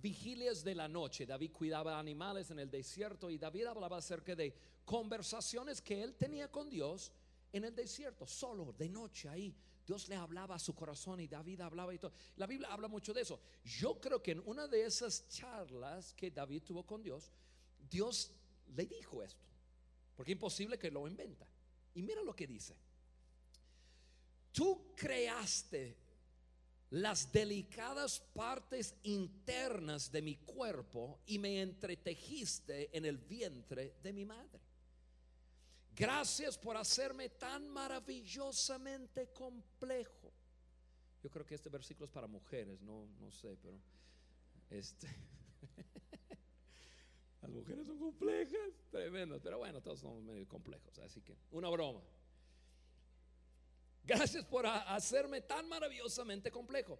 vigilias 0.00 0.62
de 0.62 0.74
la 0.74 0.88
noche. 0.88 1.26
David 1.26 1.52
cuidaba 1.52 1.98
animales 1.98 2.50
en 2.50 2.60
el 2.60 2.70
desierto 2.70 3.28
y 3.30 3.38
David 3.38 3.66
hablaba 3.66 3.98
acerca 3.98 4.34
de 4.34 4.54
conversaciones 4.88 5.82
que 5.82 6.02
él 6.02 6.14
tenía 6.14 6.50
con 6.50 6.70
Dios 6.70 7.12
en 7.52 7.64
el 7.64 7.74
desierto, 7.76 8.26
solo 8.26 8.72
de 8.72 8.88
noche 8.88 9.28
ahí. 9.28 9.54
Dios 9.86 10.08
le 10.08 10.16
hablaba 10.16 10.54
a 10.54 10.58
su 10.58 10.74
corazón 10.74 11.20
y 11.20 11.28
David 11.28 11.60
hablaba 11.60 11.92
y 11.92 11.98
todo. 11.98 12.12
La 12.36 12.46
Biblia 12.46 12.72
habla 12.72 12.88
mucho 12.88 13.12
de 13.12 13.20
eso. 13.20 13.38
Yo 13.64 14.00
creo 14.00 14.22
que 14.22 14.30
en 14.30 14.42
una 14.46 14.66
de 14.66 14.86
esas 14.86 15.28
charlas 15.28 16.14
que 16.14 16.30
David 16.30 16.62
tuvo 16.62 16.86
con 16.86 17.02
Dios, 17.02 17.30
Dios 17.90 18.32
le 18.74 18.86
dijo 18.86 19.22
esto, 19.22 19.44
porque 20.16 20.32
es 20.32 20.36
imposible 20.36 20.78
que 20.78 20.90
lo 20.90 21.06
inventa. 21.06 21.46
Y 21.92 22.00
mira 22.00 22.22
lo 22.22 22.34
que 22.34 22.46
dice. 22.46 22.74
Tú 24.52 24.94
creaste 24.96 25.98
las 26.90 27.30
delicadas 27.30 28.20
partes 28.20 28.94
internas 29.02 30.10
de 30.10 30.22
mi 30.22 30.36
cuerpo 30.36 31.20
y 31.26 31.38
me 31.38 31.60
entretejiste 31.60 32.96
en 32.96 33.04
el 33.04 33.18
vientre 33.18 33.96
de 34.02 34.12
mi 34.14 34.24
madre. 34.24 34.67
Gracias 35.98 36.56
por 36.56 36.76
hacerme 36.76 37.28
tan 37.28 37.68
maravillosamente 37.70 39.32
complejo. 39.32 40.32
Yo 41.20 41.28
creo 41.28 41.44
que 41.44 41.56
este 41.56 41.68
versículo 41.68 42.06
es 42.06 42.12
para 42.12 42.28
mujeres, 42.28 42.80
no, 42.80 43.08
no 43.18 43.32
sé, 43.32 43.56
pero 43.60 43.80
este. 44.70 45.08
Las 47.42 47.50
mujeres 47.50 47.84
son 47.84 47.98
complejas, 47.98 48.70
tremendo, 48.92 49.40
pero 49.42 49.58
bueno, 49.58 49.80
todos 49.80 49.98
somos 49.98 50.22
medio 50.22 50.46
complejos, 50.46 50.96
así 51.00 51.20
que 51.20 51.36
una 51.50 51.68
broma. 51.68 52.00
Gracias 54.04 54.44
por 54.44 54.66
hacerme 54.66 55.40
tan 55.40 55.68
maravillosamente 55.68 56.52
complejo. 56.52 56.96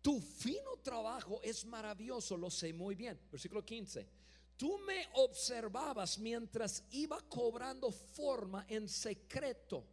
Tu 0.00 0.18
fino 0.22 0.78
trabajo 0.78 1.42
es 1.42 1.66
maravilloso, 1.66 2.38
lo 2.38 2.48
sé 2.48 2.72
muy 2.72 2.94
bien. 2.94 3.20
Versículo 3.30 3.62
15 3.62 4.20
tú 4.60 4.78
me 4.80 5.08
observabas 5.14 6.18
mientras 6.18 6.84
iba 6.90 7.18
cobrando 7.30 7.90
forma 7.90 8.66
en 8.68 8.90
secreto, 8.90 9.86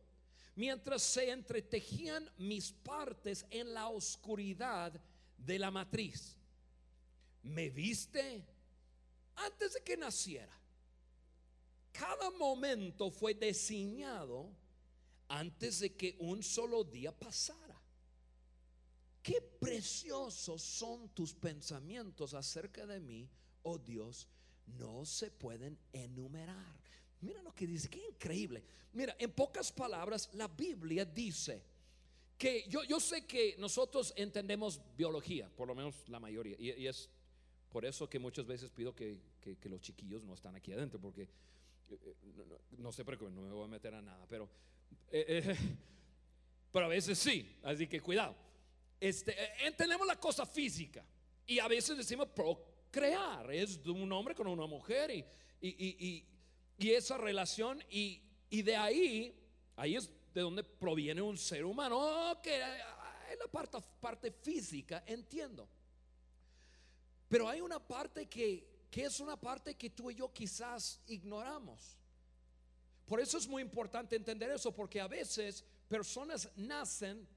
mientras 0.56 1.04
se 1.04 1.32
entretejían 1.32 2.30
mis 2.38 2.74
partes 2.74 3.46
en 3.50 3.74
la 3.74 3.88
oscuridad 3.88 4.92
de 5.38 5.58
la 5.58 5.72
matriz. 5.72 6.36
Me 7.44 7.70
viste 7.70 8.46
antes 9.38 9.76
de 9.76 9.84
que 9.84 9.96
naciera. 9.96 10.52
Cada 11.94 12.30
momento 12.32 13.10
fue 13.10 13.36
diseñado 13.36 14.54
antes 15.30 15.80
de 15.80 15.96
que 15.96 16.18
un 16.20 16.44
solo 16.44 16.84
día 16.84 17.18
pasara. 17.18 17.82
Qué 19.24 19.40
preciosos 19.40 20.62
son 20.62 21.08
tus 21.12 21.34
pensamientos 21.34 22.34
acerca 22.34 22.86
de 22.86 23.00
mí, 23.00 23.30
oh 23.64 23.78
Dios 23.78 24.28
no 24.68 25.06
se 25.06 25.32
pueden 25.32 25.78
enumerar. 25.94 26.78
Mira 27.22 27.42
lo 27.42 27.54
que 27.54 27.66
dice, 27.66 27.90
qué 27.90 28.06
increíble. 28.08 28.64
Mira, 28.94 29.16
en 29.20 29.32
pocas 29.32 29.72
palabras, 29.72 30.30
la 30.34 30.48
Biblia 30.48 31.06
dice 31.06 31.64
que 32.38 32.66
yo, 32.70 32.84
yo 32.84 33.00
sé 33.00 33.26
que 33.26 33.56
nosotros 33.58 34.14
entendemos 34.16 34.80
biología, 34.96 35.50
por 35.50 35.68
lo 35.68 35.74
menos 35.74 36.08
la 36.08 36.20
mayoría, 36.20 36.56
y, 36.60 36.86
es 36.86 37.10
por 37.70 37.86
eso 37.86 38.08
que 38.10 38.20
muchas 38.20 38.46
veces 38.46 38.70
pido 38.70 38.96
que, 38.96 39.18
los 39.64 39.82
chiquillos 39.82 40.24
no 40.24 40.34
están 40.34 40.56
aquí 40.56 40.72
adentro, 40.72 41.00
porque 41.00 41.24
eh, 41.24 41.30
eh, 41.90 42.16
no, 42.78 42.92
sé 42.92 43.04
por 43.04 43.18
qué, 43.18 43.26
no 43.26 43.42
me 43.42 43.52
voy 43.52 43.66
a 43.66 43.68
meter 43.68 43.96
a 43.96 44.02
nada, 44.02 44.26
pero, 44.30 44.50
eh, 45.12 45.56
pero 46.72 46.86
a 46.86 46.90
veces 46.90 47.18
sí, 47.18 47.58
así 47.64 47.88
que 47.88 48.00
cuidado. 48.00 48.36
Este, 49.00 49.36
entendemos 49.66 50.08
la 50.08 50.20
cosa 50.20 50.46
física 50.46 51.06
y 51.46 51.60
a 51.60 51.68
veces 51.68 51.98
decimos 51.98 52.28
procrear, 53.00 53.52
es 53.52 53.84
de 53.84 53.92
un 53.92 54.12
hombre 54.12 54.34
con 54.36 54.48
una 54.48 54.66
mujer 54.66 55.12
y, 55.12 55.26
y 55.62 56.26
y 56.78 56.92
esa 56.92 57.18
relación 57.18 57.84
y, 57.90 58.22
de 58.50 58.76
ahí, 58.76 59.36
ahí 59.76 59.96
es 59.96 60.10
de 60.34 60.42
donde 60.42 60.64
proviene 60.64 61.22
un 61.22 61.38
ser 61.38 61.66
humano, 61.66 62.40
que 62.42 62.56
es 62.56 63.40
la 63.40 63.48
parte, 63.52 63.78
parte 64.00 64.32
física, 64.32 65.04
entiendo. 65.08 65.68
Pero 67.28 67.50
hay 67.50 67.62
una 67.62 67.80
parte 67.80 68.28
que, 68.28 68.86
que 68.92 69.06
es 69.06 69.20
una 69.20 69.36
parte 69.36 69.76
que 69.76 69.90
tú 69.90 70.12
y 70.12 70.16
yo 70.16 70.32
quizás 70.32 71.02
ignoramos. 71.08 71.98
Por 73.08 73.20
eso 73.20 73.38
es 73.38 73.48
muy 73.48 73.64
importante 73.64 74.16
entender 74.16 74.52
eso, 74.52 74.74
porque 74.74 75.02
a 75.02 75.08
veces 75.08 75.66
personas 75.88 76.50
nacen 76.56 77.28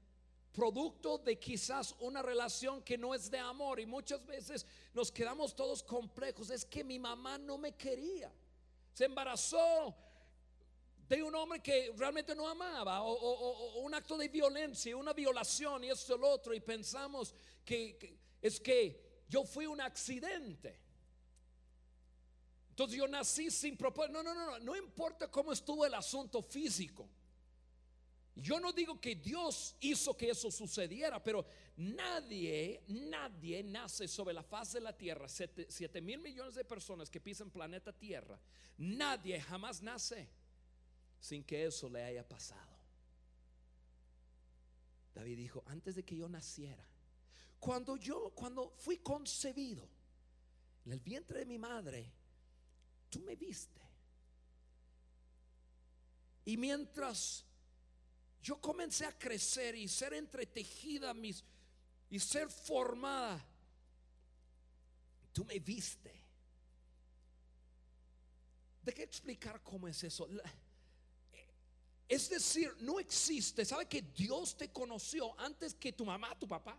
producto 0.51 1.17
de 1.17 1.39
quizás 1.39 1.95
una 1.99 2.21
relación 2.21 2.81
que 2.83 2.97
no 2.97 3.13
es 3.15 3.31
de 3.31 3.39
amor 3.39 3.79
y 3.79 3.85
muchas 3.85 4.25
veces 4.25 4.65
nos 4.93 5.11
quedamos 5.11 5.55
todos 5.55 5.83
complejos. 5.83 6.49
Es 6.49 6.65
que 6.65 6.83
mi 6.83 6.99
mamá 6.99 7.37
no 7.37 7.57
me 7.57 7.73
quería 7.73 8.31
se 8.93 9.05
embarazó 9.05 9.95
de 11.07 11.23
un 11.23 11.35
hombre 11.35 11.61
que 11.61 11.93
realmente 11.97 12.35
no 12.35 12.47
amaba, 12.47 13.03
o, 13.03 13.79
un 13.81 13.93
acto 13.93 14.17
de 14.17 14.29
violencia, 14.29 14.95
una 14.95 15.13
violación 15.13 15.83
y 15.83 15.89
esto 15.89 16.15
y 16.15 16.19
lo 16.19 16.29
otro, 16.29 16.53
y 16.53 16.59
pensamos 16.59 17.33
que, 17.65 18.17
es 18.41 18.59
que 18.59 19.23
yo 19.27 19.43
fui 19.43 19.65
un 19.65 19.81
accidente. 19.81 20.79
Entonces 22.69 22.97
yo 22.97 23.07
nací 23.07 23.51
sin 23.51 23.77
propósito. 23.77 24.13
No, 24.13 24.23
no, 24.23 24.33
no, 24.33 24.51
no, 24.51 24.59
no 24.59 24.75
importa 24.75 25.29
cómo 25.29 25.51
estuvo 25.51 25.85
el 25.85 25.93
asunto 25.93 26.41
físico. 26.41 27.09
Yo 28.35 28.59
no 28.59 28.71
digo 28.71 28.99
que 28.99 29.15
Dios 29.15 29.75
hizo 29.81 30.15
que 30.15 30.29
eso 30.29 30.49
sucediera, 30.49 31.21
pero 31.21 31.45
nadie, 31.77 32.83
nadie 32.87 33.61
nace 33.61 34.07
sobre 34.07 34.33
la 34.33 34.43
faz 34.43 34.73
de 34.73 34.81
la 34.81 34.97
tierra, 34.97 35.27
7 35.27 36.01
mil 36.01 36.19
millones 36.19 36.55
de 36.55 36.63
personas 36.63 37.09
que 37.09 37.19
pisan 37.19 37.49
planeta 37.49 37.91
Tierra, 37.91 38.39
nadie 38.77 39.39
jamás 39.41 39.81
nace 39.81 40.29
sin 41.19 41.43
que 41.43 41.65
eso 41.65 41.89
le 41.89 42.03
haya 42.03 42.27
pasado. 42.27 42.79
David 45.13 45.37
dijo, 45.37 45.63
antes 45.67 45.95
de 45.95 46.03
que 46.03 46.15
yo 46.15 46.29
naciera, 46.29 46.87
cuando 47.59 47.97
yo, 47.97 48.31
cuando 48.33 48.71
fui 48.77 48.97
concebido 48.97 49.87
en 50.85 50.93
el 50.93 51.01
vientre 51.01 51.39
de 51.39 51.45
mi 51.45 51.59
madre, 51.59 52.11
tú 53.09 53.19
me 53.19 53.35
viste. 53.35 53.81
Y 56.45 56.57
mientras 56.57 57.45
yo 58.41 58.59
comencé 58.59 59.05
a 59.05 59.17
crecer 59.17 59.75
y 59.75 59.87
ser 59.87 60.13
entretejida 60.13 61.13
mis, 61.13 61.43
y 62.09 62.19
ser 62.19 62.49
formada. 62.49 63.45
Tú 65.31 65.45
me 65.45 65.59
viste. 65.59 66.11
¿De 68.81 68.93
qué 68.93 69.03
explicar 69.03 69.61
cómo 69.61 69.87
es 69.87 70.03
eso? 70.03 70.27
Es 72.07 72.29
decir, 72.29 72.75
no 72.79 72.99
existe. 72.99 73.63
¿Sabe 73.63 73.85
que 73.85 74.01
Dios 74.01 74.57
te 74.57 74.71
conoció 74.71 75.39
antes 75.39 75.75
que 75.75 75.93
tu 75.93 76.03
mamá, 76.03 76.37
tu 76.37 76.47
papá? 76.47 76.77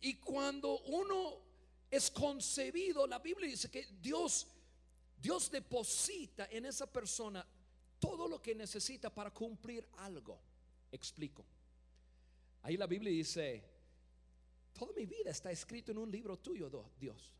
Y 0.00 0.14
cuando 0.14 0.78
uno 0.80 1.40
es 1.90 2.10
concebido, 2.10 3.06
la 3.06 3.18
Biblia 3.18 3.50
dice 3.50 3.70
que 3.70 3.86
Dios, 4.00 4.46
Dios 5.16 5.50
deposita 5.50 6.48
en 6.50 6.66
esa 6.66 6.86
persona 6.86 7.46
todo 8.00 8.26
lo 8.26 8.42
que 8.42 8.54
necesita 8.54 9.14
para 9.14 9.30
cumplir 9.30 9.86
algo. 9.98 10.40
Explico. 10.90 11.44
Ahí 12.62 12.76
la 12.76 12.86
Biblia 12.86 13.12
dice, 13.12 13.62
toda 14.72 14.92
mi 14.94 15.06
vida 15.06 15.30
está 15.30 15.50
escrito 15.50 15.92
en 15.92 15.98
un 15.98 16.10
libro 16.10 16.38
tuyo, 16.38 16.68
Dios. 16.98 17.32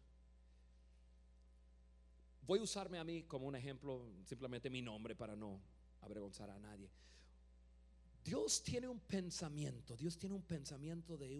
Voy 2.46 2.58
a 2.58 2.62
usarme 2.62 2.98
a 2.98 3.04
mí 3.04 3.24
como 3.24 3.46
un 3.46 3.56
ejemplo, 3.56 4.06
simplemente 4.24 4.70
mi 4.70 4.82
nombre 4.82 5.14
para 5.16 5.34
no 5.34 5.60
avergonzar 6.02 6.50
a 6.50 6.58
nadie. 6.58 6.90
Dios 8.24 8.62
tiene 8.62 8.88
un 8.88 9.00
pensamiento, 9.00 9.96
Dios 9.96 10.18
tiene 10.18 10.34
un 10.34 10.42
pensamiento 10.42 11.16
de 11.16 11.38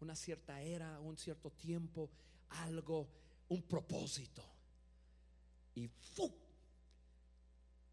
una 0.00 0.16
cierta 0.16 0.60
era, 0.62 1.00
un 1.00 1.16
cierto 1.16 1.50
tiempo, 1.50 2.10
algo, 2.50 3.08
un 3.48 3.62
propósito. 3.62 4.44
Y 5.74 5.88
¡fu! 5.88 6.47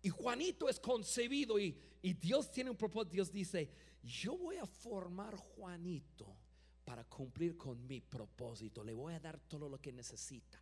Y 0.06 0.10
Juanito 0.10 0.70
es 0.70 0.80
concebido 0.80 1.58
y, 1.58 1.76
Dios 2.22 2.52
tiene 2.52 2.70
un 2.70 2.78
propósito. 2.78 3.14
Dios 3.14 3.32
dice, 3.32 3.72
yo 4.04 4.38
voy 4.38 4.58
a 4.58 4.66
formar 4.68 5.36
Juanito 5.36 6.38
para 6.84 7.04
cumplir 7.06 7.58
con 7.58 7.88
mi 7.88 8.02
propósito. 8.02 8.84
Le 8.84 8.94
voy 8.94 9.16
a 9.16 9.20
dar 9.20 9.40
todo 9.40 9.68
lo 9.68 9.82
que 9.82 9.92
necesita. 9.92 10.62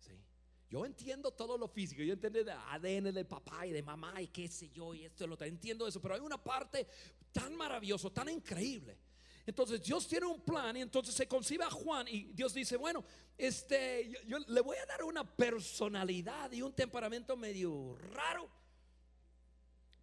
¿Sí? 0.00 0.22
Yo 0.68 0.84
entiendo 0.84 1.30
todo 1.30 1.56
lo 1.56 1.66
físico, 1.66 2.02
yo 2.02 2.12
entiendo 2.12 2.40
el 2.40 2.50
ADN 2.50 3.14
del 3.14 3.26
papá 3.26 3.66
y 3.66 3.72
de 3.72 3.82
mamá 3.82 4.20
y 4.20 4.28
qué 4.28 4.48
sé 4.48 4.68
yo 4.68 4.92
y 4.92 5.04
esto 5.04 5.24
y 5.24 5.26
lo 5.26 5.32
otro. 5.32 5.46
Entiendo 5.46 5.88
eso, 5.88 5.98
pero 6.02 6.16
hay 6.16 6.20
una 6.20 6.36
parte 6.36 6.86
tan 7.32 7.56
maravillosa, 7.56 8.10
tan 8.10 8.28
increíble 8.28 8.98
entonces 9.46 9.82
Dios 9.82 10.06
tiene 10.08 10.26
un 10.26 10.40
plan 10.40 10.76
y 10.76 10.80
entonces 10.80 11.14
se 11.14 11.28
concibe 11.28 11.64
a 11.64 11.70
Juan 11.70 12.06
y 12.08 12.32
Dios 12.32 12.54
dice, 12.54 12.76
bueno, 12.76 13.04
este, 13.36 14.10
yo, 14.26 14.38
le 14.38 14.60
voy 14.60 14.76
a 14.78 14.86
dar 14.86 15.02
una 15.02 15.24
personalidad 15.24 16.50
y 16.52 16.62
un 16.62 16.72
temperamento 16.72 17.36
medio 17.36 17.96
raro 17.96 18.48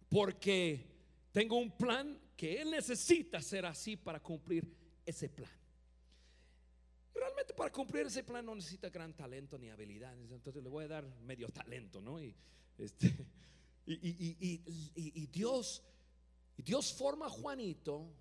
porque 0.08 0.86
tengo 1.32 1.56
un 1.56 1.76
plan 1.76 2.20
que 2.36 2.60
él 2.60 2.70
necesita 2.70 3.40
ser 3.40 3.66
así 3.66 3.96
para 3.96 4.20
cumplir 4.20 4.70
ese 5.06 5.28
plan. 5.28 5.50
Realmente 7.14 7.54
para 7.54 7.70
cumplir 7.70 8.06
ese 8.06 8.22
plan 8.22 8.44
no 8.44 8.54
necesita 8.54 8.90
gran 8.90 9.14
talento 9.14 9.58
ni 9.58 9.70
habilidad. 9.70 10.14
Entonces 10.30 10.62
le 10.62 10.68
voy 10.68 10.84
a 10.84 10.88
dar 10.88 11.04
medio 11.22 11.48
talento, 11.48 12.00
¿no? 12.00 12.20
Y, 12.20 12.34
este, 12.78 13.14
y, 13.86 15.26
Dios, 15.28 15.82
Dios 16.56 16.92
forma 16.92 17.26
a 17.26 17.30
Juanito 17.30 18.12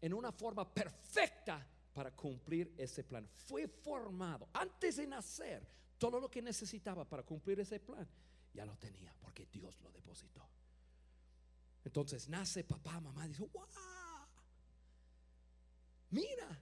en 0.00 0.14
una 0.14 0.32
forma 0.32 0.72
perfecta 0.72 1.66
para 1.92 2.14
cumplir 2.14 2.74
ese 2.76 3.04
plan. 3.04 3.28
Fue 3.46 3.66
formado 3.66 4.48
antes 4.52 4.96
de 4.96 5.06
nacer. 5.06 5.66
Todo 5.98 6.20
lo 6.20 6.30
que 6.30 6.40
necesitaba 6.40 7.04
para 7.04 7.24
cumplir 7.24 7.58
ese 7.60 7.80
plan 7.80 8.08
ya 8.54 8.64
lo 8.64 8.76
tenía 8.76 9.12
porque 9.20 9.46
Dios 9.46 9.80
lo 9.80 9.90
depositó. 9.90 10.48
Entonces 11.84 12.28
nace 12.28 12.64
papá, 12.64 13.00
mamá, 13.00 13.26
dice, 13.26 13.42
wow, 13.42 13.66
mira, 16.10 16.60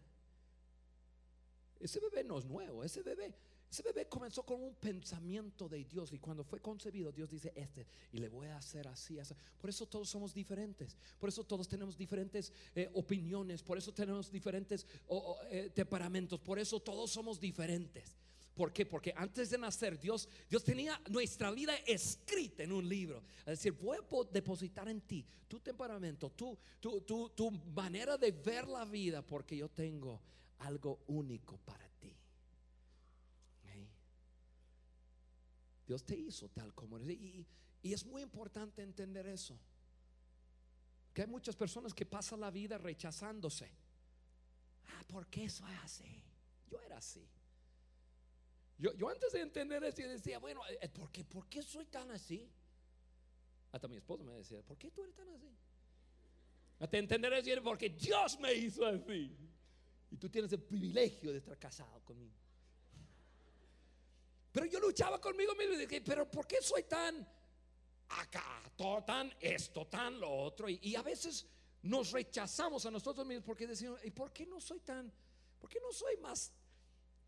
ese 1.81 2.01
bebé 2.01 2.25
no 2.25 2.39
es 2.39 2.45
nuevo, 2.45 2.85
ese 2.85 3.03
bebé 3.03 3.35
ese 3.71 3.83
bebé 3.83 4.09
comenzó 4.09 4.45
con 4.45 4.63
un 4.63 4.75
pensamiento 4.75 5.69
de 5.69 5.85
Dios 5.85 6.13
y 6.13 6.19
cuando 6.19 6.45
fue 6.45 6.61
concebido 6.61 7.11
Dios 7.13 7.31
dice 7.31 7.53
este 7.57 7.87
y 8.13 8.19
le 8.19 8.29
voy 8.29 8.47
a 8.47 8.57
hacer 8.57 8.87
así, 8.89 9.19
así. 9.19 9.35
Por 9.61 9.71
eso 9.71 9.87
todos 9.87 10.09
somos 10.09 10.33
diferentes, 10.33 10.97
por 11.19 11.29
eso 11.29 11.45
todos 11.45 11.69
tenemos 11.69 11.97
diferentes 11.97 12.53
eh, 12.75 12.89
opiniones, 12.95 13.63
por 13.63 13.79
eso 13.79 13.93
tenemos 13.93 14.31
diferentes 14.31 14.87
eh, 15.51 15.71
temperamentos, 15.75 16.41
por 16.41 16.59
eso 16.59 16.81
todos 16.81 17.11
somos 17.11 17.41
diferentes. 17.41 18.17
¿Por 18.55 18.73
qué? 18.73 18.87
Porque 18.87 19.13
antes 19.15 19.51
de 19.51 19.59
nacer 19.59 20.01
Dios, 20.01 20.31
Dios 20.49 20.65
tenía 20.65 20.99
nuestra 21.11 21.51
vida 21.51 21.77
escrita 21.87 22.63
en 22.63 22.73
un 22.73 22.89
libro. 22.89 23.23
Es 23.41 23.59
decir, 23.59 23.73
voy 23.73 23.99
a 23.99 24.33
depositar 24.33 24.89
en 24.89 25.03
ti 25.03 25.27
tu 25.47 25.61
temperamento, 25.61 26.31
tu, 26.31 26.57
tu, 26.81 27.03
tu, 27.03 27.29
tu 27.31 27.51
manera 27.51 28.17
de 28.17 28.33
ver 28.33 28.67
la 28.67 28.87
vida, 28.87 29.21
porque 29.21 29.59
yo 29.59 29.69
tengo 29.69 30.23
algo 30.61 31.01
único 31.09 31.59
para 31.59 31.87
ti. 31.89 31.96
Dios 35.87 36.05
te 36.05 36.17
hizo 36.17 36.49
tal 36.49 36.75
como 36.75 36.99
eres. 36.99 37.15
Y, 37.15 37.47
es 37.83 38.05
muy 38.05 38.23
importante 38.23 38.83
entender 38.83 39.27
eso. 39.29 39.57
Que 41.15 41.23
hay 41.23 41.29
muchas 41.29 41.55
personas 41.55 41.95
que 41.95 42.05
pasan 42.05 42.41
la 42.41 42.51
vida 42.51 42.77
rechazándose. 42.79 43.71
Ah, 44.87 45.05
¿por 45.07 45.29
qué 45.29 45.49
soy 45.49 45.73
así? 45.85 46.23
Yo 46.69 46.81
era 46.81 46.97
así. 46.99 47.25
Yo, 48.79 49.09
antes 49.09 49.33
de 49.33 49.41
entender 49.41 49.83
eso, 49.85 50.03
yo 50.03 50.09
decía, 50.09 50.39
bueno, 50.39 50.61
eh, 50.69 50.89
¿por 50.89 51.11
qué, 51.11 51.25
¿por 51.25 51.49
qué 51.49 51.63
soy 51.63 51.87
tan 51.87 52.11
así? 52.11 52.51
Hasta 53.73 53.89
mi 53.89 53.97
esposo 53.97 54.25
me 54.25 54.33
decía, 54.33 54.61
¿por 54.63 54.77
qué 54.77 54.91
tú 54.91 55.03
eres 55.03 55.15
tan 55.15 55.29
así? 55.31 55.57
Hasta 56.81 56.99
entender 56.99 57.33
eso, 57.33 57.63
porque 57.63 57.89
Dios 57.89 58.39
me 58.41 58.53
hizo 58.53 58.85
así. 58.85 59.35
Y 60.11 60.17
tú 60.17 60.29
tienes 60.29 60.53
el 60.53 60.61
privilegio 60.61 61.31
de 61.31 61.39
estar 61.39 61.57
casado 61.57 62.01
conmigo. 62.05 62.35
Pero 64.57 64.65
yo 64.69 64.81
luchaba 64.81 65.21
conmigo 65.21 65.55
mismo 65.55 65.75
y 65.75 65.77
dije, 65.77 66.01
pero 66.01 66.31
¿por 66.31 66.47
qué 66.47 66.63
soy 66.63 66.85
tan 66.85 67.29
acá, 68.09 68.63
todo 68.75 69.05
tan 69.05 69.31
esto, 69.39 69.87
tan 69.87 70.19
lo 70.19 70.35
otro? 70.35 70.71
Y, 70.71 70.79
y 70.81 70.97
a 70.97 71.03
veces 71.03 71.47
nos 71.83 72.11
rechazamos 72.11 72.87
a 72.87 72.91
nosotros 72.91 73.27
mismos 73.27 73.45
porque 73.45 73.67
decimos, 73.67 74.01
¿y 74.03 74.11
por 74.13 74.33
qué 74.33 74.47
no 74.47 74.59
soy 74.59 74.81
tan, 74.81 75.13
por 75.59 75.69
qué 75.69 75.79
no 75.79 75.93
soy 75.93 76.17
más 76.17 76.55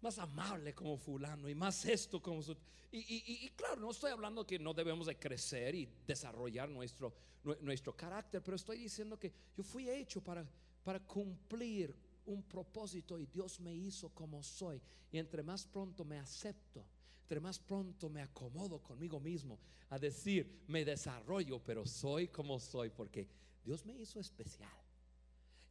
más 0.01 0.19
amable 0.19 0.75
como 0.75 0.97
fulano 0.97 1.51
y 1.51 1.55
más 1.55 1.85
esto 1.85 2.23
como 2.23 2.41
su, 2.41 2.57
y, 2.91 3.45
y, 3.45 3.51
claro, 3.51 3.77
no 3.77 3.91
estoy 3.91 4.11
hablando 4.11 4.47
que 4.47 4.59
no 4.59 4.73
debemos 4.73 5.07
de 5.07 5.19
crecer 5.19 5.75
y 5.75 5.87
desarrollar 6.07 6.71
nuestro, 6.71 7.13
nuestro 7.61 7.95
carácter, 7.95 8.43
pero 8.43 8.57
estoy 8.57 8.79
diciendo 8.79 9.19
que 9.19 9.35
yo 9.55 9.63
fui 9.63 9.91
hecho 9.91 10.23
para, 10.23 10.47
para 10.83 11.01
cumplir 11.01 11.95
un 12.25 12.43
propósito 12.45 13.19
y 13.19 13.27
Dios 13.27 13.61
me 13.61 13.75
hizo 13.75 14.09
como 14.15 14.43
soy. 14.43 14.81
Y 15.13 15.19
entre 15.19 15.43
más 15.43 15.67
pronto 15.67 16.05
me 16.05 16.19
acepto, 16.19 16.87
entre 17.29 17.41
más 17.41 17.59
pronto 17.59 18.09
me 18.09 18.23
acomodo 18.23 18.83
conmigo 18.83 19.21
mismo 19.21 19.59
a 19.91 19.99
decir, 19.99 20.65
me 20.67 20.83
desarrollo, 20.83 21.63
pero 21.63 21.85
soy 21.85 22.29
como 22.29 22.59
soy, 22.59 22.89
porque 22.89 23.29
Dios 23.63 23.85
me 23.85 23.93
hizo 23.93 24.19
especial. 24.19 24.73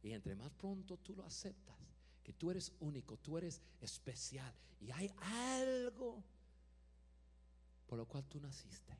Y 0.00 0.12
entre 0.12 0.36
más 0.36 0.52
pronto 0.52 0.98
tú 0.98 1.16
lo 1.16 1.24
aceptas, 1.24 1.74
que 2.22 2.32
tú 2.32 2.52
eres 2.52 2.72
único, 2.78 3.16
tú 3.16 3.36
eres 3.38 3.60
especial 3.80 4.54
y 4.80 4.92
hay 4.92 5.10
algo 5.20 6.22
por 7.88 7.98
lo 7.98 8.06
cual 8.06 8.24
tú 8.26 8.38
naciste. 8.38 8.96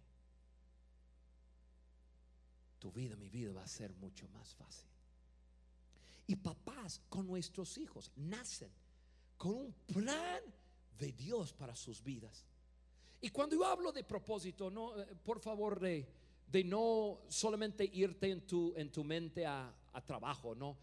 Tu 2.80 2.90
vida, 2.90 3.14
mi 3.14 3.28
vida 3.28 3.52
va 3.52 3.62
a 3.62 3.68
ser 3.68 3.92
mucho 3.94 4.26
más 4.30 4.52
fácil. 4.56 4.88
Y 6.26 6.34
papás 6.34 7.00
con 7.08 7.24
nuestros 7.28 7.78
hijos 7.78 8.10
nacen 8.16 8.72
con 9.36 9.54
un 9.54 9.72
plan 9.86 10.42
de 10.98 11.12
Dios 11.12 11.52
para 11.52 11.76
sus 11.76 12.02
vidas. 12.02 12.44
Y 13.20 13.30
cuando 13.30 13.56
yo 13.56 13.64
hablo 13.64 13.92
de 13.92 14.04
propósito, 14.04 14.70
no, 14.70 14.98
eh, 15.00 15.06
por 15.24 15.40
favor, 15.40 15.80
de, 15.80 16.06
de 16.46 16.64
no 16.64 17.20
solamente 17.28 17.88
irte 17.92 18.30
en 18.30 18.46
tu, 18.46 18.72
en 18.76 18.90
tu 18.90 19.02
mente 19.04 19.44
a, 19.44 19.74
a 19.92 20.04
trabajo, 20.04 20.54
no 20.54 20.76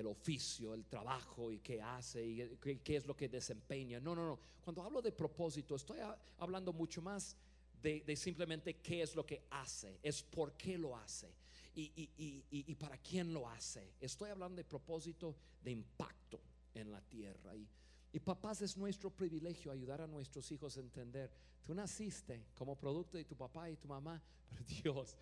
el 0.00 0.06
oficio, 0.06 0.74
el 0.74 0.86
trabajo 0.86 1.52
y 1.52 1.58
qué 1.58 1.80
hace 1.80 2.24
y 2.24 2.56
qué, 2.58 2.96
es 2.96 3.06
lo 3.06 3.16
que 3.16 3.28
desempeña. 3.28 4.00
No, 4.00 4.14
no, 4.14 4.26
no. 4.26 4.38
Cuando 4.62 4.82
hablo 4.82 5.02
de 5.02 5.12
propósito, 5.12 5.74
estoy 5.74 5.98
hablando 6.38 6.72
mucho 6.72 7.02
más 7.02 7.36
de, 7.82 8.16
simplemente 8.16 8.76
qué 8.76 9.02
es 9.02 9.14
lo 9.14 9.24
que 9.24 9.44
hace, 9.50 9.98
es 10.02 10.22
por 10.22 10.52
qué 10.52 10.76
lo 10.76 10.96
hace 10.96 11.32
y, 11.74 12.74
para 12.76 12.98
quién 12.98 13.32
lo 13.32 13.48
hace. 13.48 13.94
Estoy 14.00 14.30
hablando 14.30 14.56
de 14.56 14.64
propósito 14.64 15.34
de 15.62 15.70
impacto 15.70 16.40
en 16.74 16.90
la 16.90 17.00
tierra. 17.00 17.54
Y, 17.56 17.66
y 18.12 18.18
papás 18.20 18.60
es 18.62 18.76
nuestro 18.76 19.10
privilegio 19.10 19.70
ayudar 19.70 20.00
a 20.00 20.06
nuestros 20.06 20.50
hijos 20.50 20.76
a 20.76 20.80
entender, 20.80 21.32
tú 21.62 21.74
naciste 21.74 22.46
como 22.54 22.76
producto 22.76 23.16
de 23.16 23.24
tu 23.24 23.36
papá 23.36 23.70
y 23.70 23.76
tu 23.76 23.86
mamá, 23.86 24.20
pero 24.48 24.64
Dios, 24.64 25.16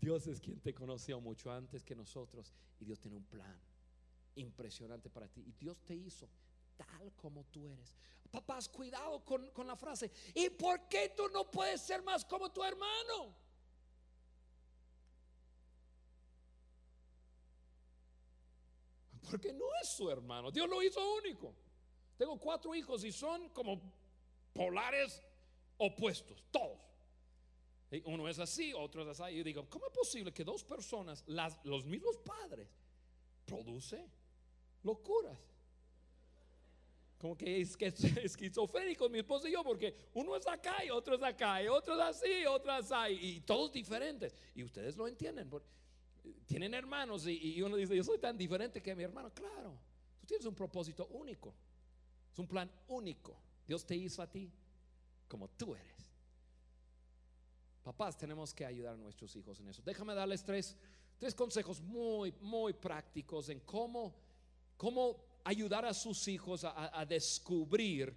Dios 0.00 0.26
es 0.26 0.40
quien 0.40 0.60
te 0.60 0.74
conoció 0.74 1.20
mucho 1.20 1.52
antes 1.52 1.84
que 1.84 1.94
nosotros 1.94 2.52
y 2.80 2.84
Dios 2.84 2.98
tiene 2.98 3.16
un 3.16 3.24
plan 3.24 3.58
impresionante 4.34 5.08
para 5.08 5.28
ti. 5.28 5.42
Y 5.46 5.52
Dios 5.52 5.78
te 5.84 5.94
hizo 5.94 6.28
tal 6.76 7.12
como 7.14 7.44
tú 7.44 7.68
eres. 7.68 7.94
Papás, 8.30 8.68
cuidado 8.68 9.24
con, 9.24 9.66
la 9.66 9.76
frase. 9.76 10.10
¿Y 10.34 10.50
por 10.50 10.88
qué 10.88 11.12
tú 11.16 11.28
no 11.28 11.50
puedes 11.50 11.80
ser 11.80 12.02
más 12.02 12.24
como 12.24 12.50
tu 12.52 12.62
hermano? 12.62 13.34
Porque 19.30 19.52
no 19.52 19.64
es 19.82 19.88
su 19.88 20.10
hermano. 20.10 20.50
Dios 20.50 20.68
lo 20.68 20.82
hizo 20.82 21.00
único. 21.14 21.54
Tengo 22.16 22.38
cuatro 22.38 22.74
hijos 22.74 23.04
y 23.04 23.12
son 23.12 23.48
como 23.50 23.80
polares 24.52 25.22
opuestos, 25.76 26.42
todos. 26.50 26.80
uno 28.04 28.28
es 28.28 28.38
así, 28.38 28.72
otro 28.72 29.02
es 29.02 29.20
así. 29.20 29.36
Y 29.36 29.42
digo, 29.42 29.68
¿cómo 29.68 29.86
es 29.86 29.92
posible 29.92 30.32
que 30.32 30.44
dos 30.44 30.64
personas, 30.64 31.24
los 31.64 31.84
mismos 31.84 32.16
padres, 32.18 32.68
produce 33.46 34.04
locuras. 34.82 35.38
Como 37.18 37.36
que 37.36 37.60
es 37.62 37.76
que 37.76 37.90
mi 39.10 39.18
esposo 39.18 39.48
y 39.48 39.52
yo, 39.52 39.64
porque 39.64 39.96
uno 40.14 40.36
es 40.36 40.46
acá 40.46 40.84
y 40.84 40.90
otro 40.90 41.14
es 41.14 41.22
acá, 41.22 41.62
y 41.62 41.68
otro 41.68 41.94
es 41.94 42.00
así, 42.00 42.44
otro 42.46 42.76
es 42.76 42.92
así, 42.92 43.12
y 43.12 43.40
todos 43.40 43.72
diferentes. 43.72 44.36
Y 44.54 44.62
ustedes 44.62 44.96
lo 44.96 45.08
entienden. 45.08 45.50
tienen 46.46 46.74
hermanos 46.74 47.26
y, 47.26 47.62
uno 47.62 47.76
dice, 47.76 47.96
yo 47.96 48.04
soy 48.04 48.18
tan 48.18 48.36
diferente 48.36 48.82
que 48.82 48.94
mi 48.94 49.04
hermano. 49.04 49.32
Claro, 49.32 49.78
tú 50.20 50.26
tienes 50.26 50.44
un 50.44 50.54
propósito 50.54 51.06
único. 51.06 51.54
Es 52.36 52.38
un 52.38 52.46
plan 52.46 52.70
único. 52.88 53.34
Dios 53.66 53.86
te 53.86 53.96
hizo 53.96 54.20
a 54.20 54.30
ti 54.30 54.52
como 55.26 55.48
tú 55.48 55.74
eres. 55.74 56.12
Papás, 57.82 58.18
tenemos 58.18 58.52
que 58.52 58.66
ayudar 58.66 58.92
a 58.92 58.98
nuestros 58.98 59.34
hijos 59.36 59.58
en 59.60 59.68
eso. 59.68 59.80
Déjame 59.82 60.14
darles 60.14 60.44
tres, 60.44 60.76
tres 61.16 61.34
consejos 61.34 61.80
muy, 61.80 62.34
muy 62.42 62.74
prácticos 62.74 63.48
en 63.48 63.60
cómo 63.60 64.14
cómo 64.76 65.16
ayudar 65.44 65.84
a 65.84 65.94
sus 65.94 66.26
hijos 66.28 66.64
a, 66.64 67.04
descubrir 67.06 68.14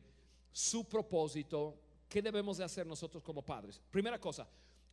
su 0.51 0.87
propósito, 0.87 1.79
¿qué 2.07 2.21
debemos 2.21 2.57
de 2.57 2.63
hacer 2.63 2.85
nosotros 2.85 3.23
como 3.23 3.43
padres? 3.43 3.81
Primera 3.91 4.19
cosa, 4.19 4.47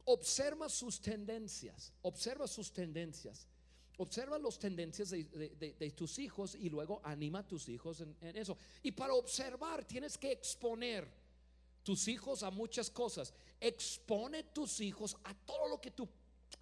observa 0.05 0.69
sus 0.69 1.01
tendencias, 1.01 1.93
observa 2.03 2.47
sus 2.47 2.73
tendencias. 2.73 3.49
Observa 3.99 4.39
las 4.39 4.59
tendencias 4.59 5.11
de, 5.11 5.93
tus 5.97 6.19
hijos 6.19 6.55
y 6.55 6.69
luego 6.69 7.01
anima 7.03 7.39
a 7.39 7.47
tus 7.47 7.69
hijos 7.69 8.03
en, 8.03 8.37
eso. 8.37 8.59
Y 8.83 8.93
para 8.93 9.15
observar 9.15 9.85
tienes 9.85 10.19
que 10.19 10.33
exponer 10.33 11.09
tus 11.83 12.07
hijos 12.09 12.43
a 12.43 12.51
muchas 12.51 12.91
cosas. 12.91 13.33
Expone 13.59 14.43
tus 14.45 14.81
hijos 14.81 15.17
a 15.25 15.35
todo 15.35 15.69
lo 15.69 15.81
que 15.81 15.93
tú, 15.93 16.07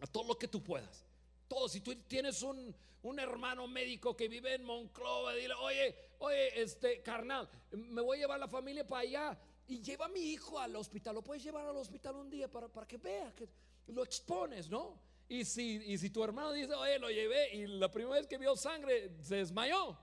a 0.01 0.07
todo 0.07 0.25
lo 0.25 0.39
que 0.39 0.49
tú 0.49 0.63
puedas. 0.63 1.05
Todo. 1.49 1.69
Si 1.69 1.81
tú 1.81 1.95
tienes 2.07 2.43
un, 2.43 2.75
un 3.03 3.19
hermano 3.19 3.67
médico 3.67 4.17
que 4.17 4.29
vive 4.29 4.55
en 4.55 4.65
Monclova, 4.65 5.35
dile, 5.35 5.55
oye, 5.55 5.95
oye, 6.19 6.63
este 6.63 7.03
carnal, 7.03 7.49
me 7.73 8.01
voy 8.01 8.19
a 8.19 8.21
llevar 8.21 8.39
la 8.39 8.49
familia 8.49 8.87
para 8.87 9.03
allá 9.03 9.39
y 9.67 9.81
lleva 9.81 10.07
a 10.07 10.09
mi 10.09 10.21
hijo 10.21 10.59
al 10.59 10.77
hospital. 10.77 11.17
Lo 11.17 11.23
puedes 11.23 11.43
llevar 11.43 11.67
al 11.67 11.77
hospital 11.77 12.15
un 12.15 12.31
día 12.31 12.49
para, 12.49 12.69
para 12.69 12.87
que 12.87 12.99
vea 12.99 13.35
que 13.35 13.49
lo 13.89 14.05
expones, 14.05 14.71
¿no? 14.71 15.14
Y 15.29 15.45
si, 15.45 15.77
y 15.87 15.99
si 15.99 16.11
tu 16.11 16.23
hermano 16.23 16.53
dice, 16.53 16.75
oye, 16.75 16.99
lo 16.99 17.09
llevé 17.11 17.55
y 17.55 17.67
la 17.67 17.91
primera 17.91 18.17
vez 18.17 18.27
que 18.27 18.39
vio 18.39 18.57
sangre 18.57 19.11
se 19.23 19.37
desmayó, 19.37 19.97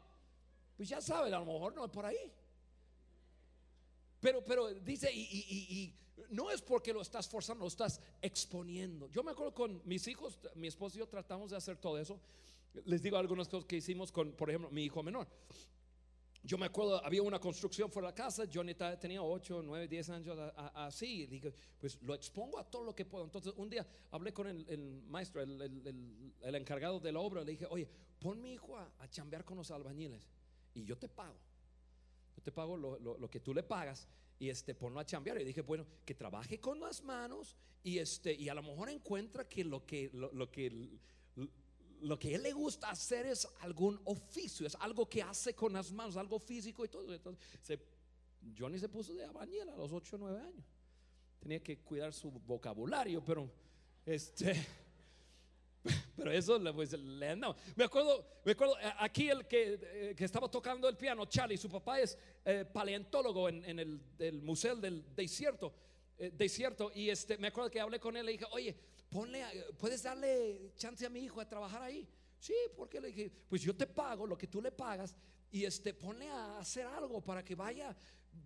pues 0.76 0.90
ya 0.90 1.00
sabes, 1.00 1.32
a 1.32 1.40
lo 1.40 1.46
mejor 1.46 1.76
no 1.76 1.86
es 1.86 1.92
por 1.92 2.06
ahí. 2.06 2.34
Pero, 4.20 4.44
pero 4.44 4.74
dice, 4.74 5.12
y, 5.14 5.22
y, 5.22 5.96
no 6.30 6.50
es 6.50 6.62
porque 6.62 6.94
lo 6.94 7.02
estás 7.02 7.28
forzando, 7.28 7.64
lo 7.64 7.68
estás 7.68 8.00
exponiendo. 8.22 9.10
Yo 9.10 9.24
me 9.24 9.32
acuerdo 9.32 9.54
con 9.54 9.82
mis 9.86 10.08
hijos, 10.08 10.40
mi 10.56 10.68
esposo 10.68 10.98
y 10.98 11.00
yo 11.00 11.08
tratamos 11.08 11.52
de 11.52 11.58
hacer 11.58 11.78
todo 11.78 11.98
eso. 11.98 12.20
Les 12.86 13.02
digo 13.02 13.18
algunas 13.18 13.48
cosas 13.48 13.66
que 13.66 13.78
hicimos 13.78 14.12
con, 14.12 14.32
por 14.34 14.50
ejemplo, 14.50 14.70
mi 14.72 14.84
hijo 14.84 15.04
menor. 15.04 15.28
Yo 16.44 16.58
me 16.58 16.66
acuerdo, 16.66 17.04
había 17.06 17.22
una 17.22 17.40
construcción 17.40 17.92
fuera 17.92 18.08
de 18.08 18.12
la 18.14 18.16
casa, 18.16 18.46
Johnny 18.52 18.74
tenía 19.00 19.22
8, 19.22 19.62
9, 19.64 19.88
10 19.88 20.10
años 20.10 20.38
así. 20.74 21.28
Dije, 21.28 21.54
pues 21.78 22.02
lo 22.02 22.16
expongo 22.16 22.58
a 22.58 22.64
todo 22.64 22.84
lo 22.84 22.96
que 22.96 23.06
puedo. 23.06 23.26
Entonces, 23.26 23.54
un 23.56 23.70
día 23.70 23.86
hablé 24.10 24.34
con 24.34 24.48
el, 24.48 25.04
maestro, 25.08 25.42
el, 25.44 26.56
encargado 26.56 27.00
de 27.00 27.12
la 27.12 27.20
obra. 27.20 27.44
Le 27.44 27.52
dije, 27.52 27.68
oye, 27.70 27.88
pon 28.20 28.42
mi 28.42 28.54
hijo 28.54 28.76
a, 28.76 29.08
chambear 29.10 29.46
con 29.46 29.58
los 29.58 29.70
albañiles 29.70 30.28
y 30.74 30.84
yo 30.84 30.98
te 30.98 31.08
pago. 31.08 31.38
Yo 32.36 32.42
te 32.42 32.52
pago 32.52 32.76
lo, 32.76 33.30
que 33.30 33.40
tú 33.40 33.54
le 33.54 33.62
pagas 33.62 34.08
y 34.40 34.50
este 34.50 34.74
ponlo 34.74 35.00
a 35.00 35.06
chambear 35.06 35.40
y 35.40 35.44
dije 35.44 35.62
bueno 35.62 35.86
que 36.04 36.16
trabaje 36.16 36.60
con 36.60 36.80
las 36.80 37.04
manos 37.04 37.56
y 37.84 38.00
este 38.00 38.34
y 38.34 38.50
a 38.50 38.56
lo 38.56 38.64
mejor 38.64 38.90
encuentra 38.90 39.48
que 39.48 39.64
lo 39.64 39.86
que 39.86 40.10
lo 40.14 40.50
que 40.50 40.90
lo 42.02 42.18
que 42.18 42.36
él 42.36 42.44
le 42.44 42.52
gusta 42.52 42.90
hacer 42.90 43.26
es 43.26 43.48
algún 43.62 44.00
oficio, 44.06 44.66
es 44.66 44.76
algo 44.76 45.08
que 45.08 45.22
hace 45.22 45.54
con 45.54 45.74
las 45.74 45.92
manos, 45.92 46.18
algo 46.18 46.40
físico 46.40 46.84
y 46.84 46.88
todo. 46.88 47.14
Entonces, 47.14 47.80
Johnny 48.58 48.80
se 48.80 48.90
puso 48.90 49.14
de 49.14 49.26
abañil 49.26 49.70
a 49.70 49.76
los 49.76 49.92
8 49.92 50.16
o 50.16 50.20
9 50.20 50.40
años. 50.40 50.66
Tenía 51.40 51.62
que 51.62 51.80
cuidar 51.80 52.14
su 52.14 52.32
vocabulario, 52.32 53.24
pero 53.24 53.50
este 54.06 54.56
pero 56.16 56.32
eso 56.32 56.60
pues, 56.74 56.94
le 56.94 57.30
andaba. 57.30 57.56
Me 57.76 57.86
acuerdo, 57.86 58.26
me 58.46 58.52
acuerdo 58.52 58.78
eh, 58.80 58.94
aquí 59.00 59.30
el 59.30 59.48
que, 59.48 59.80
eh, 59.82 60.16
que, 60.16 60.26
estaba 60.26 60.50
tocando 60.50 60.88
el 60.88 60.98
piano, 60.98 61.26
Charlie, 61.26 61.58
su 61.58 61.70
papá 61.70 62.00
es 62.00 62.18
eh, 62.46 62.66
paleontólogo 62.72 63.50
en, 63.50 63.64
en 63.66 63.80
el, 63.80 64.42
Museo 64.42 64.76
del 64.76 65.04
Desierto. 65.16 65.74
desierto 66.34 66.92
y 66.94 67.10
este, 67.10 67.38
me 67.38 67.48
acuerdo 67.48 67.72
que 67.72 67.80
hablé 67.80 68.00
con 68.00 68.16
él 68.16 68.30
y 68.30 68.34
dije, 68.34 68.46
oye, 68.52 68.76
ponle, 69.12 69.44
¿puedes 69.78 70.02
darle 70.02 70.72
chance 70.78 71.06
a 71.06 71.10
mi 71.10 71.20
hijo 71.20 71.40
a 71.40 71.48
trabajar 71.48 71.82
ahí? 71.84 72.08
Sí, 72.40 72.56
porque 72.76 73.00
le 73.00 73.10
dije, 73.10 73.32
pues 73.48 73.62
yo 73.62 73.76
te 73.76 73.86
pago 73.86 74.26
lo 74.26 74.38
que 74.38 74.48
tú 74.48 74.62
le 74.62 74.72
pagas 74.72 75.16
y 75.52 75.66
este, 75.66 75.94
ponle 75.94 76.28
a 76.28 76.58
hacer 76.58 76.88
algo 76.88 77.22
para 77.22 77.44
que 77.44 77.54
vaya, 77.54 77.96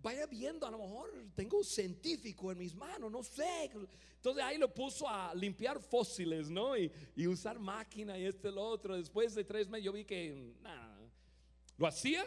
vaya 0.01 0.25
viendo, 0.25 0.65
a 0.65 0.71
lo 0.71 0.79
mejor 0.79 1.11
tengo 1.35 1.59
un 1.59 1.63
científico 1.63 2.51
en 2.51 2.57
mis 2.57 2.73
manos, 2.73 3.11
no 3.11 3.23
sé. 3.23 3.71
Entonces 4.15 4.43
ahí 4.43 4.57
lo 4.57 4.73
puso 4.73 5.07
a 5.07 5.33
limpiar 5.35 5.79
fósiles, 5.79 6.49
¿no? 6.49 6.75
Y, 6.75 6.91
usar 7.27 7.59
máquina 7.59 8.17
y 8.17 8.25
este, 8.25 8.51
lo 8.51 8.63
otro. 8.63 8.97
Después 8.97 9.35
de 9.35 9.43
tres 9.43 9.69
meses 9.69 9.85
yo 9.85 9.93
vi 9.93 10.03
que 10.03 10.55
nada, 10.61 10.99
lo 11.77 11.87
hacía, 11.87 12.25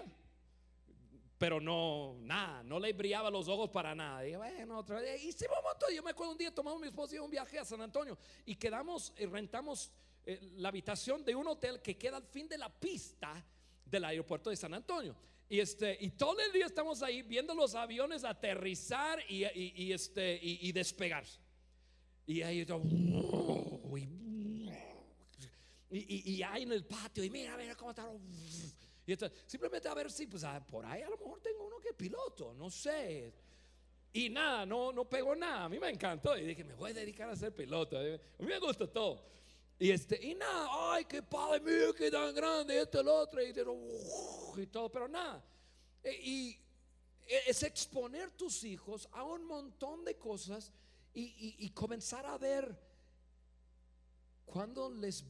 pero 1.39 1.61
no, 1.61 2.17
nada, 2.21 2.65
no 2.65 2.81
le 2.81 2.93
brillaba 2.93 3.31
los 3.31 3.47
ojos 3.49 3.71
para 3.71 3.95
nada. 3.95 4.27
Y 4.27 4.35
bueno, 4.35 4.79
otra 4.79 5.01
vez, 5.01 5.23
hicimos 5.23 5.57
un 5.59 5.65
montón. 5.65 5.95
Yo 5.95 6.03
me 6.03 6.11
acuerdo 6.11 6.33
un 6.33 6.39
día 6.39 6.53
tomamos 6.53 6.81
mi 6.81 6.89
esposa 6.89 7.15
y 7.15 7.19
un 7.19 7.31
viaje 7.31 7.59
a 7.59 7.65
San 7.65 7.81
Antonio 7.81 8.19
y 8.45 8.57
quedamos, 8.57 9.13
y 9.17 9.25
rentamos 9.27 9.93
eh, 10.27 10.41
la 10.57 10.69
habitación 10.69 11.25
de 11.25 11.37
un 11.37 11.47
hotel 11.47 11.81
que 11.81 11.97
queda 11.97 12.17
al 12.17 12.25
fin 12.25 12.49
de 12.49 12.59
la 12.59 12.69
pista 12.69 13.45
del 13.85 14.05
aeropuerto 14.05 14.51
de 14.51 14.57
San 14.57 14.75
Antonio. 14.75 15.17
Y, 15.49 15.61
este, 15.61 15.97
y 16.01 16.11
todo 16.11 16.41
el 16.41 16.53
día 16.53 16.67
estamos 16.67 17.03
ahí 17.03 17.23
viendo 17.23 17.55
los 17.55 17.75
aviones 17.75 18.25
aterrizar 18.25 19.21
y, 19.29 19.45
y, 19.47 19.93
este, 19.93 20.39
y, 20.43 20.71
despegar. 20.73 21.25
Y 22.27 22.43
ahí 22.43 22.67
y, 25.91 26.33
y, 26.35 26.43
ahí 26.43 26.65
en 26.65 26.73
el 26.73 26.85
patio, 26.85 27.25
y 27.25 27.31
mira, 27.31 27.57
mira 27.57 27.75
cómo 27.75 27.93
está. 27.93 28.07
Y 29.09 29.17
simplemente 29.47 29.89
a 29.89 29.95
ver 29.95 30.11
si, 30.11 30.27
pues 30.27 30.45
ah, 30.45 30.63
por 30.65 30.85
ahí 30.85 31.01
a 31.01 31.09
lo 31.09 31.17
mejor 31.17 31.41
tengo 31.41 31.67
uno 31.67 31.79
que 31.81 31.95
piloto, 31.95 32.53
no 32.53 32.69
sé. 32.71 33.33
Y 34.13 34.29
nada, 34.29 34.67
no, 34.67 34.93
no 34.93 35.09
pegó 35.09 35.35
nada. 35.35 35.65
A 35.65 35.69
mí 35.69 35.79
me 35.79 35.89
encantó. 35.89 36.37
Y 36.37 36.45
dije, 36.45 36.63
me 36.63 36.75
voy 36.75 36.91
a 36.91 36.95
dedicar 36.95 37.31
a 37.31 37.37
ser 37.37 37.55
piloto. 37.55 37.97
A 37.99 38.03
mí 38.03 38.47
me 38.47 38.59
gusta 38.59 38.87
todo. 38.87 39.25
Y, 39.79 39.91
este, 39.91 40.23
y 40.23 40.35
nada, 40.35 40.69
ay, 40.93 41.07
qué 41.07 41.23
padre 41.23 41.61
mío, 41.61 41.95
qué 41.95 42.11
tan 42.11 42.35
grande, 42.35 42.81
esto, 42.83 43.01
el 43.01 43.09
otro. 43.09 43.43
Y, 43.43 43.55
y 44.61 44.67
todo, 44.67 44.91
pero 44.91 45.09
nada. 45.09 45.43
E, 46.03 46.13
y, 46.13 46.51
e, 47.27 47.43
es 47.47 47.63
exponer 47.63 48.33
tus 48.33 48.63
hijos 48.65 49.09
a 49.13 49.25
un 49.25 49.45
montón 49.45 50.05
de 50.05 50.19
cosas 50.19 50.71
y, 51.15 51.57
y 51.59 51.71
comenzar 51.71 52.27
a 52.27 52.37
ver 52.37 52.79
cuando 54.45 54.91
les 54.91 55.25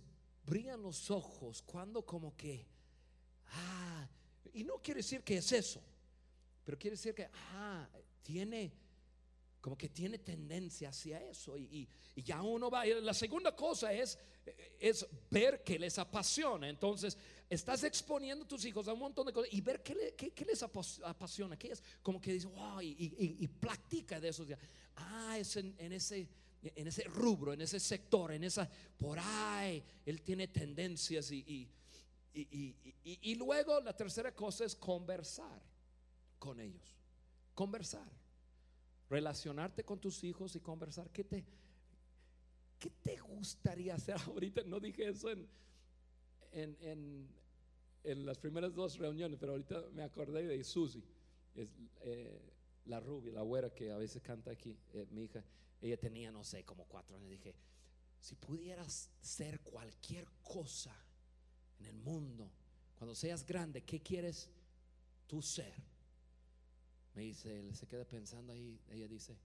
brillan 0.44 0.82
los 0.82 1.10
ojos, 1.10 1.62
cuando 1.62 2.04
como 2.04 2.36
que 2.36 2.66
Ah, 3.52 4.08
y 4.52 4.64
no 4.64 4.78
quiere 4.82 4.98
decir 4.98 5.22
que 5.22 5.36
es 5.38 5.52
eso, 5.52 5.82
pero 6.64 6.78
quiere 6.78 6.96
decir 6.96 7.14
que, 7.14 7.28
ah, 7.52 7.88
tiene, 8.22 8.72
como 9.60 9.76
que 9.76 9.88
tiene 9.88 10.18
tendencia 10.18 10.90
hacia 10.90 11.22
eso. 11.28 11.56
Y, 11.56 11.88
ya 12.16 12.42
uno 12.42 12.68
va, 12.68 12.84
la 12.84 13.14
segunda 13.14 13.54
cosa 13.54 13.92
es, 13.92 14.18
es 14.78 15.06
ver 15.30 15.62
que 15.62 15.78
les 15.78 15.98
apasiona. 15.98 16.68
Entonces, 16.68 17.16
estás 17.48 17.84
exponiendo 17.84 18.44
a 18.44 18.48
tus 18.48 18.64
hijos 18.64 18.88
a 18.88 18.92
un 18.92 18.98
montón 18.98 19.26
de 19.26 19.32
cosas 19.32 19.52
y 19.52 19.60
ver 19.60 19.82
qué, 19.82 20.44
les 20.44 20.62
apasiona, 20.62 21.56
qué 21.56 21.72
es, 21.72 21.82
como 22.02 22.20
que 22.20 22.32
dice, 22.32 22.48
wow, 22.48 22.80
y, 22.82 22.96
y, 23.38 23.48
practica 23.48 24.20
de 24.20 24.28
eso. 24.28 24.44
Ah, 24.96 25.38
es 25.38 25.56
en, 25.56 25.92
ese 25.92 26.28
en 26.62 26.88
ese 26.88 27.04
rubro, 27.04 27.52
en 27.52 27.60
ese 27.60 27.78
sector, 27.78 28.32
en 28.32 28.44
esa, 28.44 28.68
por 28.98 29.18
ahí, 29.20 29.82
él 30.04 30.22
tiene 30.22 30.48
tendencias 30.48 31.30
y, 31.30 31.44
y, 31.46 31.68
luego 33.34 33.80
la 33.80 33.96
tercera 33.96 34.34
cosa 34.34 34.64
es 34.64 34.74
conversar 34.74 35.62
con 36.38 36.60
ellos. 36.60 36.96
Conversar. 37.54 38.08
Relacionarte 39.08 39.84
con 39.84 39.98
tus 39.98 40.22
hijos 40.24 40.54
y 40.56 40.60
conversar. 40.60 41.10
¿Qué 41.10 41.24
te, 41.24 41.44
qué 42.78 42.90
te 42.90 43.16
gustaría 43.16 43.94
hacer 43.94 44.16
ahorita? 44.26 44.62
No 44.64 44.80
dije 44.80 45.08
eso 45.08 45.30
en, 45.30 45.48
en, 46.52 47.28
en, 48.04 48.26
las 48.26 48.38
primeras 48.38 48.74
dos 48.74 48.98
reuniones, 48.98 49.38
pero 49.38 49.52
ahorita 49.52 49.86
me 49.92 50.02
acordé 50.02 50.46
de 50.46 50.62
Susi, 50.64 51.02
es, 51.54 51.70
eh, 52.02 52.40
la 52.84 53.00
rubia, 53.00 53.32
la 53.32 53.42
güera 53.42 53.70
que 53.70 53.90
a 53.90 53.98
veces 53.98 54.22
canta 54.22 54.50
aquí, 54.50 54.76
eh, 54.94 55.06
mi 55.10 55.24
hija. 55.24 55.44
Ella 55.80 55.96
tenía, 55.96 56.32
no 56.32 56.42
sé, 56.42 56.64
como 56.64 56.86
cuatro 56.86 57.16
años. 57.16 57.30
Dije, 57.30 57.54
si 58.20 58.34
pudieras 58.34 59.10
ser 59.20 59.60
cualquier 59.60 60.26
cosa 60.42 60.94
en 61.80 61.86
el 61.86 61.96
mundo, 61.96 62.50
cuando 62.96 63.14
seas 63.14 63.44
grande, 63.46 63.82
¿qué 63.82 64.00
quieres 64.00 64.48
tú 65.26 65.40
ser? 65.42 65.74
Me 67.14 67.22
dice, 67.22 67.58
él 67.60 67.74
se 67.74 67.86
queda 67.86 68.04
pensando 68.04 68.52
ahí, 68.52 68.80
ella 68.90 69.08
dice, 69.08 69.36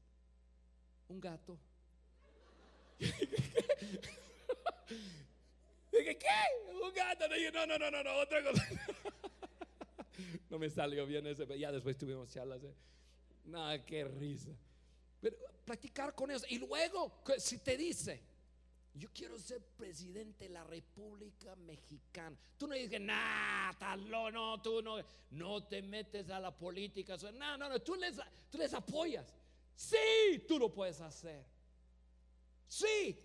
un 1.10 1.20
gato. 1.20 1.60
Dije, 5.92 6.18
¿qué? 6.18 6.28
¿Un 6.72 6.94
gato? 6.94 7.26
No, 7.28 7.66
no, 7.68 7.78
no, 7.78 7.92
no, 7.92 8.04
no, 8.04 8.16
otra 8.20 8.44
cosa. 8.44 8.68
no 10.50 10.60
me 10.60 10.70
salió 10.70 11.06
bien 11.06 11.26
ese, 11.28 11.46
ya 11.58 11.72
después 11.72 11.98
tuvimos 11.98 12.30
charlas. 12.30 12.64
¿eh? 12.64 12.74
Nada, 13.46 13.84
qué 13.86 14.06
risa. 14.06 14.52
Pero 15.22 15.38
practicar 15.66 16.14
con 16.16 16.32
ellos. 16.32 16.46
Y 16.50 16.60
luego, 16.60 17.24
si 17.38 17.60
te 17.60 17.78
dice, 17.78 18.22
yo 18.96 19.10
quiero 19.12 19.40
ser 19.40 19.62
presidente 19.76 20.46
de 20.46 20.52
la 20.52 20.64
República 20.64 21.56
Mexicana. 21.56 22.38
Tú 22.58 22.68
no 22.68 22.76
dices, 22.76 23.02
nah, 23.02 23.74
talo, 23.80 24.30
no, 24.30 24.62
tú 24.62 24.82
no, 24.84 24.98
no 25.32 25.64
te 25.64 25.82
metes 25.82 26.30
a 26.30 26.40
la 26.40 26.56
política. 26.56 27.18
No, 27.34 27.58
no, 27.58 27.70
no, 27.70 27.82
tú 27.82 27.96
les, 27.96 28.20
tú 28.52 28.58
les 28.60 28.74
apoyas. 28.74 29.34
Sí, 29.76 30.44
tú 30.48 30.60
lo 30.60 30.72
puedes 30.72 31.02
hacer. 31.02 31.44
Sí, 32.68 33.18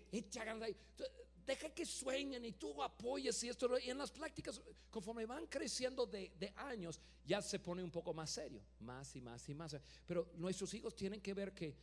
Deja 1.45 1.69
que 1.73 1.83
sueñen 1.83 2.45
y 2.45 2.51
tú 2.51 2.81
apoyes 2.81 3.43
y 3.43 3.49
esto. 3.49 3.79
Y 3.79 3.89
en 3.89 3.97
las 3.97 4.11
prácticas, 4.11 4.61
conforme 4.91 5.25
van 5.25 5.47
creciendo 5.47 6.05
de, 6.05 6.31
de 6.39 6.53
años, 6.55 6.99
ya 7.25 7.41
se 7.41 7.57
pone 7.57 7.83
un 7.83 7.89
poco 7.89 8.13
más 8.13 8.29
serio, 8.29 8.61
más 8.79 9.15
y 9.15 9.21
más 9.21 9.49
y 9.49 9.55
más. 9.55 9.75
Pero 10.05 10.31
nuestros 10.35 10.71
hijos 10.75 10.95
tienen 10.95 11.21
que 11.21 11.33
ver 11.33 11.53
que, 11.53 11.75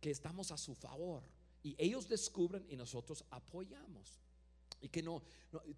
que 0.00 0.10
estamos 0.10 0.50
a 0.50 0.56
su 0.56 0.74
favor 0.74 1.22
y 1.62 1.76
ellos 1.78 2.08
descubren 2.08 2.64
y 2.68 2.76
nosotros 2.76 3.24
apoyamos. 3.30 4.20
Y 4.80 4.88
que 4.88 5.02
no, 5.02 5.22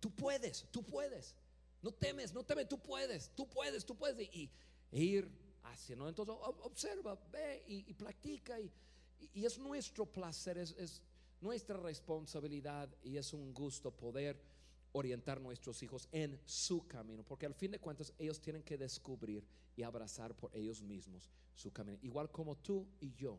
tú 0.01 0.11
puedes, 0.11 0.67
tú 0.71 0.83
puedes. 0.83 1.35
No 1.83 1.93
temes, 1.93 2.33
no 2.33 2.43
temes, 2.43 2.69
tú 2.69 2.79
puedes, 2.79 3.31
tú 3.35 3.49
puedes, 3.49 3.85
tú 3.85 3.95
puedes. 3.95 4.29
Y, 4.35 4.51
ir 4.93 5.29
hacia, 5.65 5.97
¿no? 5.97 6.09
Entonces 6.09 6.35
observa, 6.63 7.19
ve 7.31 7.65
y, 7.67 7.93
practica. 7.95 8.59
Y, 8.61 8.73
y, 9.35 9.45
es 9.45 9.59
nuestro 9.59 10.07
placer, 10.07 10.57
es, 10.57 10.71
es 10.79 11.03
nuestra 11.41 11.77
responsabilidad 11.77 12.89
y 13.03 13.17
es 13.19 13.33
un 13.35 13.53
gusto 13.53 13.91
poder 13.91 14.41
orientar 14.93 15.41
nuestros 15.41 15.83
hijos 15.83 16.09
en 16.13 16.41
su 16.47 16.87
camino, 16.87 17.25
porque 17.25 17.47
al 17.47 17.55
fin 17.55 17.73
de 17.73 17.81
cuentas 17.81 18.13
ellos 18.17 18.41
tienen 18.41 18.63
que 18.63 18.79
descubrir 18.79 19.45
y 19.77 19.83
abrazar 19.83 20.35
por 20.37 20.57
ellos 20.57 20.81
mismos 20.81 21.29
su 21.55 21.73
camino, 21.73 21.99
igual 22.03 22.31
como 22.31 22.57
tú 22.57 22.87
y 23.01 23.13
yo 23.13 23.39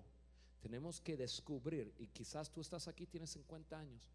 tenemos 0.66 1.00
que 1.00 1.16
descubrir, 1.16 1.94
y 2.00 2.08
quizás 2.08 2.50
tú 2.50 2.60
estás 2.60 2.88
aquí, 2.88 3.06
tienes 3.06 3.30
50 3.30 3.78
años 3.78 4.10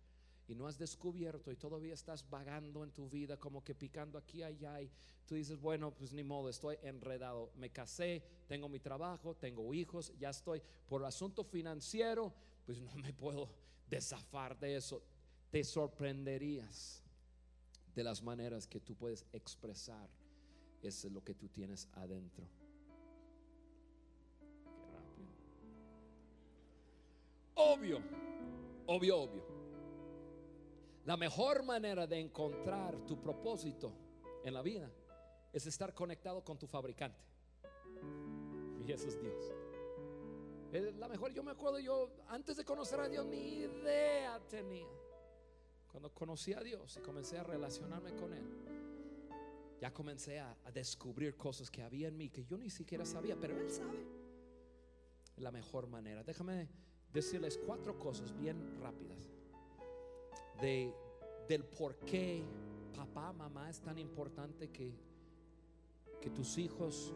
y 0.49 0.57
no 0.57 0.67
has 0.67 0.77
descubierto 0.77 1.53
y 1.53 1.57
todavía 1.57 1.95
estás 1.95 2.29
vagando 2.29 2.83
en 2.83 2.91
tu 2.91 3.09
vida 3.09 3.37
como 3.37 3.63
que 3.63 3.73
picando 3.73 4.19
aquí 4.19 4.43
allá 4.43 4.83
y 4.83 4.91
tú 5.27 5.37
dices, 5.37 5.61
bueno, 5.61 5.95
pues 5.95 6.13
ni 6.13 6.25
modo, 6.25 6.49
estoy 6.49 6.77
enredado, 6.83 7.53
me 7.55 7.71
casé, 7.71 8.25
tengo 8.49 8.69
mi 8.69 8.81
trabajo, 8.81 9.37
tengo 9.37 9.73
hijos, 9.73 10.13
ya 10.19 10.31
estoy 10.31 10.61
por 10.89 11.05
asunto 11.05 11.45
financiero, 11.45 12.35
pues 12.67 12.81
no 12.81 12.93
me 12.97 13.13
puedo 13.13 13.49
desafar 13.89 14.59
de 14.59 14.75
eso. 14.75 15.05
Te 15.53 15.63
sorprenderías 15.63 17.05
de 17.95 18.03
las 18.03 18.25
maneras 18.25 18.67
que 18.67 18.81
tú 18.81 18.97
puedes 18.97 19.25
expresar 19.33 20.11
eso 20.83 21.07
es 21.07 21.13
lo 21.13 21.23
que 21.23 21.35
tú 21.35 21.49
tienes 21.49 21.89
adentro. 21.93 22.60
Obvio, 27.63 28.01
obvio, 28.87 29.21
obvio. 29.21 29.43
La 31.05 31.17
mejor 31.17 31.63
manera 31.63 32.07
de 32.07 32.19
encontrar 32.19 32.97
tu 33.07 33.21
propósito 33.21 33.93
en 34.45 34.55
la 34.55 34.63
vida 34.63 34.91
es 35.53 35.67
estar 35.67 35.93
conectado 35.93 36.43
con 36.43 36.59
tu 36.59 36.67
fabricante. 36.67 37.23
Y 38.87 38.91
eso 38.91 39.09
es 39.09 39.21
Dios. 39.21 39.53
Es 40.73 40.95
la 40.97 41.09
mejor, 41.09 41.33
yo 41.33 41.43
me 41.43 41.51
acuerdo, 41.51 41.79
yo 41.81 42.11
antes 42.29 42.57
de 42.57 42.65
conocer 42.65 43.01
a 43.01 43.09
Dios 43.09 43.27
ni 43.27 43.59
idea 43.59 44.41
tenía. 44.49 44.89
Cuando 45.87 46.15
conocí 46.15 46.55
a 46.55 46.61
Dios 46.61 46.97
y 46.97 47.01
comencé 47.01 47.39
a 47.39 47.43
relacionarme 47.43 48.15
con 48.15 48.33
Él, 48.33 48.47
ya 49.81 49.93
comencé 49.93 50.39
a, 50.39 50.57
a 50.65 50.71
descubrir 50.71 51.37
cosas 51.37 51.71
que 51.71 51.83
había 51.83 52.09
en 52.09 52.17
mí 52.17 52.31
que 52.31 52.45
yo 52.45 52.57
ni 52.57 52.71
siquiera 52.71 53.05
sabía, 53.05 53.37
pero 53.39 53.59
Él 53.59 53.71
sabe. 53.71 54.07
La 55.37 55.51
mejor 55.51 55.89
manera. 55.89 56.23
Déjame 56.23 56.69
decirles 57.13 57.59
cuatro 57.67 57.99
cosas 57.99 58.37
bien 58.37 58.79
rápidas 58.81 59.31
de, 60.61 60.95
del 61.49 61.65
por 61.65 61.97
qué 61.97 62.43
papá, 62.95 63.33
mamá 63.33 63.71
es 63.71 63.81
tan 63.81 63.99
importante 63.99 64.69
que, 64.71 64.93
que 66.21 66.31
tus 66.31 66.59
hijos 66.59 67.13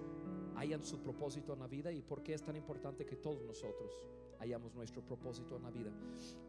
hayan 0.57 0.83
su 0.83 0.99
propósito 0.99 1.53
en 1.53 1.61
la 1.61 1.67
vida 1.67 1.93
y 1.93 2.01
por 2.01 2.23
qué 2.23 2.35
es 2.35 2.43
tan 2.43 2.57
importante 2.57 3.05
que 3.05 3.17
todos 3.17 3.43
nosotros 3.43 3.93
hayamos 4.39 4.75
nuestro 4.75 5.03
propósito 5.03 5.57
en 5.57 5.63
la 5.63 5.71
vida. 5.71 5.91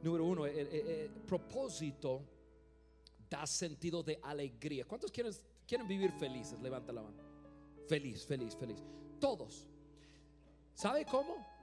Número 0.01 0.25
uno, 0.25 0.45
el, 0.45 1.09
propósito 1.27 2.21
da 3.29 3.45
sentido 3.45 4.03
de 4.03 4.19
alegría. 4.23 4.85
¿Cuántos 4.85 5.11
quieren, 5.11 5.33
quieren 5.67 5.87
vivir 5.87 6.11
felices? 6.13 6.61
Levanta 6.61 6.91
la 6.91 7.01
mano. 7.01 7.17
Feliz, 7.87 8.25
feliz, 8.25 8.55
feliz. 8.55 8.83
Todos. 9.19 9.67
¿Sabe 10.73 11.05
cómo? 11.05 11.54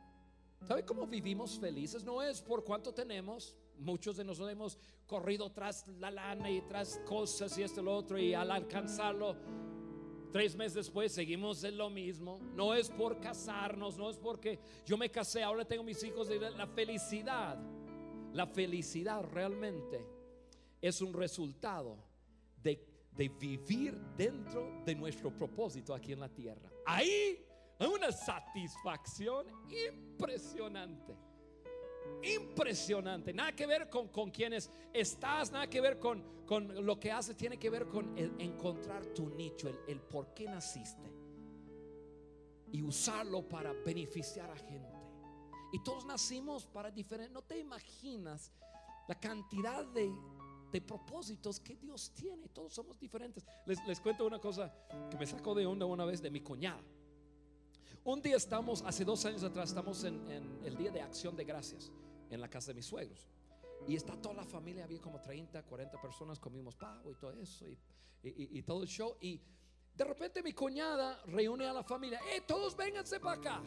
¿Sabe 0.64 0.84
cómo 0.84 1.06
vivimos 1.06 1.58
felices? 1.58 2.04
No 2.04 2.22
es 2.22 2.40
por 2.40 2.64
cuánto 2.64 2.92
tenemos. 2.92 3.56
Muchos 3.78 4.16
de 4.16 4.24
nosotros 4.24 4.52
hemos 4.52 4.78
corrido 5.06 5.50
tras 5.50 5.86
la 5.88 6.10
lana 6.10 6.50
y 6.50 6.60
tras 6.62 6.98
cosas 7.06 7.56
y 7.58 7.62
esto 7.62 7.80
y 7.80 7.84
lo 7.84 7.96
otro 7.96 8.18
y 8.18 8.32
al 8.32 8.50
alcanzarlo 8.50 9.36
Tres 10.32 10.56
meses 10.56 10.74
después 10.74 11.12
seguimos 11.12 11.62
en 11.62 11.76
lo 11.76 11.90
mismo. 11.90 12.40
No 12.54 12.74
es 12.74 12.88
por 12.88 13.20
casarnos, 13.20 13.98
no 13.98 14.08
es 14.08 14.16
porque 14.16 14.58
yo 14.86 14.96
me 14.96 15.10
casé, 15.10 15.42
ahora 15.42 15.66
tengo 15.66 15.84
mis 15.84 16.02
hijos. 16.02 16.30
La 16.56 16.66
felicidad, 16.66 17.58
la 18.32 18.46
felicidad 18.46 19.22
realmente 19.22 20.06
es 20.80 21.02
un 21.02 21.12
resultado 21.12 21.98
de, 22.62 22.82
de 23.14 23.28
vivir 23.28 23.94
dentro 24.16 24.82
de 24.86 24.94
nuestro 24.94 25.36
propósito 25.36 25.94
aquí 25.94 26.12
en 26.12 26.20
la 26.20 26.30
tierra. 26.30 26.72
Ahí 26.86 27.44
una 27.88 28.12
satisfacción 28.12 29.46
impresionante. 29.68 31.16
Impresionante. 32.22 33.32
Nada 33.32 33.52
que 33.52 33.66
ver 33.66 33.88
con, 33.88 34.08
con 34.08 34.30
quienes 34.30 34.70
estás, 34.92 35.50
nada 35.50 35.68
que 35.68 35.80
ver 35.80 35.98
con, 35.98 36.44
con 36.46 36.84
lo 36.84 36.98
que 36.98 37.10
haces, 37.10 37.36
tiene 37.36 37.58
que 37.58 37.70
ver 37.70 37.86
con 37.86 38.16
encontrar 38.16 39.06
tu 39.06 39.28
nicho, 39.30 39.68
el, 39.68 39.78
el 39.88 40.00
por 40.00 40.32
qué 40.34 40.44
naciste. 40.44 41.10
Y 42.72 42.82
usarlo 42.82 43.48
para 43.48 43.72
beneficiar 43.72 44.50
a 44.50 44.56
gente. 44.56 44.96
Y 45.72 45.82
todos 45.82 46.04
nacimos 46.04 46.66
para 46.66 46.90
diferentes. 46.90 47.32
No 47.32 47.42
te 47.42 47.58
imaginas 47.58 48.52
la 49.08 49.18
cantidad 49.18 49.84
de, 49.86 50.14
de 50.70 50.80
propósitos 50.80 51.60
que 51.60 51.76
Dios 51.76 52.12
tiene. 52.14 52.48
Todos 52.48 52.72
somos 52.72 52.98
diferentes. 52.98 53.44
Les, 53.66 53.84
les, 53.86 54.00
cuento 54.00 54.26
una 54.26 54.38
cosa 54.38 54.72
que 55.10 55.16
me 55.16 55.26
sacó 55.26 55.54
de 55.54 55.66
onda 55.66 55.86
una 55.86 56.04
vez 56.04 56.22
de 56.22 56.30
mi 56.30 56.40
cuñada. 56.40 56.82
Un 58.04 58.20
día 58.20 58.36
estamos, 58.36 58.82
hace 58.82 59.04
dos 59.04 59.24
años 59.26 59.44
atrás, 59.44 59.68
estamos 59.68 60.02
en, 60.02 60.60
el 60.64 60.76
Día 60.76 60.90
de 60.90 61.00
Acción 61.00 61.36
de 61.36 61.44
Gracias 61.44 61.92
en 62.30 62.40
la 62.40 62.48
casa 62.48 62.72
de 62.72 62.74
mis 62.74 62.86
suegros. 62.86 63.28
Y 63.86 63.94
está 63.94 64.16
toda 64.16 64.34
la 64.34 64.44
familia, 64.44 64.84
había 64.84 65.00
como 65.00 65.20
30, 65.20 65.62
40 65.62 66.00
personas, 66.00 66.40
comimos 66.40 66.74
pavo 66.74 67.12
y 67.12 67.14
todo 67.14 67.32
eso, 67.34 67.64
y, 68.24 68.62
todo 68.62 68.82
el 68.82 68.88
show. 68.88 69.16
Y 69.20 69.40
de 69.94 70.04
repente 70.04 70.42
mi 70.42 70.52
cuñada 70.52 71.22
reúne 71.26 71.64
a 71.66 71.72
la 71.72 71.84
familia, 71.84 72.20
¡eh, 72.34 72.40
todos 72.40 72.76
vénganse 72.76 73.20
para 73.20 73.36
acá! 73.36 73.62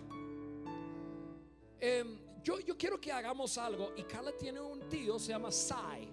Eh, 1.80 2.04
yo, 2.44 2.60
yo 2.60 2.78
quiero 2.78 3.00
que 3.00 3.14
hagamos 3.14 3.58
algo. 3.58 3.94
Y 3.96 4.04
Carla 4.04 4.34
tiene 4.38 4.60
un 4.60 4.90
tío, 4.90 5.18
se 5.18 5.30
llama 5.30 5.50
Sai. 5.50 6.12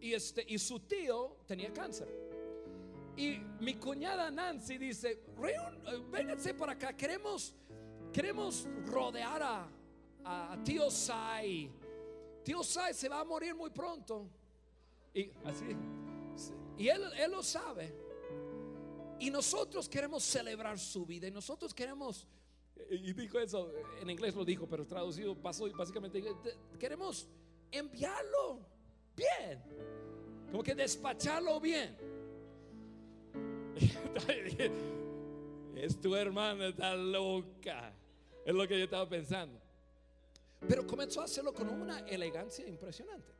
Y, 0.00 0.14
este, 0.14 0.42
y 0.48 0.58
su 0.58 0.80
tío 0.80 1.36
tenía 1.46 1.70
cáncer. 1.70 2.31
Y 3.16 3.38
mi 3.60 3.74
cuñada 3.74 4.30
Nancy 4.30 4.78
dice, 4.78 5.20
vénganse 6.10 6.54
para 6.54 6.72
acá, 6.72 6.96
queremos, 6.96 7.54
queremos 8.12 8.66
rodear 8.86 9.42
a, 9.42 9.68
a, 10.24 10.58
tío 10.64 10.90
Sai. 10.90 11.70
Tío 12.42 12.62
Sai 12.62 12.94
se 12.94 13.08
va 13.08 13.20
a 13.20 13.24
morir 13.24 13.54
muy 13.54 13.70
pronto. 13.70 14.26
Y 15.14 15.30
así, 15.44 15.76
y 16.78 16.88
él, 16.88 17.02
él 17.18 17.30
lo 17.30 17.42
sabe. 17.42 17.94
Y 19.20 19.30
nosotros 19.30 19.88
queremos 19.88 20.22
celebrar 20.24 20.78
su 20.78 21.04
vida. 21.06 21.28
Y 21.28 21.30
nosotros 21.30 21.72
queremos, 21.72 22.26
y 22.90 23.12
dijo 23.12 23.38
eso, 23.38 23.72
en 24.00 24.10
inglés 24.10 24.34
lo 24.34 24.44
dijo, 24.44 24.66
pero 24.66 24.86
traducido 24.86 25.34
pasó 25.34 25.70
básicamente, 25.70 26.24
queremos 26.78 27.28
enviarlo 27.70 28.66
bien. 29.14 29.62
Como 30.50 30.62
que 30.62 30.74
despacharlo 30.74 31.60
bien. 31.60 31.96
es 35.76 36.00
tu 36.00 36.14
hermana, 36.14 36.68
está 36.68 36.94
loca. 36.94 37.92
Es 38.44 38.54
lo 38.54 38.66
que 38.66 38.78
yo 38.78 38.84
estaba 38.84 39.08
pensando. 39.08 39.60
Pero 40.68 40.86
comenzó 40.86 41.20
a 41.20 41.24
hacerlo 41.24 41.52
con 41.52 41.68
una 41.68 42.00
elegancia 42.00 42.66
impresionante. 42.66 43.32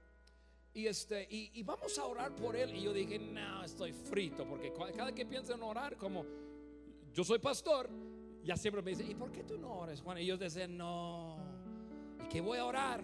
Y, 0.74 0.86
este, 0.86 1.26
y, 1.30 1.62
vamos 1.62 1.98
a 1.98 2.06
orar 2.06 2.34
por 2.34 2.56
él. 2.56 2.74
Y 2.74 2.82
yo 2.82 2.92
dije, 2.92 3.18
no, 3.18 3.64
estoy 3.64 3.92
frito. 3.92 4.46
Porque 4.46 4.72
cada 4.96 5.14
que 5.14 5.26
pienso 5.26 5.54
en 5.54 5.62
orar, 5.62 5.96
como 5.96 6.24
yo 7.12 7.24
soy 7.24 7.38
pastor, 7.38 7.90
ya 8.42 8.56
siempre 8.56 8.82
me 8.82 8.92
dice, 8.92 9.04
¿y 9.04 9.14
por 9.14 9.30
qué 9.30 9.44
tú 9.44 9.58
no 9.58 9.72
oras, 9.78 10.00
Juan? 10.00 10.18
Y 10.18 10.22
ellos 10.22 10.40
dicen, 10.40 10.76
no. 10.76 11.36
¿Y 12.24 12.28
qué 12.28 12.40
voy 12.40 12.58
a 12.58 12.64
orar? 12.64 13.02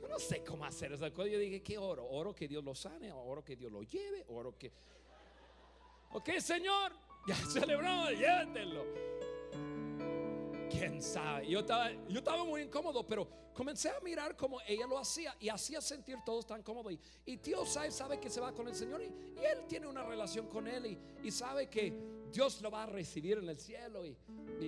Yo 0.00 0.08
no 0.08 0.18
sé 0.18 0.44
cómo 0.44 0.64
hacer 0.64 0.92
esa 0.92 1.10
cosa. 1.10 1.28
Yo 1.28 1.38
dije, 1.38 1.62
¿qué 1.62 1.78
oro? 1.78 2.06
Oro 2.06 2.34
que 2.34 2.46
Dios 2.46 2.62
lo 2.62 2.74
sane, 2.74 3.10
oro 3.10 3.42
que 3.42 3.56
Dios 3.56 3.72
lo 3.72 3.82
lleve, 3.82 4.24
oro 4.28 4.56
que 4.58 4.70
Ok, 6.14 6.30
Señor, 6.38 6.92
ya 7.26 7.34
celebramos, 7.34 8.12
llévatelo. 8.12 8.84
Quién 10.70 11.02
sabe. 11.02 11.48
Yo 11.48 11.58
estaba, 11.58 11.90
yo 12.08 12.18
estaba 12.18 12.44
muy 12.44 12.62
incómodo, 12.62 13.04
pero 13.04 13.28
comencé 13.52 13.90
a 13.90 13.98
mirar 14.00 14.36
como 14.36 14.60
ella 14.66 14.86
lo 14.86 14.96
hacía 14.96 15.34
y 15.40 15.48
hacía 15.48 15.80
sentir 15.80 16.18
todos 16.24 16.46
tan 16.46 16.62
cómodos. 16.62 16.94
Y, 17.26 17.36
tío 17.38 17.66
Sai 17.66 17.90
sabe 17.90 18.20
que 18.20 18.30
se 18.30 18.40
va 18.40 18.52
con 18.52 18.68
el 18.68 18.76
Señor 18.76 19.02
y, 19.02 19.06
él 19.06 19.66
tiene 19.66 19.88
una 19.88 20.04
relación 20.04 20.46
con 20.46 20.68
él 20.68 20.96
y, 21.20 21.30
sabe 21.32 21.68
que 21.68 21.92
Dios 22.30 22.62
lo 22.62 22.70
va 22.70 22.84
a 22.84 22.86
recibir 22.86 23.38
en 23.38 23.48
el 23.48 23.58
cielo. 23.58 24.06
Y, 24.06 24.16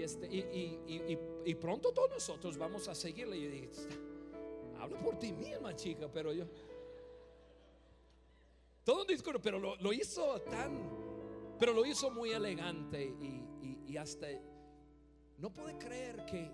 este, 0.03 0.27
y, 0.27 1.55
pronto 1.55 1.93
todos 1.93 2.11
nosotros 2.11 2.59
vamos 2.59 2.89
a 2.89 2.95
seguirle. 2.97 3.37
Y 3.37 3.47
dije, 3.47 3.71
habla 4.81 4.99
por 4.99 5.17
ti 5.17 5.33
misma, 5.33 5.77
chica, 5.77 6.09
pero 6.13 6.33
yo. 6.33 6.45
Todo 8.83 9.03
un 9.03 9.07
discurso, 9.07 9.41
pero 9.41 9.61
lo, 9.61 9.77
lo 9.77 9.93
hizo 9.93 10.41
tan 10.43 11.06
pero 11.59 11.73
lo 11.73 11.85
hizo 11.87 12.11
muy 12.11 12.31
elegante 12.31 13.15
y, 13.21 13.97
hasta 13.97 14.27
no 15.39 15.51
puede 15.51 15.79
creer 15.79 16.27
que 16.27 16.51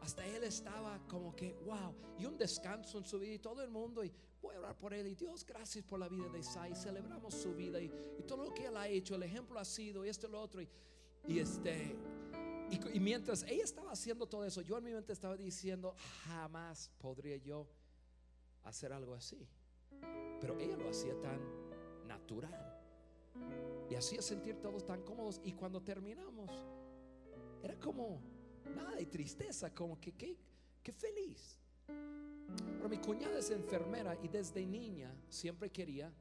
hasta 0.00 0.26
él 0.26 0.42
estaba 0.42 0.98
como 1.06 1.34
que, 1.36 1.54
wow, 1.64 1.94
y 2.18 2.26
un 2.26 2.36
descanso 2.36 2.98
en 2.98 3.04
su 3.04 3.20
vida 3.20 3.34
y 3.34 3.38
todo 3.38 3.62
el 3.62 3.70
mundo. 3.70 4.04
Y 4.04 4.12
voy 4.40 4.56
a 4.56 4.58
orar 4.58 4.76
por 4.76 4.92
él. 4.92 5.06
Y 5.06 5.14
Dios, 5.14 5.46
gracias 5.46 5.84
por 5.84 6.00
la 6.00 6.08
vida 6.08 6.28
de 6.28 6.40
Isai. 6.40 6.74
Celebramos 6.74 7.34
su 7.34 7.54
vida 7.54 7.80
y, 7.80 7.88
todo 8.26 8.44
lo 8.44 8.54
que 8.54 8.66
él 8.66 8.76
ha 8.76 8.88
hecho. 8.88 9.14
El 9.14 9.22
ejemplo 9.22 9.60
ha 9.60 9.64
sido 9.64 10.04
y 10.04 10.08
esto 10.08 10.26
y 10.26 10.30
lo 10.30 10.40
otro. 10.40 10.60
Y, 11.28 11.38
este, 11.38 11.96
y, 12.92 13.00
mientras 13.00 13.44
ella 13.44 13.62
estaba 13.62 13.92
haciendo 13.92 14.26
todo 14.26 14.44
eso, 14.44 14.60
yo 14.60 14.76
en 14.78 14.84
mi 14.84 14.92
mente 14.92 15.12
estaba 15.12 15.36
diciendo, 15.36 15.94
jamás 16.24 16.90
podría 16.98 17.36
yo 17.36 17.68
hacer 18.64 18.92
algo 18.92 19.14
así. 19.14 19.48
Pero 20.40 20.58
ella 20.58 20.76
lo 20.76 20.88
hacía 20.88 21.18
tan 21.20 21.40
natural. 22.08 22.71
Y 23.90 23.94
hacía 23.94 24.22
sentir 24.22 24.56
todos 24.56 24.84
tan 24.84 25.02
cómodos. 25.02 25.40
Y 25.44 25.52
cuando 25.52 25.82
terminamos, 25.82 26.50
era 27.62 27.78
como 27.78 28.20
nada 28.74 28.96
de 28.96 29.06
tristeza, 29.06 29.74
como 29.74 30.00
que 30.00 30.12
qué 30.12 30.92
feliz. 30.92 31.58
Pero 32.76 32.88
mi 32.88 32.98
cuñada 32.98 33.38
es 33.38 33.50
enfermera 33.50 34.16
y 34.22 34.28
desde 34.28 34.66
niña 34.66 35.14
siempre 35.28 35.70
quería 35.70 36.12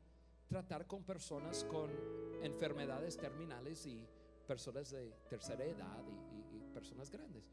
tratar 0.48 0.86
con 0.86 1.04
personas 1.04 1.64
con 1.64 1.90
enfermedades 2.44 3.18
terminales 3.18 3.86
y 3.86 4.06
personas 4.48 4.92
de 4.92 5.12
tercera 5.30 5.64
edad 5.64 6.04
y, 6.08 6.22
personas 6.74 7.10
grandes. 7.10 7.44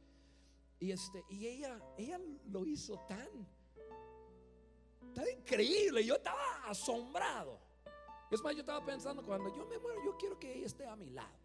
Y 0.78 0.92
este, 0.92 1.24
y 1.28 1.46
ella, 1.46 1.80
ella 1.96 2.20
lo 2.50 2.64
hizo 2.64 2.98
tan, 3.08 3.28
tan 5.12 5.28
increíble. 5.28 6.04
Yo 6.04 6.14
estaba 6.14 6.68
asombrado. 6.68 7.58
Es 8.30 8.42
más, 8.42 8.54
yo 8.54 8.60
estaba 8.60 8.84
pensando, 8.84 9.22
cuando 9.22 9.54
yo 9.54 9.64
me 9.66 9.78
muero, 9.78 10.04
yo 10.04 10.16
quiero 10.18 10.38
que 10.38 10.52
ella 10.52 10.66
esté 10.66 10.86
a 10.86 10.96
mi 10.96 11.10
lado. 11.10 11.36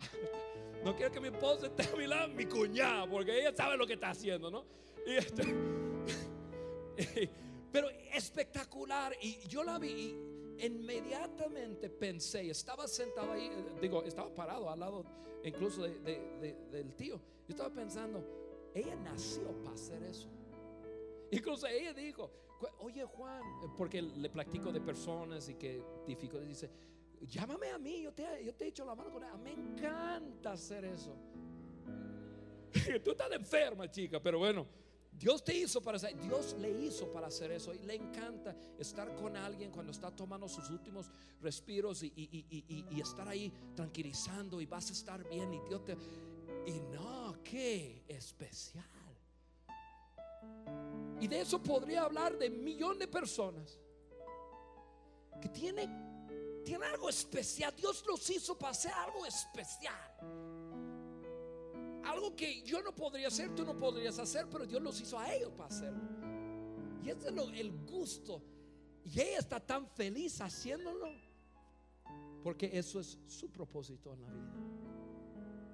No 0.84 0.94
quiero 0.94 1.10
que 1.10 1.18
mi 1.18 1.26
esposa 1.26 1.66
esté 1.66 1.92
a 1.92 1.96
mi 1.96 2.06
lado, 2.06 2.28
mi 2.28 2.46
cuñada, 2.46 3.04
porque 3.10 3.40
ella 3.40 3.52
sabe 3.54 3.76
lo 3.76 3.84
que 3.84 3.94
está 3.94 4.10
haciendo, 4.10 4.48
¿no? 4.48 4.64
Este, 5.04 5.42
pero 7.72 7.88
espectacular. 8.12 9.12
Y 9.20 9.40
yo 9.48 9.64
la 9.64 9.78
vi 9.78 9.88
y 10.58 10.66
inmediatamente 10.66 11.90
pensé, 11.90 12.48
estaba 12.48 12.86
sentado 12.86 13.32
ahí, 13.32 13.50
digo, 13.80 14.04
estaba 14.04 14.32
parado 14.32 14.70
al 14.70 14.78
lado 14.78 15.04
incluso 15.44 15.82
del 15.82 16.94
tío. 16.96 17.16
Yo 17.16 17.50
estaba 17.50 17.70
pensando, 17.70 18.24
ella 18.74 18.94
nació 18.96 19.50
para 19.62 19.74
hacer 19.74 20.02
eso. 20.04 20.28
Incluso 21.30 21.66
ella 21.66 21.92
dijo, 21.92 22.30
oye 22.80 23.04
Juan, 23.04 23.42
porque 23.76 24.02
le 24.02 24.30
platico 24.30 24.72
de 24.72 24.80
personas 24.80 25.48
y 25.48 25.54
que 25.54 25.82
dice, 26.46 26.70
llámame 27.20 27.70
a 27.70 27.78
mí, 27.78 28.02
yo 28.02 28.12
te, 28.12 28.44
yo 28.44 28.52
he 28.58 28.66
hecho 28.66 28.84
la 28.84 28.94
mano 28.94 29.10
con 29.10 29.22
ella, 29.22 29.36
me 29.36 29.52
encanta 29.52 30.52
hacer 30.52 30.84
eso. 30.84 31.14
Tú 33.04 33.10
estás 33.12 33.32
enferma, 33.32 33.90
chica, 33.90 34.20
pero 34.20 34.38
bueno, 34.38 34.66
Dios 35.12 35.42
te 35.42 35.56
hizo 35.56 35.80
para 35.80 35.96
hacer, 35.96 36.16
Dios 36.20 36.56
le 36.60 36.70
hizo 36.70 37.10
para 37.12 37.26
hacer 37.26 37.50
eso 37.50 37.74
y 37.74 37.78
le 37.80 37.94
encanta 37.94 38.54
estar 38.78 39.14
con 39.16 39.36
alguien 39.36 39.70
cuando 39.70 39.90
está 39.90 40.14
tomando 40.14 40.48
sus 40.48 40.70
últimos 40.70 41.10
respiros 41.40 42.02
y, 42.04 42.12
y 42.16 43.00
estar 43.00 43.26
ahí 43.26 43.52
tranquilizando 43.74 44.60
y 44.60 44.66
vas 44.66 44.90
a 44.90 44.92
estar 44.92 45.28
bien 45.28 45.52
y 45.54 45.60
Dios 45.60 45.84
te... 45.84 45.96
Y 46.66 46.80
no, 46.92 47.36
qué 47.42 48.04
especial. 48.06 48.84
Y 51.20 51.26
de 51.26 51.40
eso 51.40 51.62
podría 51.62 52.02
hablar 52.02 52.38
de 52.38 52.48
millón 52.48 52.98
de 52.98 53.08
personas 53.08 53.78
que 55.40 55.48
tienen, 55.48 56.62
tiene 56.64 56.86
algo 56.86 57.08
especial. 57.08 57.74
Dios 57.76 58.04
los 58.06 58.28
hizo 58.30 58.56
para 58.56 58.72
hacer 58.72 58.92
algo 58.92 59.26
especial. 59.26 59.94
Algo 62.04 62.34
que 62.34 62.62
yo 62.62 62.82
no 62.82 62.94
podría 62.94 63.28
hacer, 63.28 63.54
tú 63.54 63.64
no 63.64 63.76
podrías 63.76 64.18
hacer, 64.18 64.46
pero 64.50 64.64
Dios 64.64 64.80
los 64.80 65.00
hizo 65.00 65.18
a 65.18 65.32
ellos 65.34 65.50
para 65.56 65.68
hacerlo. 65.68 66.00
Y 67.02 67.10
ese 67.10 67.28
es 67.28 67.60
el 67.60 67.72
gusto. 67.86 68.42
Y 69.04 69.20
ella 69.20 69.38
está 69.38 69.60
tan 69.60 69.86
feliz 69.88 70.40
haciéndolo. 70.40 71.08
Porque 72.42 72.70
eso 72.72 73.00
es 73.00 73.18
su 73.26 73.50
propósito 73.50 74.12
en 74.12 74.22
la 74.22 74.30
vida. 74.30 74.68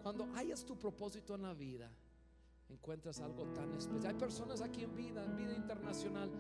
Cuando 0.03 0.29
hayas 0.35 0.65
tu 0.65 0.79
propósito 0.79 1.35
en 1.35 1.43
la 1.43 1.55
vida, 1.55 1.91
encuentras 2.69 3.21
algo 3.21 3.45
tan 3.53 3.73
especial. 3.75 4.15
Hay 4.15 4.19
personas 4.19 4.61
aquí 4.61 4.83
en 4.83 4.95
vida, 4.95 5.25
en 5.25 5.37
vida 5.37 5.55
internacional, 5.55 6.31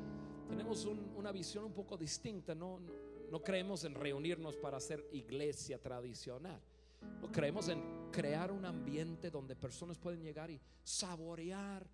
tenemos 0.49 0.85
una 1.16 1.33
visión 1.33 1.64
un 1.64 1.72
poco 1.72 1.97
distinta. 1.97 2.55
No, 2.55 2.79
no, 2.79 2.93
no 3.31 3.43
creemos 3.43 3.85
en 3.85 3.95
reunirnos 3.95 4.57
para 4.57 4.77
hacer 4.77 5.09
iglesia 5.12 5.81
tradicional. 5.81 6.61
No 7.20 7.31
creemos 7.31 7.68
en 7.68 8.11
crear 8.11 8.51
un 8.53 8.64
ambiente 8.64 9.31
donde 9.31 9.57
personas 9.57 9.99
pueden 9.99 10.22
llegar 10.22 10.51
y 10.51 10.61
saborear 10.83 11.87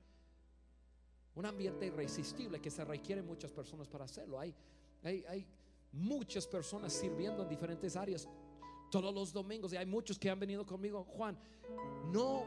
un 1.35 1.47
ambiente 1.47 1.87
irresistible 1.87 2.61
que 2.61 2.71
se 2.71 2.85
requiere 2.85 3.23
muchas 3.23 3.51
personas 3.51 3.89
para 3.89 4.05
hacerlo. 4.05 4.39
Hay, 4.39 4.55
hay, 5.03 5.25
hay 5.29 5.47
muchas 5.93 6.47
personas 6.47 6.93
sirviendo 6.93 7.43
en 7.43 7.49
diferentes 7.49 7.97
áreas 7.97 8.29
todos 8.91 9.15
los 9.15 9.33
domingos 9.33 9.73
y 9.73 9.77
hay 9.77 9.87
muchos 9.87 10.19
que 10.19 10.29
han 10.29 10.39
venido 10.39 10.67
conmigo. 10.67 11.05
Juan, 11.05 11.39
no 12.13 12.45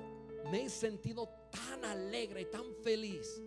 me 0.52 0.64
he 0.64 0.70
sentido 0.70 1.30
tan 1.54 1.86
alegre 1.86 2.46
tan 2.46 2.74
feliz 2.84 3.42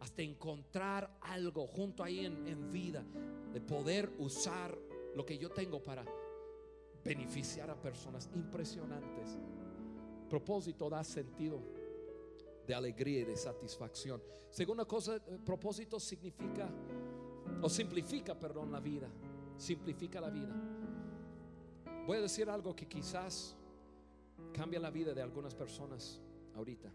hasta 0.00 0.22
encontrar 0.22 1.18
algo 1.20 1.66
junto 1.66 2.02
ahí 2.02 2.24
en, 2.24 2.48
en 2.48 2.72
vida, 2.72 3.04
de 3.52 3.60
poder 3.60 4.10
usar 4.18 4.76
lo 5.14 5.24
que 5.24 5.38
yo 5.38 5.50
tengo 5.50 5.80
para 5.80 6.04
beneficiar 7.04 7.70
a 7.70 7.80
personas 7.80 8.28
impresionantes. 8.34 9.38
Propósito 10.28 10.88
da 10.88 11.04
sentido 11.04 11.60
de 12.66 12.74
alegría 12.74 13.20
y 13.20 13.24
de 13.24 13.36
satisfacción. 13.36 14.22
Segunda 14.50 14.84
cosa, 14.84 15.16
eh, 15.16 15.38
propósito 15.44 16.00
significa 16.00 16.68
o 17.60 17.68
simplifica, 17.68 18.38
perdón, 18.38 18.72
la 18.72 18.80
vida. 18.80 19.08
Simplifica 19.56 20.20
la 20.20 20.30
vida. 20.30 20.54
Voy 22.06 22.18
a 22.18 22.22
decir 22.22 22.48
algo 22.48 22.74
que 22.74 22.88
quizás 22.88 23.54
cambia 24.52 24.80
la 24.80 24.90
vida 24.90 25.14
de 25.14 25.22
algunas 25.22 25.54
personas 25.54 26.20
ahorita. 26.54 26.90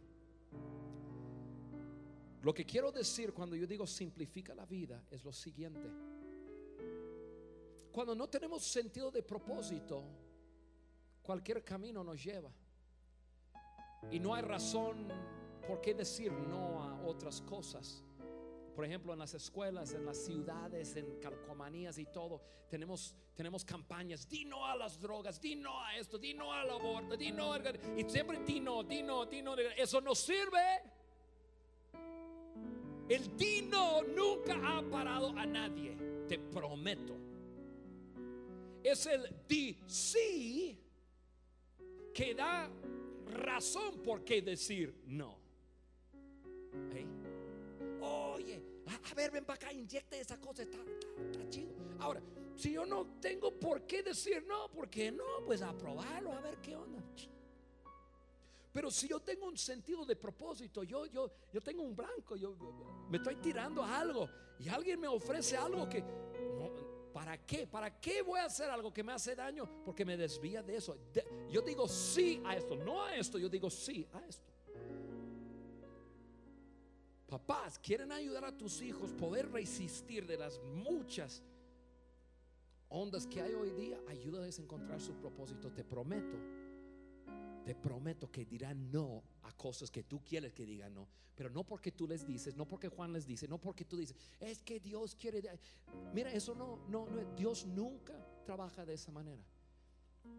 Lo 2.42 2.54
que 2.54 2.66
quiero 2.66 2.92
decir 2.92 3.34
cuando 3.34 3.56
yo 3.56 3.68
digo 3.68 3.86
simplifica 3.86 4.56
la 4.56 4.66
vida 4.66 5.04
es 5.12 5.24
lo 5.24 5.34
siguiente. 5.34 5.90
Cuando 7.92 8.16
no 8.16 8.30
tenemos 8.30 8.64
sentido 8.64 9.10
de 9.12 9.24
propósito, 9.24 10.04
cualquier 11.22 11.64
camino 11.64 12.04
nos 12.04 12.24
lleva. 12.24 12.52
Y 14.12 14.20
no 14.20 14.34
hay 14.34 14.44
razón 14.44 15.08
por 15.68 15.82
qué 15.82 15.94
decir 15.94 16.32
no 16.32 16.82
a 16.84 17.02
otras 17.04 17.42
cosas. 17.42 18.04
Por 18.78 18.86
ejemplo, 18.86 19.12
en 19.12 19.18
las 19.18 19.34
escuelas, 19.34 19.96
en 19.96 20.06
las 20.06 20.24
ciudades, 20.24 20.96
en 20.98 21.20
calcomanías 21.20 21.98
y 21.98 22.06
todo, 22.06 22.44
tenemos, 22.70 23.16
tenemos 23.34 23.66
campañas, 23.66 24.30
di 24.30 24.46
no 24.46 24.68
a 24.68 24.76
las 24.76 25.00
drogas, 25.00 25.42
di 25.42 25.56
no 25.56 25.82
a 25.84 25.96
esto, 25.98 26.20
di 26.20 26.36
no 26.36 26.54
al 26.54 26.70
aborto, 26.70 27.18
di 27.18 27.32
no 27.32 27.56
Y 27.98 28.08
siempre 28.08 28.40
di 28.46 28.60
no, 28.60 28.84
di 28.84 29.02
no, 29.02 29.26
di 29.26 29.42
no. 29.42 29.56
Eso 29.76 30.00
no 30.00 30.14
sirve. 30.14 30.84
El 33.10 33.36
di 33.36 33.64
no 33.64 34.04
nunca 34.04 34.54
ha 34.54 34.84
parado 34.84 35.30
a 35.36 35.44
nadie, 35.48 35.98
te 36.28 36.38
prometo. 36.38 37.18
Es 38.84 39.08
el 39.08 39.28
di 39.48 39.76
sí 39.88 40.80
que 42.14 42.36
da 42.36 42.70
razón 43.26 44.04
por 44.04 44.24
qué 44.24 44.44
decir 44.44 45.02
no. 45.08 45.36
Oye, 46.92 47.08
a, 48.88 49.14
ver, 49.16 49.32
ven 49.32 49.46
para 49.46 49.56
acá, 49.56 49.74
inyecta 49.74 50.18
esa 50.18 50.40
cosa, 50.40 50.64
está, 50.64 50.78
chido. 51.50 51.74
Ahora, 52.00 52.22
si 52.56 52.74
yo 52.74 52.86
no 52.86 53.06
tengo 53.20 53.52
por 53.52 53.86
qué 53.86 54.04
decir 54.04 54.44
no, 54.48 54.70
¿por 54.70 54.90
qué 54.90 55.12
no? 55.12 55.24
Pues 55.46 55.62
a 55.62 55.70
a 55.70 56.42
ver 56.42 56.58
qué 56.62 56.76
onda. 56.76 57.04
Pero 58.72 58.92
si 58.92 59.08
yo 59.08 59.20
tengo 59.20 59.48
un 59.48 59.58
sentido 59.58 60.06
de 60.06 60.16
propósito, 60.16 60.84
yo, 60.84 61.08
yo, 61.08 61.32
yo 61.52 61.62
tengo 61.62 61.82
un 61.82 61.96
blanco, 61.96 62.36
yo 62.36 62.56
me 63.10 63.18
estoy 63.18 63.38
tirando 63.38 63.82
a 63.82 64.00
algo 64.00 64.30
y 64.60 64.70
alguien 64.70 65.00
me 65.00 65.08
ofrece 65.08 65.58
algo 65.58 65.90
que, 65.90 66.04
¿para 67.12 67.44
qué? 67.46 67.66
¿Para 67.66 68.00
qué 68.00 68.22
voy 68.22 68.40
a 68.40 68.46
hacer 68.46 68.70
algo 68.70 68.94
que 68.94 69.04
me 69.04 69.14
hace 69.14 69.36
daño? 69.36 69.68
Porque 69.84 70.06
me 70.06 70.16
desvía 70.16 70.62
de 70.62 70.76
eso. 70.76 70.96
yo 71.50 71.62
digo 71.62 71.88
sí 71.88 72.40
a 72.46 72.56
esto, 72.56 72.76
no 72.76 73.04
a 73.04 73.16
esto, 73.16 73.40
yo 73.40 73.50
digo 73.50 73.70
sí 73.70 74.08
a 74.14 74.20
esto. 74.28 74.52
Papás, 77.28 77.78
quieren 77.78 78.14
ayudar 78.14 78.46
a 78.46 78.58
tus 78.58 78.82
hijos 78.82 79.12
poder 79.12 79.52
resistir 79.52 80.26
de 80.26 80.38
las 80.38 80.62
muchas 80.64 81.44
ondas 82.88 83.28
que 83.28 83.42
hay 83.42 83.54
hoy 83.54 83.72
día. 83.72 84.00
Ayúdales 84.08 84.58
a 84.60 84.62
encontrar 84.62 85.02
su 85.02 85.14
propósito. 85.14 85.70
Te 85.74 85.84
prometo, 85.84 86.38
te 87.66 87.76
prometo 87.76 88.32
que 88.32 88.46
dirán 88.46 88.90
no 88.92 89.24
a 89.44 89.52
cosas 89.52 89.92
que 89.92 90.04
tú 90.04 90.24
quieres 90.24 90.54
que 90.54 90.66
digan 90.66 90.94
no. 90.94 91.10
Pero 91.36 91.50
no 91.50 91.66
porque 91.66 91.92
tú 91.92 92.08
les 92.08 92.26
dices, 92.26 92.56
no 92.56 92.66
porque 92.66 92.88
Juan 92.88 93.12
les 93.12 93.28
dice, 93.28 93.48
no 93.48 93.60
porque 93.60 93.84
tú 93.84 93.98
dices, 93.98 94.16
es 94.40 94.64
que 94.64 94.80
Dios 94.80 95.14
quiere. 95.14 95.44
Mira, 96.14 96.32
eso 96.32 96.56
no, 96.56 96.80
no, 96.88 97.06
no. 97.08 97.36
Dios 97.36 97.66
nunca 97.66 98.16
trabaja 98.46 98.86
de 98.86 98.94
esa 98.94 99.12
manera. 99.12 99.44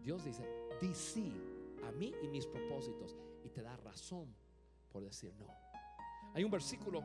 Dios 0.01 0.25
dice, 0.25 0.43
di 0.81 0.93
sí 0.95 1.31
a 1.83 1.91
mí 1.91 2.13
y 2.23 2.27
mis 2.27 2.47
propósitos. 2.47 3.15
Y 3.45 3.49
te 3.49 3.61
da 3.61 3.77
razón 3.77 4.33
por 4.91 5.03
decir 5.03 5.33
no. 5.35 5.68
Hay 6.33 6.43
un 6.43 6.51
versículo 6.51 7.03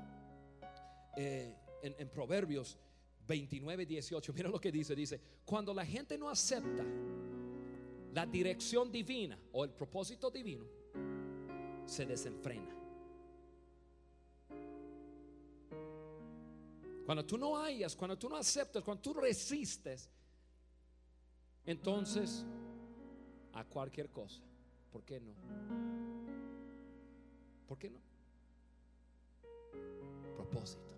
eh, 1.17 1.57
en, 1.83 2.09
Proverbios 2.09 2.79
29, 3.27 3.87
18. 3.87 4.33
Mira 4.37 4.49
lo 4.49 4.61
que 4.61 4.71
dice. 4.71 4.95
Dice, 4.95 5.21
cuando 5.45 5.73
la 5.73 5.85
gente 5.85 6.19
no 6.19 6.29
acepta 6.29 6.85
la 8.13 8.27
dirección 8.27 8.93
divina 8.93 9.39
o 9.53 9.65
el 9.65 9.71
propósito 9.71 10.31
divino, 10.31 10.65
se 11.85 12.07
desenfrena. 12.07 12.75
Cuando 17.05 17.25
tú 17.27 17.37
no 17.37 17.59
hayas, 17.59 17.95
cuando 17.95 18.17
tú 18.17 18.31
no 18.31 18.37
aceptas, 18.37 18.83
cuando 18.83 19.03
tú 19.03 19.13
resistes, 19.13 20.09
entonces 21.67 22.47
a 23.53 23.65
cualquier 23.65 24.09
cosa. 24.11 24.41
¿Por 24.91 25.03
qué 25.03 25.21
no? 25.21 25.35
¿Por 27.67 27.79
qué 27.79 27.91
no? 27.91 28.14
Propósito, 30.55 30.95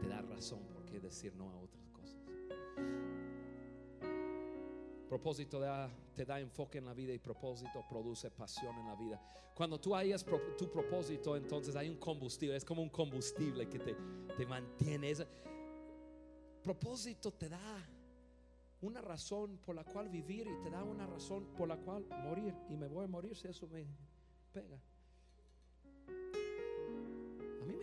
te 0.00 0.08
da 0.08 0.20
razón 0.20 0.60
por 0.68 0.84
qué 0.84 1.00
decir 1.00 1.34
no 1.36 1.50
a 1.50 1.56
otras 1.56 1.88
cosas. 1.88 2.20
Propósito 5.08 5.60
te 6.14 6.24
da 6.24 6.40
enfoque 6.40 6.78
en 6.78 6.84
la 6.84 6.92
vida 6.92 7.12
y 7.14 7.18
propósito 7.18 7.84
produce 7.88 8.30
pasión 8.30 8.76
en 8.78 8.86
la 8.86 8.94
vida. 8.94 9.20
Cuando 9.54 9.80
tú 9.80 9.94
hayas 9.94 10.24
tu 10.58 10.70
propósito, 10.70 11.36
entonces 11.36 11.74
hay 11.76 11.88
un 11.88 11.96
combustible, 11.96 12.56
es 12.56 12.64
como 12.64 12.82
un 12.82 12.90
combustible 12.90 13.68
que 13.68 13.78
te, 13.78 13.96
te 14.36 14.44
mantiene. 14.44 15.14
propósito 16.62 17.32
te 17.32 17.48
da 17.48 17.88
una 18.82 19.00
razón 19.00 19.58
por 19.64 19.74
la 19.74 19.84
cual 19.84 20.10
vivir 20.10 20.46
y 20.46 20.62
te 20.62 20.68
da 20.68 20.84
una 20.84 21.06
razón 21.06 21.46
por 21.56 21.68
la 21.68 21.78
cual 21.78 22.04
morir. 22.22 22.54
Y 22.68 22.76
me 22.76 22.86
voy 22.86 23.04
a 23.04 23.08
morir 23.08 23.34
si 23.34 23.48
eso 23.48 23.66
me 23.68 23.86
pega. 24.52 24.78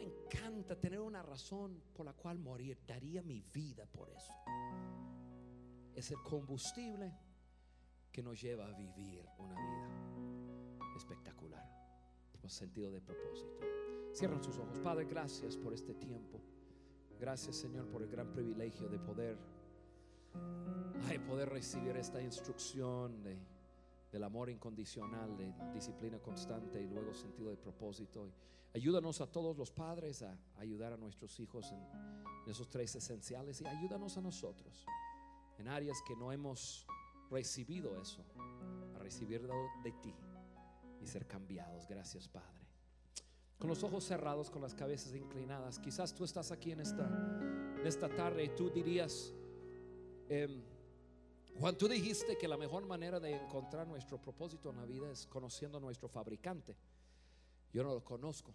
Encanta 0.04 0.76
tener 0.80 1.00
una 1.00 1.22
razón 1.22 1.82
por 1.94 2.06
la 2.06 2.14
cual 2.14 2.40
morir. 2.40 2.80
Daría 2.86 3.22
mi 3.22 3.42
vida 3.42 3.86
por 3.86 4.10
eso. 4.10 4.34
Es 5.96 6.12
el 6.12 6.22
combustible 6.24 7.14
que 8.12 8.22
nos 8.22 8.42
lleva 8.42 8.68
a 8.68 8.74
vivir 8.74 9.26
una 9.38 9.56
vida 9.56 10.96
espectacular. 10.96 11.64
Con 12.40 12.50
sentido 12.50 12.92
de 12.92 13.00
propósito. 13.00 13.60
Cierran 14.14 14.44
sus 14.44 14.58
ojos. 14.58 14.78
Padre, 14.80 15.06
gracias 15.06 15.56
por 15.56 15.74
este 15.74 15.94
tiempo. 15.94 16.42
Gracias, 17.20 17.56
Señor, 17.56 17.88
por 17.88 18.02
el 18.04 18.10
gran 18.10 18.34
privilegio 18.34 18.90
de 18.90 19.00
poder, 19.00 19.38
poder 21.26 21.50
recibir 21.50 21.96
esta 21.96 22.22
instrucción 22.22 23.24
de, 23.24 23.38
del 24.14 24.24
amor 24.24 24.48
incondicional, 24.52 25.36
de 25.36 25.52
disciplina 25.74 26.20
constante 26.20 26.80
y 26.80 26.88
luego 26.88 27.16
sentido 27.16 27.50
de 27.50 27.58
propósito. 27.58 28.32
Ayúdanos 28.76 29.20
a 29.22 29.28
todos 29.28 29.58
los 29.58 29.72
padres 29.72 30.22
a 30.22 30.38
ayudar 30.58 30.94
a 30.94 30.98
nuestros 30.98 31.40
hijos 31.40 31.72
en, 31.72 31.84
esos 32.46 32.70
tres 32.70 32.94
esenciales 32.96 33.62
y 33.62 33.66
ayúdanos 33.66 34.18
a 34.18 34.22
nosotros 34.22 34.86
en 35.58 35.68
áreas 35.68 35.98
que 36.06 36.16
no 36.16 36.32
hemos 36.32 36.86
recibido 37.32 38.00
eso, 38.00 38.24
a 38.96 39.00
recibirlo 39.00 39.56
de 39.84 39.94
ti 39.94 40.14
y 41.02 41.08
ser 41.08 41.26
cambiados. 41.26 41.88
Gracias, 41.88 42.28
Padre. 42.28 42.68
Con 43.58 43.70
los 43.70 43.82
ojos 43.84 44.04
cerrados, 44.04 44.52
con 44.52 44.62
las 44.62 44.76
cabezas 44.76 45.16
inclinadas, 45.16 45.80
quizás 45.80 46.14
tú 46.14 46.24
estás 46.24 46.52
aquí 46.52 46.72
en 46.72 46.82
esta, 46.82 47.08
en 47.80 47.88
esta 47.88 48.10
tarde 48.10 48.44
y 48.44 48.50
tú 48.50 48.70
dirías, 48.70 49.34
em, 50.28 50.62
Juan, 51.60 51.78
tú 51.78 51.88
dijiste 51.88 52.38
que 52.38 52.48
la 52.48 52.58
mejor 52.58 52.86
manera 52.86 53.20
de 53.20 53.36
encontrar 53.36 53.88
nuestro 53.88 54.20
propósito 54.20 54.70
en 54.72 54.78
la 54.78 54.86
vida 54.86 55.12
es 55.12 55.28
conociendo 55.28 55.78
a 55.78 55.82
nuestro 55.82 56.10
fabricante. 56.10 56.76
Yo 57.72 57.84
no 57.84 57.94
lo 57.94 58.04
conozco. 58.04 58.54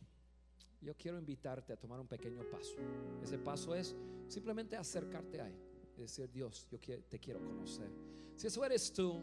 Yo 0.80 0.94
quiero 0.96 1.18
invitarte 1.18 1.72
a 1.72 1.76
tomar 1.76 2.00
un 2.00 2.06
pequeño 2.06 2.42
paso. 2.50 2.76
Ese 3.22 3.38
paso 3.38 3.74
es 3.74 3.96
simplemente 4.28 4.76
acercarte 4.76 5.40
a 5.40 5.48
Él. 5.48 5.56
y 5.96 6.02
decir, 6.02 6.30
Dios, 6.30 6.68
yo 6.70 6.78
te 6.78 7.18
quiero 7.18 7.44
conocer. 7.44 7.90
Si 8.36 8.46
eso 8.46 8.64
eres 8.64 8.92
tú, 8.92 9.20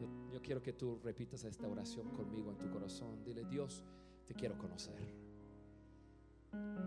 yo, 0.00 0.32
yo 0.32 0.40
quiero 0.40 0.62
que 0.62 0.72
tú 0.72 0.98
repitas 1.02 1.44
esta 1.44 1.68
oración 1.68 2.08
conmigo 2.10 2.50
en 2.50 2.56
tu 2.56 2.70
corazón. 2.70 3.22
Dile, 3.22 3.44
Dios, 3.44 3.84
te 4.26 4.34
quiero 4.34 4.56
conocer. 4.56 4.96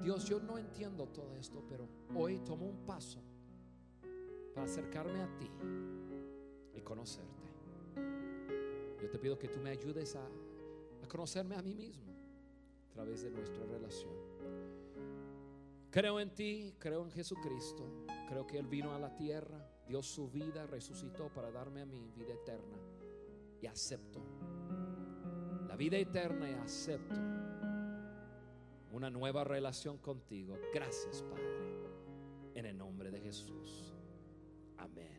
Dios, 0.02 0.26
yo 0.26 0.40
no 0.40 0.58
entiendo 0.58 1.08
todo 1.08 1.36
esto, 1.36 1.64
pero 1.70 1.88
hoy 2.16 2.40
tomo 2.40 2.66
un 2.66 2.86
paso 2.86 3.22
acercarme 4.62 5.22
a 5.22 5.38
ti 5.38 5.50
y 6.76 6.82
conocerte. 6.82 7.30
Yo 9.02 9.10
te 9.10 9.18
pido 9.18 9.38
que 9.38 9.48
tú 9.48 9.60
me 9.60 9.70
ayudes 9.70 10.16
a, 10.16 10.26
a 10.26 11.08
conocerme 11.08 11.56
a 11.56 11.62
mí 11.62 11.74
mismo 11.74 12.14
a 12.90 12.94
través 12.94 13.24
de 13.24 13.32
nuestra 13.32 13.66
relación. 13.66 14.14
Creo 15.92 16.20
en 16.20 16.34
ti, 16.36 16.76
creo 16.78 17.04
en 17.04 17.12
Jesucristo, 17.12 17.84
creo 18.28 18.46
que 18.46 18.60
Él 18.60 18.68
vino 18.68 18.94
a 18.94 19.00
la 19.00 19.16
tierra, 19.16 19.68
dio 19.88 20.04
su 20.04 20.30
vida, 20.30 20.68
resucitó 20.68 21.30
para 21.30 21.52
darme 21.52 21.82
a 21.82 21.86
mí 21.86 22.12
vida 22.16 22.34
eterna 22.34 22.78
y 23.62 23.66
acepto 23.66 24.22
la 25.70 25.76
vida 25.76 25.98
eterna 25.98 26.50
y 26.50 26.54
acepto 26.56 27.16
una 28.92 29.12
nueva 29.12 29.44
relación 29.44 30.00
contigo. 30.00 30.58
Gracias, 30.74 31.22
Padre, 31.22 31.44
en 32.56 32.66
el 32.66 32.76
nombre 32.76 33.12
de 33.12 33.22
Jesús. 33.22 33.94
Amen. 34.80 35.19